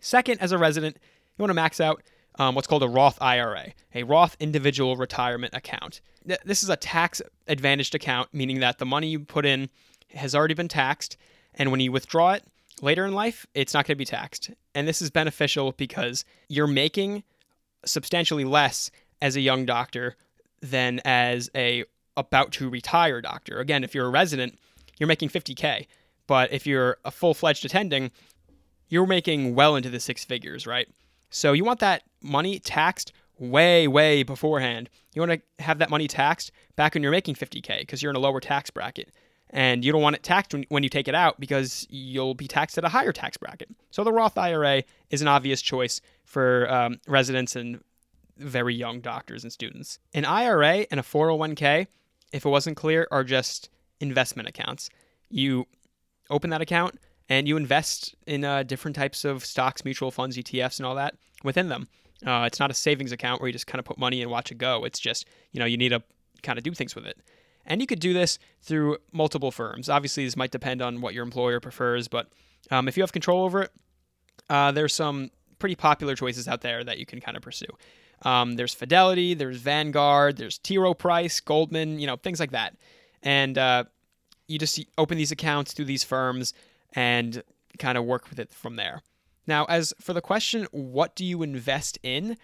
Second, 0.00 0.40
as 0.40 0.50
a 0.50 0.58
resident, 0.58 0.98
you 1.36 1.42
want 1.42 1.50
to 1.50 1.54
max 1.54 1.80
out 1.80 2.02
um, 2.40 2.54
what's 2.54 2.66
called 2.66 2.82
a 2.82 2.88
Roth 2.88 3.18
IRA, 3.20 3.74
a 3.94 4.02
Roth 4.02 4.34
individual 4.40 4.96
retirement 4.96 5.52
account. 5.54 6.00
This 6.24 6.62
is 6.62 6.70
a 6.70 6.76
tax 6.76 7.20
advantaged 7.46 7.94
account, 7.94 8.30
meaning 8.32 8.60
that 8.60 8.78
the 8.78 8.86
money 8.86 9.08
you 9.08 9.20
put 9.20 9.44
in 9.44 9.68
has 10.14 10.34
already 10.34 10.54
been 10.54 10.66
taxed, 10.66 11.18
and 11.54 11.70
when 11.70 11.80
you 11.80 11.92
withdraw 11.92 12.32
it 12.32 12.44
later 12.80 13.04
in 13.04 13.12
life, 13.12 13.46
it's 13.54 13.74
not 13.74 13.86
going 13.86 13.94
to 13.94 13.98
be 13.98 14.06
taxed. 14.06 14.50
And 14.74 14.88
this 14.88 15.02
is 15.02 15.10
beneficial 15.10 15.72
because 15.72 16.24
you're 16.48 16.66
making 16.66 17.24
substantially 17.84 18.44
less 18.44 18.90
as 19.20 19.36
a 19.36 19.42
young 19.42 19.66
doctor 19.66 20.16
than 20.62 20.98
as 21.04 21.50
a 21.54 21.84
about 22.16 22.52
to 22.52 22.70
retire 22.70 23.20
doctor. 23.20 23.60
Again, 23.60 23.84
if 23.84 23.94
you're 23.94 24.06
a 24.06 24.10
resident, 24.10 24.58
you're 24.98 25.06
making 25.06 25.28
50k. 25.28 25.86
But 26.26 26.52
if 26.54 26.66
you're 26.66 26.96
a 27.04 27.10
full 27.10 27.34
fledged 27.34 27.66
attending, 27.66 28.10
you're 28.88 29.06
making 29.06 29.54
well 29.54 29.76
into 29.76 29.90
the 29.90 30.00
six 30.00 30.24
figures, 30.24 30.66
right? 30.66 30.88
So 31.28 31.52
you 31.52 31.64
want 31.64 31.80
that 31.80 32.02
money 32.22 32.58
taxed 32.58 33.12
way, 33.38 33.88
way 33.88 34.22
beforehand. 34.22 34.90
You 35.14 35.22
want 35.22 35.32
to 35.32 35.64
have 35.64 35.78
that 35.78 35.90
money 35.90 36.06
taxed 36.06 36.52
back 36.76 36.94
when 36.94 37.02
you're 37.02 37.12
making 37.12 37.34
50K 37.34 37.80
because 37.80 38.02
you're 38.02 38.10
in 38.10 38.16
a 38.16 38.20
lower 38.20 38.40
tax 38.40 38.70
bracket. 38.70 39.10
And 39.52 39.84
you 39.84 39.90
don't 39.90 40.02
want 40.02 40.14
it 40.14 40.22
taxed 40.22 40.54
when, 40.68 40.82
you 40.84 40.88
take 40.88 41.08
it 41.08 41.14
out 41.14 41.40
because 41.40 41.84
you'll 41.90 42.34
be 42.34 42.46
taxed 42.46 42.78
at 42.78 42.84
a 42.84 42.88
higher 42.88 43.12
tax 43.12 43.36
bracket. 43.36 43.68
So 43.90 44.04
the 44.04 44.12
Roth 44.12 44.38
IRA 44.38 44.84
is 45.10 45.22
an 45.22 45.28
obvious 45.28 45.60
choice 45.60 46.00
for 46.24 46.70
um, 46.72 47.00
residents 47.08 47.56
and 47.56 47.82
very 48.36 48.74
young 48.74 49.00
doctors 49.00 49.42
and 49.42 49.52
students. 49.52 49.98
An 50.14 50.24
IRA 50.24 50.86
and 50.90 51.00
a 51.00 51.02
401k, 51.02 51.88
if 52.32 52.46
it 52.46 52.48
wasn't 52.48 52.76
clear, 52.76 53.08
are 53.10 53.24
just 53.24 53.70
investment 53.98 54.48
accounts. 54.48 54.88
You 55.28 55.66
open 56.30 56.50
that 56.50 56.60
account 56.60 57.00
and 57.28 57.48
you 57.48 57.56
invest 57.56 58.14
in 58.26 58.44
uh, 58.44 58.62
different 58.62 58.96
types 58.96 59.24
of 59.24 59.44
stocks, 59.44 59.84
mutual 59.84 60.12
funds, 60.12 60.36
ETFs, 60.36 60.78
and 60.78 60.86
all 60.86 60.94
that 60.94 61.16
within 61.42 61.68
them. 61.68 61.88
Uh, 62.26 62.44
it's 62.46 62.60
not 62.60 62.70
a 62.70 62.74
savings 62.74 63.12
account 63.12 63.40
where 63.40 63.48
you 63.48 63.52
just 63.52 63.66
kind 63.66 63.78
of 63.78 63.84
put 63.84 63.98
money 63.98 64.22
and 64.22 64.30
watch 64.30 64.52
it 64.52 64.58
go. 64.58 64.84
It's 64.84 64.98
just, 64.98 65.26
you 65.52 65.60
know, 65.60 65.66
you 65.66 65.76
need 65.76 65.90
to 65.90 66.02
kind 66.42 66.58
of 66.58 66.64
do 66.64 66.72
things 66.72 66.94
with 66.94 67.06
it. 67.06 67.18
And 67.66 67.80
you 67.80 67.86
could 67.86 68.00
do 68.00 68.12
this 68.12 68.38
through 68.62 68.98
multiple 69.12 69.50
firms. 69.50 69.88
Obviously, 69.88 70.24
this 70.24 70.36
might 70.36 70.50
depend 70.50 70.82
on 70.82 71.00
what 71.00 71.14
your 71.14 71.22
employer 71.22 71.60
prefers, 71.60 72.08
but 72.08 72.28
um, 72.70 72.88
if 72.88 72.96
you 72.96 73.02
have 73.02 73.12
control 73.12 73.44
over 73.44 73.62
it, 73.62 73.72
uh, 74.48 74.72
there's 74.72 74.94
some 74.94 75.30
pretty 75.58 75.74
popular 75.74 76.16
choices 76.16 76.48
out 76.48 76.62
there 76.62 76.82
that 76.82 76.98
you 76.98 77.06
can 77.06 77.20
kind 77.20 77.36
of 77.36 77.42
pursue. 77.42 77.66
Um, 78.22 78.56
there's 78.56 78.74
Fidelity, 78.74 79.34
there's 79.34 79.58
Vanguard, 79.58 80.36
there's 80.36 80.58
T. 80.58 80.78
Rowe 80.78 80.94
Price, 80.94 81.40
Goldman, 81.40 81.98
you 81.98 82.06
know, 82.06 82.16
things 82.16 82.40
like 82.40 82.50
that. 82.50 82.76
And 83.22 83.56
uh, 83.56 83.84
you 84.48 84.58
just 84.58 84.82
open 84.98 85.16
these 85.16 85.32
accounts 85.32 85.72
through 85.72 85.86
these 85.86 86.04
firms 86.04 86.54
and 86.94 87.42
kind 87.78 87.96
of 87.96 88.04
work 88.04 88.28
with 88.28 88.38
it 88.38 88.52
from 88.52 88.76
there. 88.76 89.02
Now, 89.50 89.64
as 89.64 89.92
for 90.00 90.12
the 90.12 90.20
question, 90.20 90.68
what 90.70 91.16
do 91.16 91.24
you 91.24 91.42
invest 91.42 91.98
in? 92.04 92.36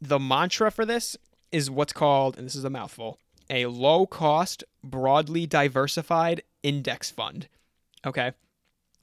The 0.00 0.18
mantra 0.18 0.70
for 0.70 0.86
this 0.86 1.14
is 1.52 1.70
what's 1.70 1.92
called, 1.92 2.38
and 2.38 2.46
this 2.46 2.54
is 2.54 2.64
a 2.64 2.70
mouthful, 2.70 3.18
a 3.50 3.66
low 3.66 4.06
cost, 4.06 4.64
broadly 4.82 5.44
diversified 5.44 6.42
index 6.62 7.10
fund. 7.10 7.48
Okay. 8.06 8.32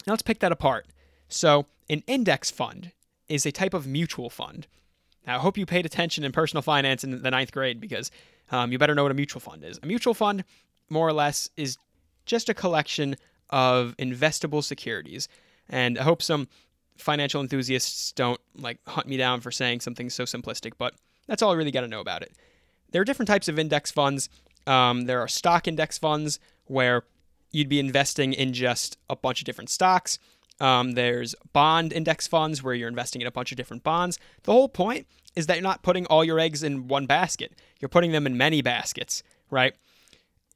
Now 0.07 0.13
let's 0.13 0.23
pick 0.23 0.39
that 0.39 0.51
apart. 0.51 0.87
So, 1.29 1.67
an 1.87 2.01
index 2.07 2.49
fund 2.49 2.93
is 3.27 3.45
a 3.45 3.51
type 3.51 3.75
of 3.75 3.85
mutual 3.85 4.31
fund. 4.31 4.65
Now, 5.27 5.35
I 5.35 5.39
hope 5.39 5.55
you 5.55 5.67
paid 5.67 5.85
attention 5.85 6.23
in 6.23 6.31
personal 6.31 6.63
finance 6.63 7.03
in 7.03 7.21
the 7.21 7.29
ninth 7.29 7.51
grade 7.51 7.79
because 7.79 8.09
um, 8.49 8.71
you 8.71 8.79
better 8.79 8.95
know 8.95 9.03
what 9.03 9.11
a 9.11 9.13
mutual 9.21 9.39
fund 9.39 9.63
is. 9.63 9.79
A 9.83 9.85
mutual 9.85 10.15
fund, 10.15 10.45
more 10.89 11.07
or 11.07 11.13
less, 11.13 11.47
is 11.57 11.77
just 12.25 12.49
a 12.49 12.55
collection 12.55 13.17
of 13.51 13.93
investable 13.99 14.63
securities. 14.63 15.27
And 15.69 15.99
I 15.99 16.01
hope 16.01 16.23
some 16.23 16.47
financial 17.01 17.41
enthusiasts 17.41 18.11
don't 18.11 18.39
like 18.55 18.79
hunt 18.87 19.07
me 19.07 19.17
down 19.17 19.41
for 19.41 19.51
saying 19.51 19.81
something 19.81 20.09
so 20.09 20.23
simplistic, 20.23 20.73
but 20.77 20.93
that's 21.27 21.41
all 21.41 21.51
I 21.51 21.55
really 21.55 21.71
got 21.71 21.81
to 21.81 21.87
know 21.87 21.99
about 21.99 22.21
it. 22.21 22.33
There 22.91 23.01
are 23.01 23.05
different 23.05 23.27
types 23.27 23.47
of 23.47 23.57
index 23.57 23.91
funds. 23.91 24.29
Um, 24.67 25.05
there 25.05 25.19
are 25.19 25.27
stock 25.27 25.67
index 25.67 25.97
funds 25.97 26.39
where 26.65 27.03
you'd 27.51 27.69
be 27.69 27.79
investing 27.79 28.33
in 28.33 28.53
just 28.53 28.97
a 29.09 29.15
bunch 29.15 29.41
of 29.41 29.45
different 29.45 29.69
stocks. 29.69 30.19
Um, 30.59 30.91
there's 30.91 31.33
bond 31.53 31.91
index 31.91 32.27
funds 32.27 32.61
where 32.61 32.73
you're 32.73 32.87
investing 32.87 33.21
in 33.21 33.27
a 33.27 33.31
bunch 33.31 33.51
of 33.51 33.57
different 33.57 33.83
bonds. 33.83 34.19
The 34.43 34.51
whole 34.51 34.69
point 34.69 35.07
is 35.35 35.47
that 35.47 35.55
you're 35.55 35.63
not 35.63 35.81
putting 35.81 36.05
all 36.05 36.23
your 36.23 36.39
eggs 36.39 36.61
in 36.61 36.87
one 36.87 37.07
basket. 37.07 37.53
You're 37.79 37.89
putting 37.89 38.11
them 38.11 38.27
in 38.27 38.37
many 38.37 38.61
baskets, 38.61 39.23
right? 39.49 39.73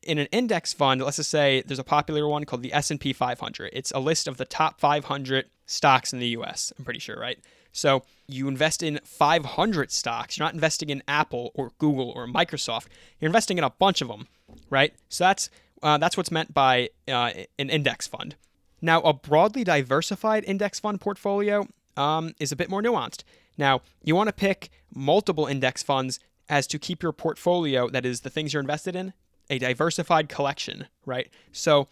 in 0.06 0.20
an 0.20 0.28
index 0.28 0.72
fund, 0.72 1.02
let's 1.02 1.18
just 1.18 1.32
say 1.32 1.64
there's 1.66 1.80
a 1.80 1.84
popular 1.84 2.28
one 2.28 2.46
called 2.46 2.62
the 2.62 2.74
S&P 2.74 3.12
500. 3.12 3.72
It's 3.74 3.92
a 3.92 4.00
list 4.00 4.28
of 4.28 4.38
the 4.38 4.46
top 4.46 4.80
500 4.80 5.46
stocks 5.66 6.14
in 6.14 6.20
the 6.20 6.28
US, 6.30 6.72
I'm 6.78 6.86
pretty 6.86 7.00
sure, 7.00 7.20
right? 7.20 7.40
So, 7.72 8.04
you 8.28 8.48
invest 8.48 8.82
in 8.82 9.00
500 9.04 9.92
stocks. 9.92 10.38
You're 10.38 10.46
not 10.46 10.54
investing 10.54 10.90
in 10.90 11.04
Apple 11.08 11.52
or 11.54 11.72
Google 11.78 12.10
or 12.12 12.26
Microsoft. 12.28 12.88
You're 13.20 13.28
investing 13.30 13.58
in 13.58 13.64
a 13.64 13.70
bunch 13.70 14.02
of 14.02 14.08
them, 14.08 14.28
right? 14.70 14.94
So 15.10 15.26
that's 15.26 15.50
uh, 15.84 15.98
that's 15.98 16.18
what's 16.18 16.32
meant 16.32 16.54
by 16.54 16.90
uh, 17.08 17.32
an 17.60 17.70
index 17.70 18.08
fund. 18.08 18.36
Now, 18.82 19.02
a 19.02 19.14
broadly 19.14 19.64
diversified 19.64 20.44
index 20.46 20.80
fund 20.80 21.00
portfolio 21.00 21.68
um, 21.98 22.34
is 22.40 22.52
a 22.52 22.56
bit 22.56 22.70
more 22.70 22.82
nuanced. 22.82 23.24
Now, 23.58 23.82
you 24.04 24.16
want 24.16 24.28
to 24.28 24.34
pick 24.34 24.70
multiple 24.94 25.46
index 25.46 25.84
funds 25.84 26.20
as 26.50 26.68
to 26.68 26.80
keep 26.80 27.02
your 27.02 27.12
portfolio, 27.12 27.90
that 27.90 28.06
is, 28.06 28.22
the 28.22 28.30
things 28.30 28.54
you're 28.54 28.62
invested 28.62 28.96
in, 28.96 29.14
a 29.50 29.60
diversified 29.60 30.30
collection, 30.30 30.88
right? 31.06 31.30
So 31.52 31.88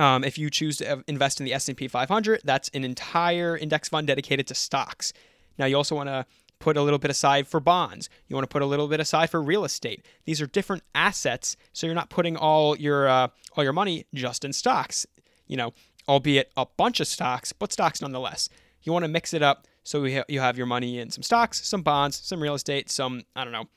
um, 0.00 0.24
if 0.24 0.38
you 0.38 0.48
choose 0.48 0.78
to 0.78 1.04
invest 1.06 1.40
in 1.40 1.44
the 1.44 1.52
S&P 1.52 1.86
500, 1.86 2.40
that's 2.42 2.70
an 2.70 2.84
entire 2.84 3.56
index 3.56 3.90
fund 3.90 4.06
dedicated 4.06 4.46
to 4.46 4.54
stocks. 4.54 5.12
Now 5.58 5.66
you 5.66 5.76
also 5.76 5.94
want 5.94 6.08
to 6.08 6.24
put 6.58 6.76
a 6.78 6.82
little 6.82 6.98
bit 6.98 7.10
aside 7.10 7.46
for 7.46 7.60
bonds. 7.60 8.08
You 8.26 8.34
want 8.34 8.44
to 8.44 8.52
put 8.52 8.62
a 8.62 8.66
little 8.66 8.88
bit 8.88 8.98
aside 8.98 9.28
for 9.28 9.42
real 9.42 9.64
estate. 9.64 10.06
These 10.24 10.40
are 10.40 10.46
different 10.46 10.84
assets, 10.94 11.56
so 11.74 11.86
you're 11.86 11.94
not 11.94 12.08
putting 12.08 12.36
all 12.36 12.76
your 12.76 13.08
uh, 13.08 13.28
all 13.56 13.64
your 13.64 13.74
money 13.74 14.06
just 14.14 14.42
in 14.42 14.54
stocks. 14.54 15.06
You 15.46 15.58
know, 15.58 15.74
albeit 16.08 16.50
a 16.56 16.64
bunch 16.64 17.00
of 17.00 17.06
stocks, 17.06 17.52
but 17.52 17.70
stocks 17.70 18.00
nonetheless. 18.00 18.48
You 18.82 18.92
want 18.92 19.04
to 19.04 19.08
mix 19.08 19.34
it 19.34 19.42
up 19.42 19.66
so 19.82 20.04
you 20.04 20.40
have 20.40 20.56
your 20.56 20.66
money 20.66 20.98
in 20.98 21.10
some 21.10 21.22
stocks, 21.22 21.66
some 21.66 21.82
bonds, 21.82 22.16
some 22.16 22.42
real 22.42 22.54
estate, 22.54 22.90
some 22.90 23.22
I 23.36 23.44
don't 23.44 23.52
know 23.52 23.68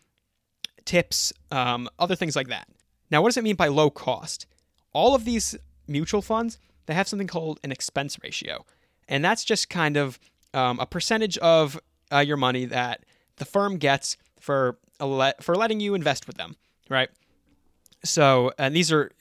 tips, 0.85 1.33
um, 1.51 1.89
other 1.99 2.15
things 2.15 2.35
like 2.35 2.47
that. 2.47 2.67
Now, 3.11 3.21
what 3.21 3.29
does 3.29 3.37
it 3.37 3.43
mean 3.43 3.55
by 3.55 3.67
low 3.67 3.89
cost? 3.89 4.45
All 4.93 5.15
of 5.15 5.25
these 5.25 5.57
mutual 5.87 6.21
funds, 6.21 6.57
they 6.85 6.93
have 6.93 7.07
something 7.07 7.27
called 7.27 7.59
an 7.63 7.71
expense 7.71 8.17
ratio. 8.23 8.65
And 9.07 9.23
that's 9.23 9.43
just 9.43 9.69
kind 9.69 9.97
of 9.97 10.19
um, 10.53 10.79
a 10.79 10.85
percentage 10.85 11.37
of 11.39 11.79
uh, 12.11 12.19
your 12.19 12.37
money 12.37 12.65
that 12.65 13.03
the 13.37 13.45
firm 13.45 13.77
gets 13.77 14.17
for 14.39 14.77
le- 14.99 15.33
for 15.41 15.55
letting 15.55 15.79
you 15.79 15.95
invest 15.95 16.27
with 16.27 16.37
them, 16.37 16.55
right? 16.89 17.09
So, 18.03 18.51
and 18.57 18.75
these 18.75 18.91
are 18.91 19.11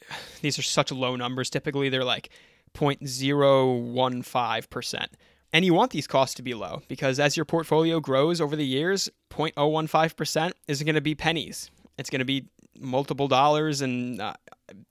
these 0.40 0.58
are 0.58 0.62
such 0.62 0.92
low 0.92 1.16
numbers. 1.16 1.50
Typically, 1.50 1.88
they're 1.88 2.04
like 2.04 2.30
0.015 2.74 4.70
percent. 4.70 5.10
And 5.54 5.66
you 5.66 5.74
want 5.74 5.90
these 5.90 6.06
costs 6.06 6.34
to 6.36 6.42
be 6.42 6.54
low 6.54 6.82
because 6.88 7.20
as 7.20 7.36
your 7.36 7.44
portfolio 7.44 8.00
grows 8.00 8.40
over 8.40 8.56
the 8.56 8.64
years, 8.64 9.10
0.015% 9.30 10.52
isn't 10.66 10.84
going 10.86 10.94
to 10.94 11.02
be 11.02 11.14
pennies. 11.14 11.70
It's 12.02 12.10
going 12.10 12.18
to 12.18 12.24
be 12.24 12.48
multiple 12.80 13.28
dollars 13.28 13.80
and 13.80 14.20
uh, 14.20 14.34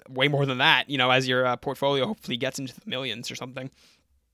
way 0.07 0.29
more 0.29 0.45
than 0.45 0.59
that, 0.59 0.89
you 0.89 0.97
know, 0.97 1.11
as 1.11 1.27
your 1.27 1.45
uh, 1.45 1.57
portfolio 1.57 2.07
hopefully 2.07 2.37
gets 2.37 2.57
into 2.57 2.73
the 2.73 2.81
millions 2.85 3.29
or 3.29 3.35
something. 3.35 3.69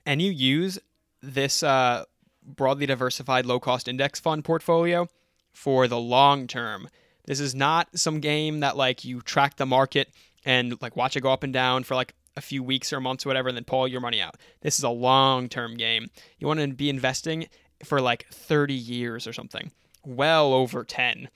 And 0.05 0.21
you 0.21 0.31
use 0.31 0.77
this 1.23 1.63
uh, 1.63 2.05
broadly 2.45 2.85
diversified 2.85 3.47
low 3.47 3.59
cost 3.59 3.87
index 3.87 4.19
fund 4.19 4.45
portfolio 4.45 5.07
for 5.53 5.87
the 5.87 5.97
long 5.99 6.45
term. 6.45 6.87
This 7.25 7.39
is 7.39 7.55
not 7.55 7.97
some 7.97 8.19
game 8.19 8.59
that 8.59 8.77
like 8.77 9.03
you 9.03 9.21
track 9.21 9.55
the 9.55 9.65
market 9.65 10.13
and 10.45 10.79
like 10.79 10.95
watch 10.95 11.17
it 11.17 11.21
go 11.21 11.33
up 11.33 11.43
and 11.43 11.51
down 11.51 11.83
for 11.83 11.95
like 11.95 12.13
a 12.35 12.41
few 12.41 12.61
weeks 12.61 12.93
or 12.93 13.01
months 13.01 13.25
or 13.25 13.29
whatever 13.29 13.49
and 13.49 13.57
then 13.57 13.63
pull 13.63 13.87
your 13.87 14.01
money 14.01 14.21
out. 14.21 14.35
This 14.61 14.77
is 14.77 14.83
a 14.83 14.89
long 14.89 15.49
term 15.49 15.77
game. 15.77 16.11
You 16.37 16.45
want 16.45 16.59
to 16.59 16.67
be 16.67 16.91
investing 16.91 17.47
for 17.83 17.99
like 17.99 18.27
30 18.31 18.75
years 18.75 19.25
or 19.25 19.33
something, 19.33 19.71
well 20.05 20.53
over 20.53 20.83
10. 20.83 21.29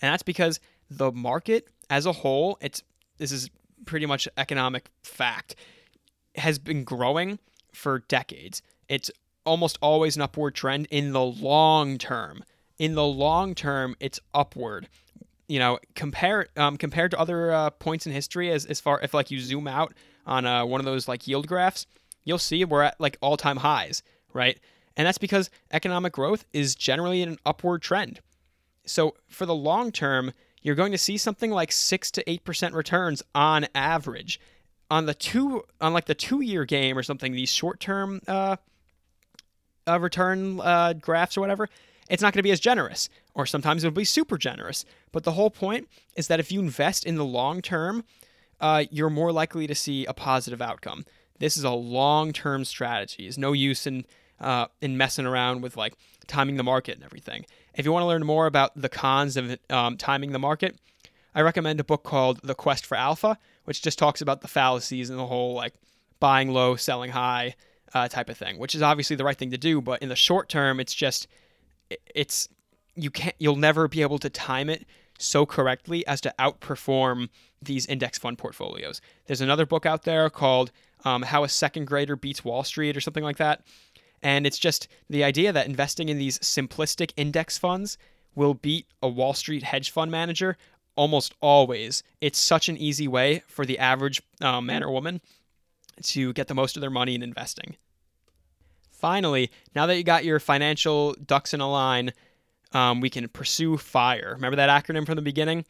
And 0.00 0.12
that's 0.12 0.22
because 0.22 0.60
the 0.90 1.12
market 1.12 1.68
as 1.90 2.06
a 2.06 2.12
whole, 2.12 2.58
it's 2.60 2.82
this 3.18 3.32
is 3.32 3.50
pretty 3.84 4.06
much 4.06 4.28
economic 4.36 4.90
fact, 5.02 5.56
has 6.36 6.58
been 6.58 6.84
growing 6.84 7.38
for 7.72 8.00
decades. 8.00 8.62
It's 8.88 9.10
almost 9.44 9.78
always 9.80 10.16
an 10.16 10.22
upward 10.22 10.54
trend 10.54 10.86
in 10.90 11.12
the 11.12 11.24
long 11.24 11.98
term. 11.98 12.44
In 12.78 12.94
the 12.94 13.04
long 13.04 13.54
term, 13.54 13.96
it's 13.98 14.20
upward 14.32 14.88
you 15.48 15.58
know, 15.58 15.78
compare 15.94 16.46
um, 16.56 16.76
compared 16.76 17.10
to 17.10 17.18
other 17.18 17.50
uh, 17.52 17.70
points 17.70 18.06
in 18.06 18.12
history, 18.12 18.50
as 18.52 18.66
as 18.66 18.80
far 18.80 19.00
if 19.00 19.14
like 19.14 19.30
you 19.30 19.40
zoom 19.40 19.66
out 19.66 19.94
on 20.26 20.46
uh, 20.46 20.64
one 20.64 20.80
of 20.80 20.84
those 20.84 21.08
like 21.08 21.26
yield 21.26 21.46
graphs, 21.48 21.86
you'll 22.24 22.38
see 22.38 22.64
we're 22.64 22.82
at 22.82 23.00
like 23.00 23.16
all 23.20 23.36
time 23.36 23.56
highs, 23.56 24.02
right? 24.34 24.60
And 24.96 25.06
that's 25.06 25.18
because 25.18 25.48
economic 25.72 26.12
growth 26.12 26.44
is 26.52 26.74
generally 26.74 27.22
in 27.22 27.30
an 27.30 27.38
upward 27.46 27.82
trend. 27.82 28.20
So 28.90 29.14
for 29.28 29.46
the 29.46 29.54
long 29.54 29.92
term, 29.92 30.32
you're 30.62 30.74
going 30.74 30.92
to 30.92 30.98
see 30.98 31.16
something 31.16 31.50
like 31.50 31.72
six 31.72 32.10
to 32.12 32.30
eight 32.30 32.44
percent 32.44 32.74
returns 32.74 33.22
on 33.34 33.66
average. 33.74 34.40
On 34.90 35.06
the 35.06 35.14
two 35.14 35.64
on 35.80 35.92
like 35.92 36.06
the 36.06 36.14
two 36.14 36.40
year 36.40 36.64
game 36.64 36.96
or 36.96 37.02
something, 37.02 37.32
these 37.32 37.50
short 37.50 37.78
term 37.80 38.20
uh, 38.26 38.56
uh, 39.86 40.00
return 40.00 40.60
uh, 40.60 40.94
graphs 40.94 41.36
or 41.36 41.40
whatever, 41.40 41.68
it's 42.08 42.22
not 42.22 42.32
going 42.32 42.38
to 42.38 42.42
be 42.42 42.50
as 42.50 42.60
generous, 42.60 43.08
or 43.34 43.46
sometimes 43.46 43.84
it'll 43.84 43.94
be 43.94 44.04
super 44.04 44.38
generous. 44.38 44.84
But 45.12 45.24
the 45.24 45.32
whole 45.32 45.50
point 45.50 45.88
is 46.16 46.28
that 46.28 46.40
if 46.40 46.50
you 46.50 46.60
invest 46.60 47.04
in 47.04 47.16
the 47.16 47.24
long 47.24 47.60
term, 47.60 48.04
uh, 48.60 48.84
you're 48.90 49.10
more 49.10 49.32
likely 49.32 49.66
to 49.66 49.74
see 49.74 50.06
a 50.06 50.14
positive 50.14 50.62
outcome. 50.62 51.04
This 51.38 51.56
is 51.56 51.64
a 51.64 51.70
long 51.70 52.32
term 52.32 52.64
strategy. 52.64 53.24
There's 53.24 53.38
no 53.38 53.52
use 53.52 53.86
in 53.86 54.04
uh, 54.40 54.66
in 54.80 54.96
messing 54.96 55.26
around 55.26 55.62
with 55.62 55.76
like 55.76 55.94
timing 56.26 56.56
the 56.56 56.62
market 56.62 56.96
and 56.96 57.04
everything. 57.04 57.44
If 57.78 57.84
you 57.84 57.92
want 57.92 58.02
to 58.02 58.08
learn 58.08 58.26
more 58.26 58.46
about 58.46 58.72
the 58.74 58.88
cons 58.88 59.36
of 59.36 59.56
um, 59.70 59.96
timing 59.96 60.32
the 60.32 60.38
market, 60.40 60.76
I 61.32 61.42
recommend 61.42 61.78
a 61.78 61.84
book 61.84 62.02
called 62.02 62.40
The 62.42 62.56
Quest 62.56 62.84
for 62.84 62.96
Alpha, 62.96 63.38
which 63.64 63.80
just 63.82 64.00
talks 64.00 64.20
about 64.20 64.40
the 64.40 64.48
fallacies 64.48 65.10
and 65.10 65.18
the 65.18 65.26
whole 65.26 65.54
like 65.54 65.74
buying 66.18 66.50
low, 66.50 66.74
selling 66.74 67.12
high 67.12 67.54
uh, 67.94 68.08
type 68.08 68.28
of 68.28 68.36
thing, 68.36 68.58
which 68.58 68.74
is 68.74 68.82
obviously 68.82 69.14
the 69.14 69.24
right 69.24 69.36
thing 69.38 69.52
to 69.52 69.56
do. 69.56 69.80
But 69.80 70.02
in 70.02 70.08
the 70.08 70.16
short 70.16 70.48
term, 70.48 70.80
it's 70.80 70.92
just 70.92 71.28
it's 71.88 72.48
you 72.96 73.12
can't 73.12 73.36
you'll 73.38 73.54
never 73.54 73.86
be 73.86 74.02
able 74.02 74.18
to 74.18 74.28
time 74.28 74.68
it 74.68 74.84
so 75.16 75.46
correctly 75.46 76.04
as 76.08 76.20
to 76.22 76.34
outperform 76.36 77.28
these 77.62 77.86
index 77.86 78.18
fund 78.18 78.38
portfolios. 78.38 79.00
There's 79.26 79.40
another 79.40 79.66
book 79.66 79.86
out 79.86 80.02
there 80.02 80.28
called 80.30 80.72
um, 81.04 81.22
How 81.22 81.44
a 81.44 81.48
Second 81.48 81.86
Grader 81.86 82.16
Beats 82.16 82.44
Wall 82.44 82.64
Street 82.64 82.96
or 82.96 83.00
something 83.00 83.22
like 83.22 83.36
that. 83.36 83.62
And 84.22 84.46
it's 84.46 84.58
just 84.58 84.88
the 85.08 85.24
idea 85.24 85.52
that 85.52 85.66
investing 85.66 86.08
in 86.08 86.18
these 86.18 86.38
simplistic 86.40 87.12
index 87.16 87.58
funds 87.58 87.98
will 88.34 88.54
beat 88.54 88.86
a 89.02 89.08
Wall 89.08 89.34
Street 89.34 89.62
hedge 89.62 89.90
fund 89.90 90.10
manager 90.10 90.56
almost 90.96 91.34
always. 91.40 92.02
It's 92.20 92.38
such 92.38 92.68
an 92.68 92.76
easy 92.76 93.06
way 93.06 93.42
for 93.46 93.64
the 93.64 93.78
average 93.78 94.20
uh, 94.40 94.60
man 94.60 94.82
or 94.82 94.90
woman 94.90 95.20
to 96.02 96.32
get 96.32 96.48
the 96.48 96.54
most 96.54 96.76
of 96.76 96.80
their 96.80 96.90
money 96.90 97.14
in 97.14 97.22
investing. 97.22 97.76
Finally, 98.90 99.50
now 99.76 99.86
that 99.86 99.96
you 99.96 100.02
got 100.02 100.24
your 100.24 100.40
financial 100.40 101.14
ducks 101.14 101.54
in 101.54 101.60
a 101.60 101.70
line, 101.70 102.12
um, 102.72 103.00
we 103.00 103.08
can 103.08 103.28
pursue 103.28 103.76
FIRE. 103.76 104.32
Remember 104.34 104.56
that 104.56 104.68
acronym 104.68 105.06
from 105.06 105.14
the 105.14 105.22
beginning? 105.22 105.64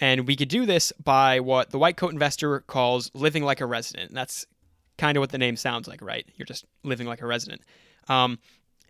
And 0.00 0.26
we 0.26 0.36
could 0.36 0.48
do 0.48 0.66
this 0.66 0.92
by 1.02 1.40
what 1.40 1.70
the 1.70 1.78
white 1.78 1.96
coat 1.96 2.12
investor 2.12 2.60
calls 2.60 3.10
living 3.14 3.42
like 3.42 3.60
a 3.60 3.66
resident. 3.66 4.12
That's 4.12 4.46
kind 4.98 5.16
of 5.16 5.20
what 5.20 5.30
the 5.30 5.38
name 5.38 5.56
sounds 5.56 5.88
like, 5.88 6.02
right? 6.02 6.26
You're 6.36 6.46
just 6.46 6.64
living 6.82 7.06
like 7.06 7.22
a 7.22 7.26
resident. 7.26 7.62
Um, 8.08 8.38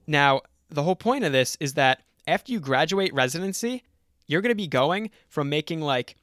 now, 0.07 0.43
the 0.71 0.83
whole 0.83 0.97
point 0.97 1.25
of 1.25 1.33
this 1.33 1.57
is 1.61 1.75
that 1.75 2.03
after 2.27 2.53
you 2.53 2.61
graduate 2.61 3.13
residency, 3.15 3.85
you're 4.27 4.41
going 4.41 4.51
to 4.51 4.57
be 4.57 4.67
going 4.67 5.11
from 5.29 5.49
making 5.49 5.81
like 5.81 6.17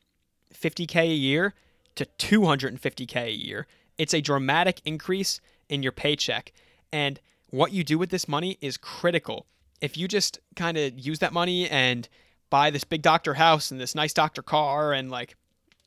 50K 0.54 1.02
a 1.02 1.08
year 1.08 1.54
to 1.96 2.06
250K 2.20 3.16
a 3.26 3.32
year. 3.32 3.68
It's 3.98 4.14
a 4.14 4.22
dramatic 4.22 4.82
increase 4.86 5.40
in 5.70 5.82
your 5.84 5.92
paycheck. 5.92 6.52
And 6.92 7.20
what 7.50 7.72
you 7.72 7.84
do 7.84 7.98
with 7.98 8.10
this 8.10 8.28
money 8.28 8.58
is 8.62 8.78
critical. 8.78 9.46
If 9.82 9.98
you 9.98 10.08
just 10.08 10.40
kind 10.56 10.78
of 10.78 10.98
use 10.98 11.20
that 11.20 11.34
money 11.34 11.70
and 11.70 12.08
buy 12.50 12.70
this 12.70 12.84
big 12.84 13.02
doctor 13.02 13.34
house 13.36 13.72
and 13.72 13.80
this 13.80 13.96
nice 13.96 14.14
doctor 14.14 14.42
car 14.42 14.94
and 14.94 15.10
like 15.10 15.36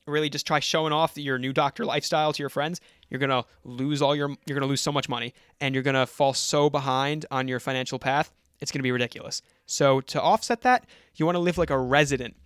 really 0.07 0.31
just 0.31 0.47
try 0.47 0.61
showing 0.61 0.93
off 0.93 1.17
your 1.17 1.39
new 1.39 1.53
doctor 1.53 1.85
lifestyle 1.85 2.33
to 2.33 2.43
your 2.43 2.49
friends, 2.49 2.81
you're 3.11 3.19
going 3.19 3.31
to 3.31 3.45
lose 3.65 4.03
all 4.03 4.15
your 4.15 4.29
you're 4.29 4.55
going 4.55 4.63
to 4.63 4.67
lose 4.67 4.81
so 4.81 4.93
much 4.93 5.09
money 5.09 5.35
and 5.61 5.75
you're 5.75 5.83
going 5.83 5.95
to 5.95 6.07
fall 6.07 6.35
so 6.35 6.69
behind 6.69 7.27
on 7.31 7.49
your 7.49 7.61
financial 7.61 7.99
path. 7.99 8.33
It's 8.61 8.73
going 8.73 8.81
to 8.81 8.85
be 8.85 8.93
ridiculous. 8.93 9.41
So 9.67 10.01
to 10.03 10.21
offset 10.21 10.63
that, 10.63 10.85
you 11.15 11.25
want 11.25 11.37
to 11.37 11.41
live 11.41 11.59
like 11.59 11.71
a 11.71 11.79
resident 11.79 12.37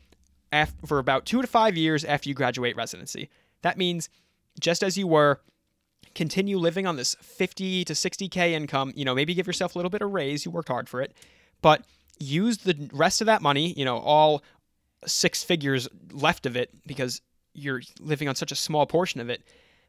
for 0.84 0.98
about 0.98 1.24
2 1.24 1.40
to 1.40 1.48
5 1.48 1.76
years 1.76 2.04
after 2.04 2.28
you 2.28 2.34
graduate 2.34 2.76
residency. 2.76 3.30
That 3.62 3.78
means 3.78 4.10
just 4.60 4.82
as 4.82 4.98
you 4.98 5.06
were 5.06 5.40
continue 6.14 6.58
living 6.58 6.86
on 6.86 6.96
this 6.96 7.14
50 7.22 7.84
to 7.86 7.92
60k 7.94 8.50
income, 8.50 8.92
you 8.94 9.04
know, 9.04 9.14
maybe 9.14 9.34
give 9.34 9.46
yourself 9.46 9.74
a 9.74 9.78
little 9.78 9.90
bit 9.90 10.02
of 10.02 10.10
raise, 10.10 10.44
you 10.44 10.50
worked 10.50 10.68
hard 10.68 10.88
for 10.88 11.00
it, 11.00 11.14
but 11.62 11.84
use 12.18 12.58
the 12.58 12.90
rest 12.92 13.20
of 13.20 13.26
that 13.26 13.40
money, 13.40 13.72
you 13.72 13.84
know, 13.84 13.98
all 13.98 14.42
six 15.06 15.42
figures 15.42 15.88
left 16.12 16.44
of 16.46 16.56
it 16.56 16.70
because 16.86 17.20
you're 17.54 17.80
living 18.00 18.28
on 18.28 18.34
such 18.34 18.52
a 18.52 18.56
small 18.56 18.86
portion 18.86 19.20
of 19.20 19.30
it. 19.30 19.42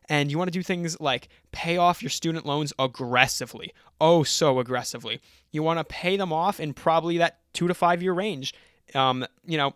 And 0.10 0.30
you 0.30 0.38
want 0.38 0.47
to 0.47 0.58
do 0.58 0.64
things 0.64 0.99
like 0.99 1.30
pay 1.51 1.78
off 1.78 2.01
your 2.01 2.10
student 2.10 2.45
loans 2.45 2.74
aggressively. 2.78 3.74
Oh, 4.01 4.24
so 4.24 4.60
aggressively. 4.60 5.22
You 5.51 5.64
want 5.64 5.80
to 5.80 5.84
pay 5.84 6.18
them 6.18 6.34
off 6.34 6.60
in 6.60 6.74
probably 6.74 7.18
that 7.20 7.39
two 7.54 7.68
to 7.68 7.74
five 7.74 8.01
year 8.01 8.14
range. 8.14 8.54
Um, 8.93 9.26
you 9.45 9.58
know, 9.58 9.76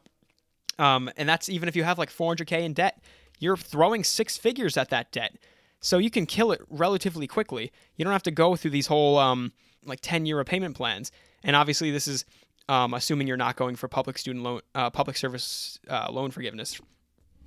um, 0.80 1.10
and 1.18 1.28
that's 1.28 1.50
even 1.50 1.70
if 1.70 1.76
you 1.76 1.84
have 1.84 1.98
like 1.98 2.10
400K 2.10 2.62
in 2.62 2.74
debt. 2.74 3.02
You're 3.40 3.58
throwing 3.58 4.04
six 4.04 4.36
figures 4.36 4.78
at 4.78 4.90
that 4.90 5.12
debt. 5.12 5.38
So 5.80 6.00
you 6.00 6.10
can 6.10 6.26
kill 6.26 6.52
it 6.52 6.62
relatively 6.70 7.28
quickly. 7.28 7.72
You 7.96 8.04
don't 8.04 8.12
have 8.12 8.24
to 8.24 8.32
go 8.32 8.56
through 8.56 8.72
these 8.72 8.88
whole 8.88 9.18
um, 9.20 9.54
like 9.86 10.00
10 10.02 10.26
year 10.26 10.38
repayment 10.38 10.76
plans. 10.76 11.12
And 11.44 11.56
obviously, 11.56 11.92
this 11.92 12.08
is 12.08 12.26
um, 12.68 12.94
assuming 12.94 13.28
you're 13.28 13.38
not 13.38 13.56
going 13.56 13.76
for 13.76 13.88
public 13.88 14.18
student 14.18 14.44
loan, 14.44 14.62
uh, 14.76 14.90
public 14.90 15.18
service 15.18 15.80
uh, 15.88 16.08
loan 16.12 16.32
forgiveness. 16.32 16.82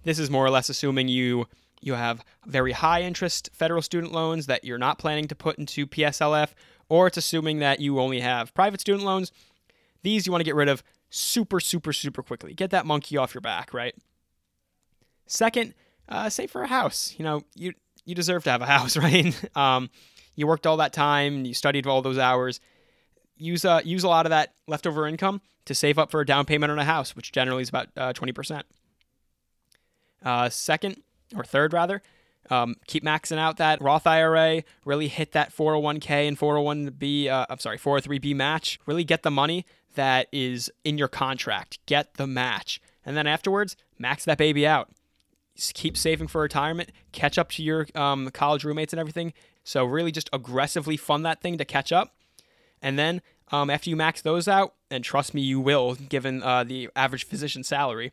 This 0.05 0.18
is 0.18 0.31
more 0.31 0.45
or 0.45 0.51
less 0.51 0.68
assuming 0.68 1.09
you 1.09 1.47
you 1.81 1.95
have 1.95 2.24
very 2.47 2.72
high 2.72 3.03
interest 3.03 3.51
federal 3.53 3.83
student 3.83 4.12
loans 4.12 4.47
that 4.47 4.64
you're 4.64 4.78
not 4.78 4.99
planning 4.99 5.26
to 5.28 5.35
put 5.35 5.59
into 5.59 5.87
PSLF, 5.87 6.51
or 6.89 7.07
it's 7.07 7.16
assuming 7.16 7.59
that 7.61 7.81
you 7.81 7.99
only 7.99 8.20
have 8.20 8.53
private 8.55 8.81
student 8.81 9.05
loans. 9.05 9.33
These 10.03 10.26
you 10.26 10.33
want 10.33 10.41
to 10.41 10.45
get 10.45 10.55
rid 10.55 10.68
of 10.68 10.83
super, 11.09 11.61
super, 11.61 11.93
super 11.93 12.22
quickly. 12.22 12.55
Get 12.55 12.70
that 12.70 12.87
monkey 12.87 13.16
off 13.16 13.35
your 13.35 13.41
back, 13.41 13.72
right? 13.72 13.95
Second, 15.26 15.74
uh, 16.09 16.28
save 16.28 16.51
for 16.51 16.62
a 16.62 16.68
house. 16.68 17.14
You 17.18 17.24
know, 17.24 17.45
you 17.55 17.72
you 18.05 18.14
deserve 18.14 18.45
to 18.45 18.51
have 18.51 18.62
a 18.62 18.66
house, 18.78 18.97
right? 18.97 19.35
um, 19.57 19.91
you 20.37 20.47
worked 20.47 20.66
all 20.66 20.78
that 20.78 20.93
time, 20.93 21.45
you 21.45 21.55
studied 21.55 21.87
all 21.87 22.03
those 22.03 22.18
hours. 22.18 22.61
Use 23.37 23.64
uh, 23.64 23.81
use 23.85 24.05
a 24.05 24.09
lot 24.09 24.26
of 24.26 24.31
that 24.31 24.55
leftover 24.66 25.07
income 25.07 25.41
to 25.64 25.74
save 25.74 25.99
up 25.99 26.11
for 26.11 26.20
a 26.20 26.26
down 26.26 26.45
payment 26.45 26.70
on 26.70 26.78
a 26.78 26.85
house, 26.85 27.16
which 27.16 27.33
generally 27.33 27.62
is 27.62 27.68
about 27.68 27.89
uh, 27.97 28.12
twenty 28.12 28.33
percent. 28.33 28.66
Uh, 30.22 30.51
second 30.51 31.03
or 31.35 31.45
third 31.45 31.72
rather, 31.72 32.03
um, 32.51 32.76
keep 32.87 33.05
maxing 33.05 33.39
out 33.39 33.59
that 33.59 33.81
Roth 33.81 34.07
IRA. 34.07 34.62
Really 34.85 35.09
hit 35.09 35.33
that 35.33 35.55
401k 35.55 36.28
and 36.28 36.39
401b. 36.39 37.28
Uh, 37.28 37.47
I'm 37.49 37.59
sorry, 37.59 37.78
403b 37.78 38.35
match. 38.35 38.78
Really 38.87 39.05
get 39.05 39.22
the 39.22 39.31
money 39.31 39.66
that 39.95 40.28
is 40.33 40.70
in 40.85 40.99
your 40.99 41.09
contract. 41.09 41.78
Get 41.87 42.14
the 42.14 42.26
match, 42.26 42.81
and 43.05 43.16
then 43.16 43.26
afterwards, 43.26 43.76
max 43.99 44.24
that 44.24 44.39
baby 44.39 44.66
out 44.66 44.91
keep 45.74 45.97
saving 45.97 46.28
for 46.28 46.41
retirement, 46.41 46.91
catch 47.12 47.39
up 47.39 47.51
to 47.51 47.62
your 47.62 47.87
um, 47.95 48.31
college 48.31 48.64
roommates 48.64 48.93
and 48.93 49.01
everything. 49.01 49.33
So 49.64 49.85
really 49.85 50.12
just 50.12 50.31
aggressively 50.33 50.97
fund 50.97 51.24
that 51.26 51.41
thing 51.41 51.59
to 51.59 51.64
catch 51.64 51.93
up. 51.93 52.14
And 52.83 52.99
then 52.99 53.20
um, 53.53 53.68
after 53.68 53.91
you 53.91 53.97
max 53.97 54.22
those 54.22 54.49
out, 54.49 54.74
and 54.91 55.05
trust 55.05 55.35
me, 55.35 55.43
you 55.43 55.61
will, 55.61 55.95
given 55.95 56.43
uh, 56.43 56.64
the 56.64 56.89
average 56.97 57.26
physician 57.26 57.62
salary, 57.62 58.12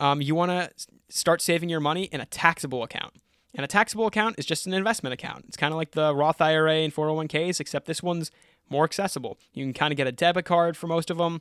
um, 0.00 0.20
you 0.20 0.34
want 0.34 0.50
to 0.50 0.70
start 1.08 1.40
saving 1.40 1.68
your 1.68 1.80
money 1.80 2.04
in 2.04 2.20
a 2.20 2.26
taxable 2.26 2.82
account. 2.82 3.14
And 3.54 3.64
a 3.64 3.68
taxable 3.68 4.06
account 4.06 4.38
is 4.38 4.44
just 4.44 4.66
an 4.66 4.74
investment 4.74 5.14
account. 5.14 5.46
It's 5.48 5.56
kind 5.56 5.72
of 5.72 5.78
like 5.78 5.92
the 5.92 6.14
Roth 6.14 6.40
IRA 6.40 6.74
and 6.74 6.94
401ks, 6.94 7.58
except 7.58 7.86
this 7.86 8.02
one's 8.02 8.30
more 8.68 8.84
accessible. 8.84 9.38
You 9.54 9.64
can 9.64 9.72
kind 9.72 9.92
of 9.92 9.96
get 9.96 10.06
a 10.06 10.12
debit 10.12 10.44
card 10.44 10.76
for 10.76 10.86
most 10.86 11.10
of 11.10 11.16
them. 11.16 11.40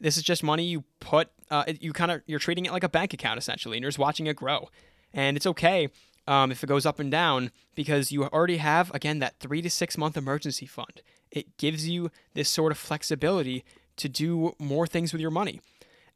This 0.00 0.16
is 0.16 0.22
just 0.22 0.42
money 0.42 0.64
you 0.64 0.84
put. 1.00 1.28
Uh, 1.50 1.64
you 1.80 1.92
kind 1.92 2.10
of 2.10 2.22
you're 2.26 2.38
treating 2.38 2.64
it 2.64 2.72
like 2.72 2.84
a 2.84 2.88
bank 2.88 3.12
account 3.12 3.38
essentially, 3.38 3.76
and 3.76 3.82
you're 3.82 3.90
just 3.90 3.98
watching 3.98 4.26
it 4.26 4.36
grow. 4.36 4.68
And 5.12 5.36
it's 5.36 5.46
okay 5.46 5.88
um, 6.26 6.52
if 6.52 6.62
it 6.62 6.68
goes 6.68 6.86
up 6.86 7.00
and 7.00 7.10
down 7.10 7.50
because 7.74 8.12
you 8.12 8.24
already 8.24 8.58
have 8.58 8.94
again 8.94 9.18
that 9.18 9.40
three 9.40 9.60
to 9.60 9.70
six 9.70 9.98
month 9.98 10.16
emergency 10.16 10.66
fund. 10.66 11.02
It 11.30 11.58
gives 11.58 11.88
you 11.88 12.10
this 12.34 12.48
sort 12.48 12.72
of 12.72 12.78
flexibility 12.78 13.64
to 13.96 14.08
do 14.08 14.54
more 14.58 14.86
things 14.86 15.12
with 15.12 15.20
your 15.20 15.30
money, 15.30 15.60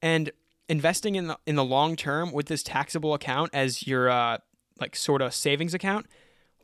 and 0.00 0.30
investing 0.68 1.14
in 1.14 1.26
the 1.26 1.38
in 1.46 1.56
the 1.56 1.64
long 1.64 1.96
term 1.96 2.32
with 2.32 2.46
this 2.46 2.62
taxable 2.62 3.14
account 3.14 3.50
as 3.52 3.86
your 3.86 4.08
uh, 4.08 4.38
like 4.80 4.96
sort 4.96 5.22
of 5.22 5.34
savings 5.34 5.74
account 5.74 6.06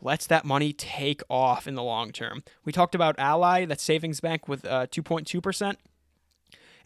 lets 0.01 0.26
that 0.26 0.44
money 0.44 0.72
take 0.72 1.22
off 1.28 1.66
in 1.66 1.74
the 1.74 1.82
long 1.82 2.12
term. 2.12 2.42
We 2.64 2.72
talked 2.72 2.94
about 2.94 3.18
Ally, 3.18 3.64
that 3.64 3.80
savings 3.80 4.20
bank 4.20 4.46
with 4.46 4.64
uh, 4.64 4.86
2.2%. 4.86 5.76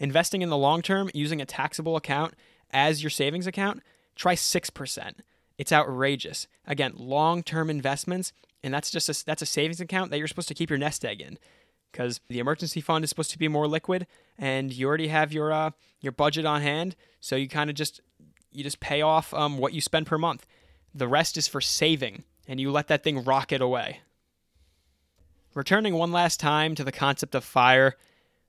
Investing 0.00 0.42
in 0.42 0.48
the 0.48 0.56
long 0.56 0.82
term 0.82 1.10
using 1.12 1.40
a 1.40 1.46
taxable 1.46 1.96
account 1.96 2.34
as 2.70 3.02
your 3.02 3.10
savings 3.10 3.46
account, 3.46 3.82
try 4.16 4.34
6%. 4.34 5.12
It's 5.58 5.72
outrageous. 5.72 6.48
Again, 6.66 6.94
long-term 6.96 7.68
investments, 7.68 8.32
and 8.64 8.72
that's 8.72 8.90
just 8.90 9.08
a, 9.08 9.24
that's 9.24 9.42
a 9.42 9.46
savings 9.46 9.80
account 9.80 10.10
that 10.10 10.18
you're 10.18 10.26
supposed 10.26 10.48
to 10.48 10.54
keep 10.54 10.70
your 10.70 10.78
nest 10.78 11.04
egg 11.04 11.20
in 11.20 11.38
because 11.92 12.20
the 12.28 12.38
emergency 12.38 12.80
fund 12.80 13.04
is 13.04 13.10
supposed 13.10 13.30
to 13.30 13.38
be 13.38 13.48
more 13.48 13.68
liquid 13.68 14.06
and 14.38 14.72
you 14.72 14.88
already 14.88 15.08
have 15.08 15.32
your 15.32 15.52
uh, 15.52 15.70
your 16.00 16.12
budget 16.12 16.44
on 16.44 16.62
hand, 16.62 16.96
so 17.20 17.36
you 17.36 17.48
kind 17.48 17.70
of 17.70 17.76
just 17.76 18.00
you 18.50 18.64
just 18.64 18.80
pay 18.80 19.02
off 19.02 19.32
um, 19.34 19.58
what 19.58 19.72
you 19.72 19.80
spend 19.80 20.06
per 20.06 20.18
month. 20.18 20.46
The 20.94 21.08
rest 21.08 21.36
is 21.36 21.48
for 21.48 21.60
saving, 21.60 22.24
and 22.48 22.60
you 22.60 22.70
let 22.70 22.88
that 22.88 23.04
thing 23.04 23.24
rocket 23.24 23.60
away. 23.60 24.00
Returning 25.54 25.94
one 25.94 26.12
last 26.12 26.40
time 26.40 26.74
to 26.74 26.84
the 26.84 26.92
concept 26.92 27.34
of 27.34 27.44
fire, 27.44 27.96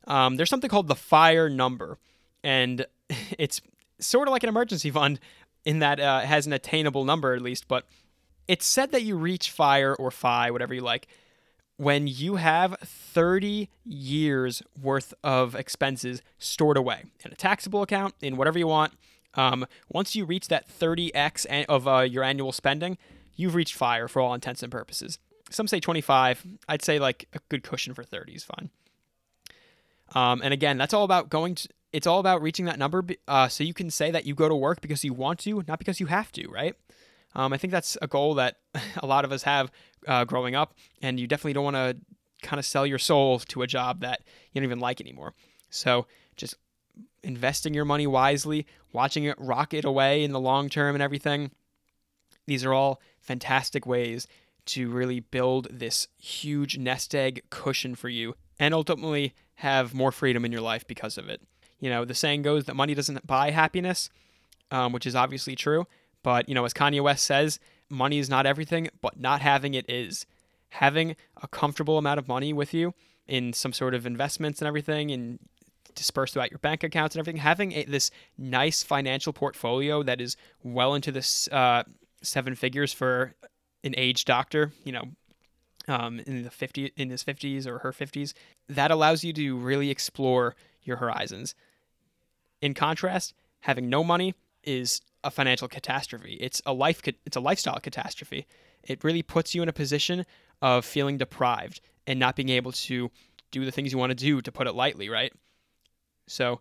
um, 0.08 0.36
there's 0.38 0.50
something 0.50 0.70
called 0.70 0.88
the 0.88 0.96
fire 0.96 1.50
number, 1.50 2.00
and 2.44 2.86
it's 3.38 3.62
sort 4.00 4.28
of 4.28 4.32
like 4.32 4.44
an 4.44 4.50
emergency 4.50 4.90
fund 4.90 5.20
in 5.66 5.80
that 5.80 6.00
uh, 6.00 6.22
it 6.24 6.28
has 6.28 6.48
an 6.48 6.54
attainable 6.54 7.06
number 7.06 7.34
at 7.34 7.42
least, 7.42 7.68
but 7.68 7.88
it's 8.48 8.66
said 8.66 8.92
that 8.92 9.04
you 9.04 9.16
reach 9.16 9.50
fire 9.50 9.96
or 9.96 10.12
FI, 10.12 10.52
whatever 10.52 10.74
you 10.74 10.82
like, 10.82 11.08
when 11.84 12.08
you 12.08 12.38
have 12.38 12.78
30 12.82 13.70
years 13.86 14.64
worth 14.82 15.14
of 15.24 15.56
expenses 15.56 16.22
stored 16.38 16.78
away 16.78 17.04
in 17.24 17.32
a 17.32 17.36
taxable 17.36 17.82
account, 17.82 18.16
in 18.22 18.38
whatever 18.38 18.58
you 18.58 18.68
want. 18.68 18.94
Um, 19.36 19.66
once 19.90 20.16
you 20.16 20.26
reach 20.26 20.48
that 20.50 20.68
30x 20.70 21.66
of 21.68 21.88
uh, 21.88 22.00
your 22.00 22.24
annual 22.24 22.52
spending, 22.52 22.98
you've 23.36 23.56
reached 23.56 23.76
fire 23.76 24.08
for 24.08 24.22
all 24.22 24.34
intents 24.34 24.64
and 24.64 24.72
purposes. 24.72 25.20
Some 25.50 25.68
say 25.68 25.80
25. 25.80 26.46
I'd 26.70 26.84
say 26.84 27.00
like 27.00 27.28
a 27.34 27.40
good 27.50 27.64
cushion 27.64 27.94
for 27.94 28.04
30 28.04 28.34
is 28.34 28.44
fine. 28.44 28.70
Um, 30.16 30.42
and 30.44 30.54
again, 30.54 30.78
that's 30.78 30.94
all 30.94 31.04
about 31.04 31.30
going 31.30 31.56
to, 31.56 31.70
it's 31.92 32.08
all 32.08 32.20
about 32.20 32.42
reaching 32.42 32.66
that 32.66 32.78
number 32.78 33.04
uh, 33.28 33.48
so 33.48 33.64
you 33.64 33.74
can 33.74 33.90
say 33.90 34.12
that 34.12 34.26
you 34.26 34.36
go 34.36 34.48
to 34.48 34.56
work 34.56 34.82
because 34.82 35.04
you 35.04 35.14
want 35.14 35.40
to, 35.40 35.64
not 35.68 35.80
because 35.80 36.00
you 36.00 36.06
have 36.06 36.32
to, 36.34 36.48
right? 36.50 36.76
Um, 37.36 37.54
I 37.54 37.58
think 37.58 37.72
that's 37.72 37.98
a 38.02 38.08
goal 38.08 38.36
that 38.36 38.58
a 38.98 39.06
lot 39.06 39.26
of 39.26 39.32
us 39.32 39.44
have 39.44 39.72
uh, 40.08 40.26
growing 40.26 40.56
up, 40.56 40.76
and 41.02 41.20
you 41.20 41.28
definitely 41.28 41.54
don't 41.54 41.64
want 41.64 41.76
to 41.76 41.98
kind 42.42 42.60
of 42.60 42.66
sell 42.66 42.86
your 42.86 43.00
soul 43.00 43.40
to 43.40 43.62
a 43.62 43.68
job 43.68 44.02
that 44.02 44.22
you 44.52 44.60
don't 44.60 44.66
even 44.66 44.80
like 44.80 45.00
anymore. 45.00 45.34
So 45.70 46.08
just 46.36 46.56
investing 47.24 47.74
your 47.74 47.86
money 47.86 48.06
wisely, 48.06 48.68
watching 48.92 49.24
it 49.24 49.36
rocket 49.40 49.86
away 49.86 50.24
in 50.24 50.32
the 50.32 50.40
long 50.40 50.70
term 50.70 50.96
and 50.96 51.02
everything. 51.02 51.52
These 52.46 52.66
are 52.66 52.74
all 52.74 53.02
fantastic 53.22 53.86
ways 53.86 54.28
to 54.66 54.90
really 54.90 55.20
build 55.20 55.68
this 55.72 56.08
huge 56.18 56.78
nest 56.78 57.16
egg 57.16 57.44
cushion 57.50 57.96
for 57.96 58.10
you 58.10 58.36
and 58.60 58.74
ultimately 58.74 59.34
have 59.56 59.94
more 59.94 60.12
freedom 60.12 60.46
in 60.46 60.52
your 60.52 60.62
life 60.62 60.86
because 60.88 61.18
of 61.18 61.30
it. 61.30 61.42
You 61.80 61.90
know, 61.90 62.06
the 62.06 62.14
saying 62.14 62.44
goes 62.44 62.66
that 62.66 62.76
money 62.76 62.94
doesn't 62.94 63.26
buy 63.26 63.52
happiness, 63.52 64.10
um, 64.72 64.94
which 64.94 65.06
is 65.06 65.16
obviously 65.16 65.56
true. 65.56 65.86
But, 66.24 66.48
you 66.50 66.56
know, 66.56 66.66
as 66.66 66.74
Kanye 66.74 67.02
West 67.02 67.26
says, 67.26 67.60
money 67.90 68.18
is 68.18 68.30
not 68.30 68.46
everything, 68.46 68.90
but 69.02 69.20
not 69.20 69.42
having 69.42 69.74
it 69.74 69.86
is. 69.90 70.26
Having 70.70 71.16
a 71.42 71.48
comfortable 71.48 71.98
amount 71.98 72.18
of 72.18 72.28
money 72.28 72.54
with 72.54 72.74
you 72.74 72.94
in 73.28 73.54
some 73.54 73.74
sort 73.74 73.94
of 73.94 74.06
investments 74.06 74.60
and 74.60 74.68
everything 74.68 75.12
and 75.12 75.40
dispersed 75.96 76.34
throughout 76.34 76.50
your 76.50 76.60
bank 76.60 76.84
accounts 76.84 77.16
and 77.16 77.20
everything, 77.20 77.42
having 77.42 77.74
a, 77.74 77.84
this 77.84 78.10
nice 78.38 78.82
financial 78.82 79.34
portfolio 79.34 80.02
that 80.02 80.20
is 80.20 80.36
well 80.64 80.96
into 80.96 81.12
this 81.12 81.48
uh, 81.50 81.84
seven 82.22 82.56
figures 82.56 82.92
for 82.92 83.36
an 83.84 83.94
aged 83.98 84.26
doctor, 84.26 84.72
you 84.84 84.92
know, 84.92 85.04
um, 85.88 86.20
in 86.22 86.44
the 86.44 86.50
50 86.50 86.94
in 86.96 87.10
his 87.10 87.24
50s 87.24 87.68
or 87.68 87.80
her 87.80 87.92
50s, 87.92 88.34
that 88.70 88.90
allows 88.90 89.24
you 89.24 89.34
to 89.34 89.58
really 89.58 89.90
explore 89.90 90.56
your 90.84 90.98
horizons. 90.98 91.54
In 92.62 92.74
contrast, 92.74 93.34
having 93.62 93.90
no 93.90 94.04
money 94.04 94.34
is 94.64 95.02
a 95.24 95.32
financial 95.32 95.68
catastrophe. 95.68 96.38
It's 96.40 96.62
a 96.66 96.74
life 96.74 97.02
it's 97.26 97.38
a 97.38 97.42
lifestyle 97.42 97.80
catastrophe. 97.80 98.46
It 98.84 99.04
really 99.04 99.22
puts 99.24 99.56
you 99.56 99.64
in 99.64 99.70
a 99.70 99.74
position 99.74 100.26
of 100.62 100.86
feeling 100.86 101.18
deprived 101.18 101.82
and 102.08 102.20
not 102.20 102.36
being 102.36 102.50
able 102.50 102.72
to 102.72 103.10
do 103.52 103.66
the 103.66 103.72
things 103.72 103.92
you 103.92 103.98
want 103.98 104.10
to 104.12 104.16
do 104.16 104.42
to 104.42 104.52
put 104.52 104.68
it 104.68 104.76
lightly, 104.76 105.10
right? 105.10 105.32
So, 106.28 106.60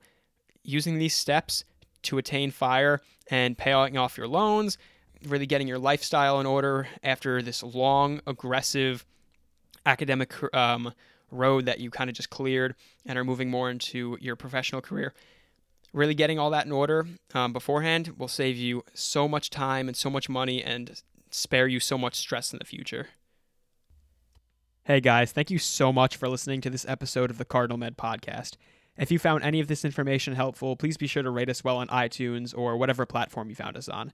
using 0.63 0.99
these 0.99 1.15
steps 1.15 1.65
to 2.03 2.19
attain 2.19 2.51
fire 2.51 3.01
and 3.29 3.57
paying 3.57 3.97
off 3.97 4.17
your 4.17 4.29
loans, 4.29 4.79
really 5.27 5.47
getting 5.47 5.69
your 5.69 5.79
lifestyle 5.79 6.41
in 6.41 6.47
order 6.47 6.89
after 7.03 7.43
this 7.43 7.63
long, 7.63 8.21
aggressive 8.27 9.05
academic 9.87 10.35
um, 10.55 10.93
road 11.31 11.67
that 11.67 11.81
you 11.81 11.91
kind 11.91 12.11
of 12.11 12.15
just 12.15 12.31
cleared 12.31 12.75
and 13.07 13.19
are 13.19 13.25
moving 13.25 13.51
more 13.51 13.71
into 13.71 14.17
your 14.21 14.37
professional 14.37 14.81
career. 14.81 15.15
Really 15.93 16.15
getting 16.15 16.39
all 16.39 16.51
that 16.51 16.65
in 16.65 16.73
order 16.73 17.07
um, 17.35 17.53
beforehand 17.53 18.15
will 18.17 18.29
save 18.29 18.57
you 18.57 18.83
so 18.95 19.29
much 19.29 19.51
time 19.51 19.89
and 19.89 19.97
so 19.97 20.09
much 20.09 20.29
money 20.29 20.63
and 20.63 21.03
spare 21.31 21.67
you 21.67 21.81
so 21.81 21.99
much 21.99 22.15
stress 22.15 22.53
in 22.53 22.59
the 22.59 22.65
future. 22.65 23.09
Hey 24.85 25.01
guys, 25.01 25.33
thank 25.33 25.51
you 25.51 25.59
so 25.59 25.93
much 25.93 26.17
for 26.17 26.29
listening 26.29 26.61
to 26.63 26.71
this 26.71 26.87
episode 26.89 27.31
of 27.31 27.39
the 27.39 27.45
Cardinal 27.45 27.79
Med 27.79 27.97
podcast. 27.97 28.57
If 28.97 29.11
you 29.11 29.19
found 29.19 29.45
any 29.45 29.61
of 29.61 29.69
this 29.69 29.85
information 29.85 30.35
helpful, 30.35 30.77
please 30.77 30.97
be 30.97 31.07
sure 31.07 31.23
to 31.23 31.31
rate 31.31 31.49
us 31.49 31.63
well 31.63 31.77
on 31.77 31.89
iTunes 31.89 32.57
or 32.57 32.77
whatever 32.77 33.07
platform 33.07 33.49
you 33.49 33.55
found 33.55 33.77
us 33.77 33.89
on. 33.89 34.13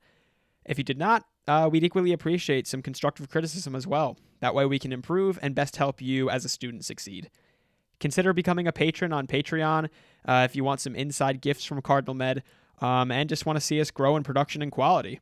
If 0.67 0.79
you 0.79 0.85
did 0.85 0.99
not, 0.99 1.25
uh, 1.47 1.69
we'd 1.71 1.85
equally 1.85 2.13
appreciate 2.13 2.67
some 2.67 2.83
constructive 2.83 3.29
criticism 3.29 3.75
as 3.75 3.87
well. 3.87 4.19
That 4.41 4.55
way 4.55 4.67
we 4.67 4.79
can 4.79 4.93
improve 4.93 5.39
and 5.41 5.55
best 5.55 5.77
help 5.77 6.03
you 6.03 6.29
as 6.29 6.45
a 6.45 6.49
student 6.49 6.85
succeed. 6.85 7.31
Consider 8.01 8.33
becoming 8.33 8.67
a 8.67 8.73
patron 8.73 9.13
on 9.13 9.27
Patreon 9.27 9.89
uh, 10.25 10.47
if 10.49 10.55
you 10.55 10.65
want 10.65 10.81
some 10.81 10.95
inside 10.95 11.41
gifts 11.41 11.65
from 11.65 11.83
Cardinal 11.83 12.15
Med 12.15 12.43
um, 12.81 13.11
and 13.11 13.29
just 13.29 13.47
want 13.47 13.57
to 13.57 13.61
see 13.61 13.81
us 13.81 13.91
grow 13.91 14.17
in 14.17 14.23
production 14.23 14.63
and 14.63 14.73
quality. 14.73 15.21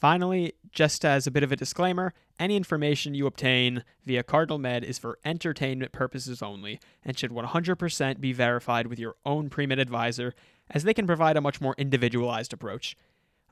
Finally, 0.00 0.54
just 0.72 1.04
as 1.04 1.26
a 1.26 1.30
bit 1.30 1.42
of 1.42 1.52
a 1.52 1.56
disclaimer, 1.56 2.14
any 2.38 2.56
information 2.56 3.14
you 3.14 3.26
obtain 3.26 3.84
via 4.06 4.22
Cardinal 4.22 4.58
Med 4.58 4.82
is 4.82 4.98
for 4.98 5.18
entertainment 5.26 5.92
purposes 5.92 6.40
only 6.40 6.80
and 7.04 7.18
should 7.18 7.30
100% 7.30 8.18
be 8.18 8.32
verified 8.32 8.86
with 8.86 8.98
your 8.98 9.16
own 9.26 9.50
pre 9.50 9.66
med 9.66 9.78
advisor, 9.78 10.34
as 10.70 10.84
they 10.84 10.94
can 10.94 11.06
provide 11.06 11.36
a 11.36 11.42
much 11.42 11.60
more 11.60 11.74
individualized 11.76 12.54
approach. 12.54 12.96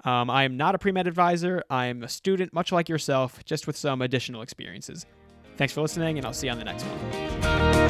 Um, 0.05 0.31
I 0.31 0.45
am 0.45 0.57
not 0.57 0.75
a 0.75 0.79
pre 0.79 0.91
med 0.91 1.07
advisor, 1.07 1.63
I 1.69 1.87
am 1.87 2.03
a 2.03 2.09
student, 2.09 2.55
much 2.55 2.73
like 2.73 2.89
yourself, 2.89 3.45
just 3.45 3.67
with 3.67 3.77
some 3.77 4.01
additional 4.01 4.41
experiences. 4.41 5.05
Thanks 5.59 5.75
for 5.75 5.83
listening, 5.83 6.17
and 6.17 6.27
I'll 6.27 6.33
see 6.33 6.47
you 6.47 6.53
on 6.53 6.59
the 6.59 6.65
next 6.65 6.85
one. 6.85 7.88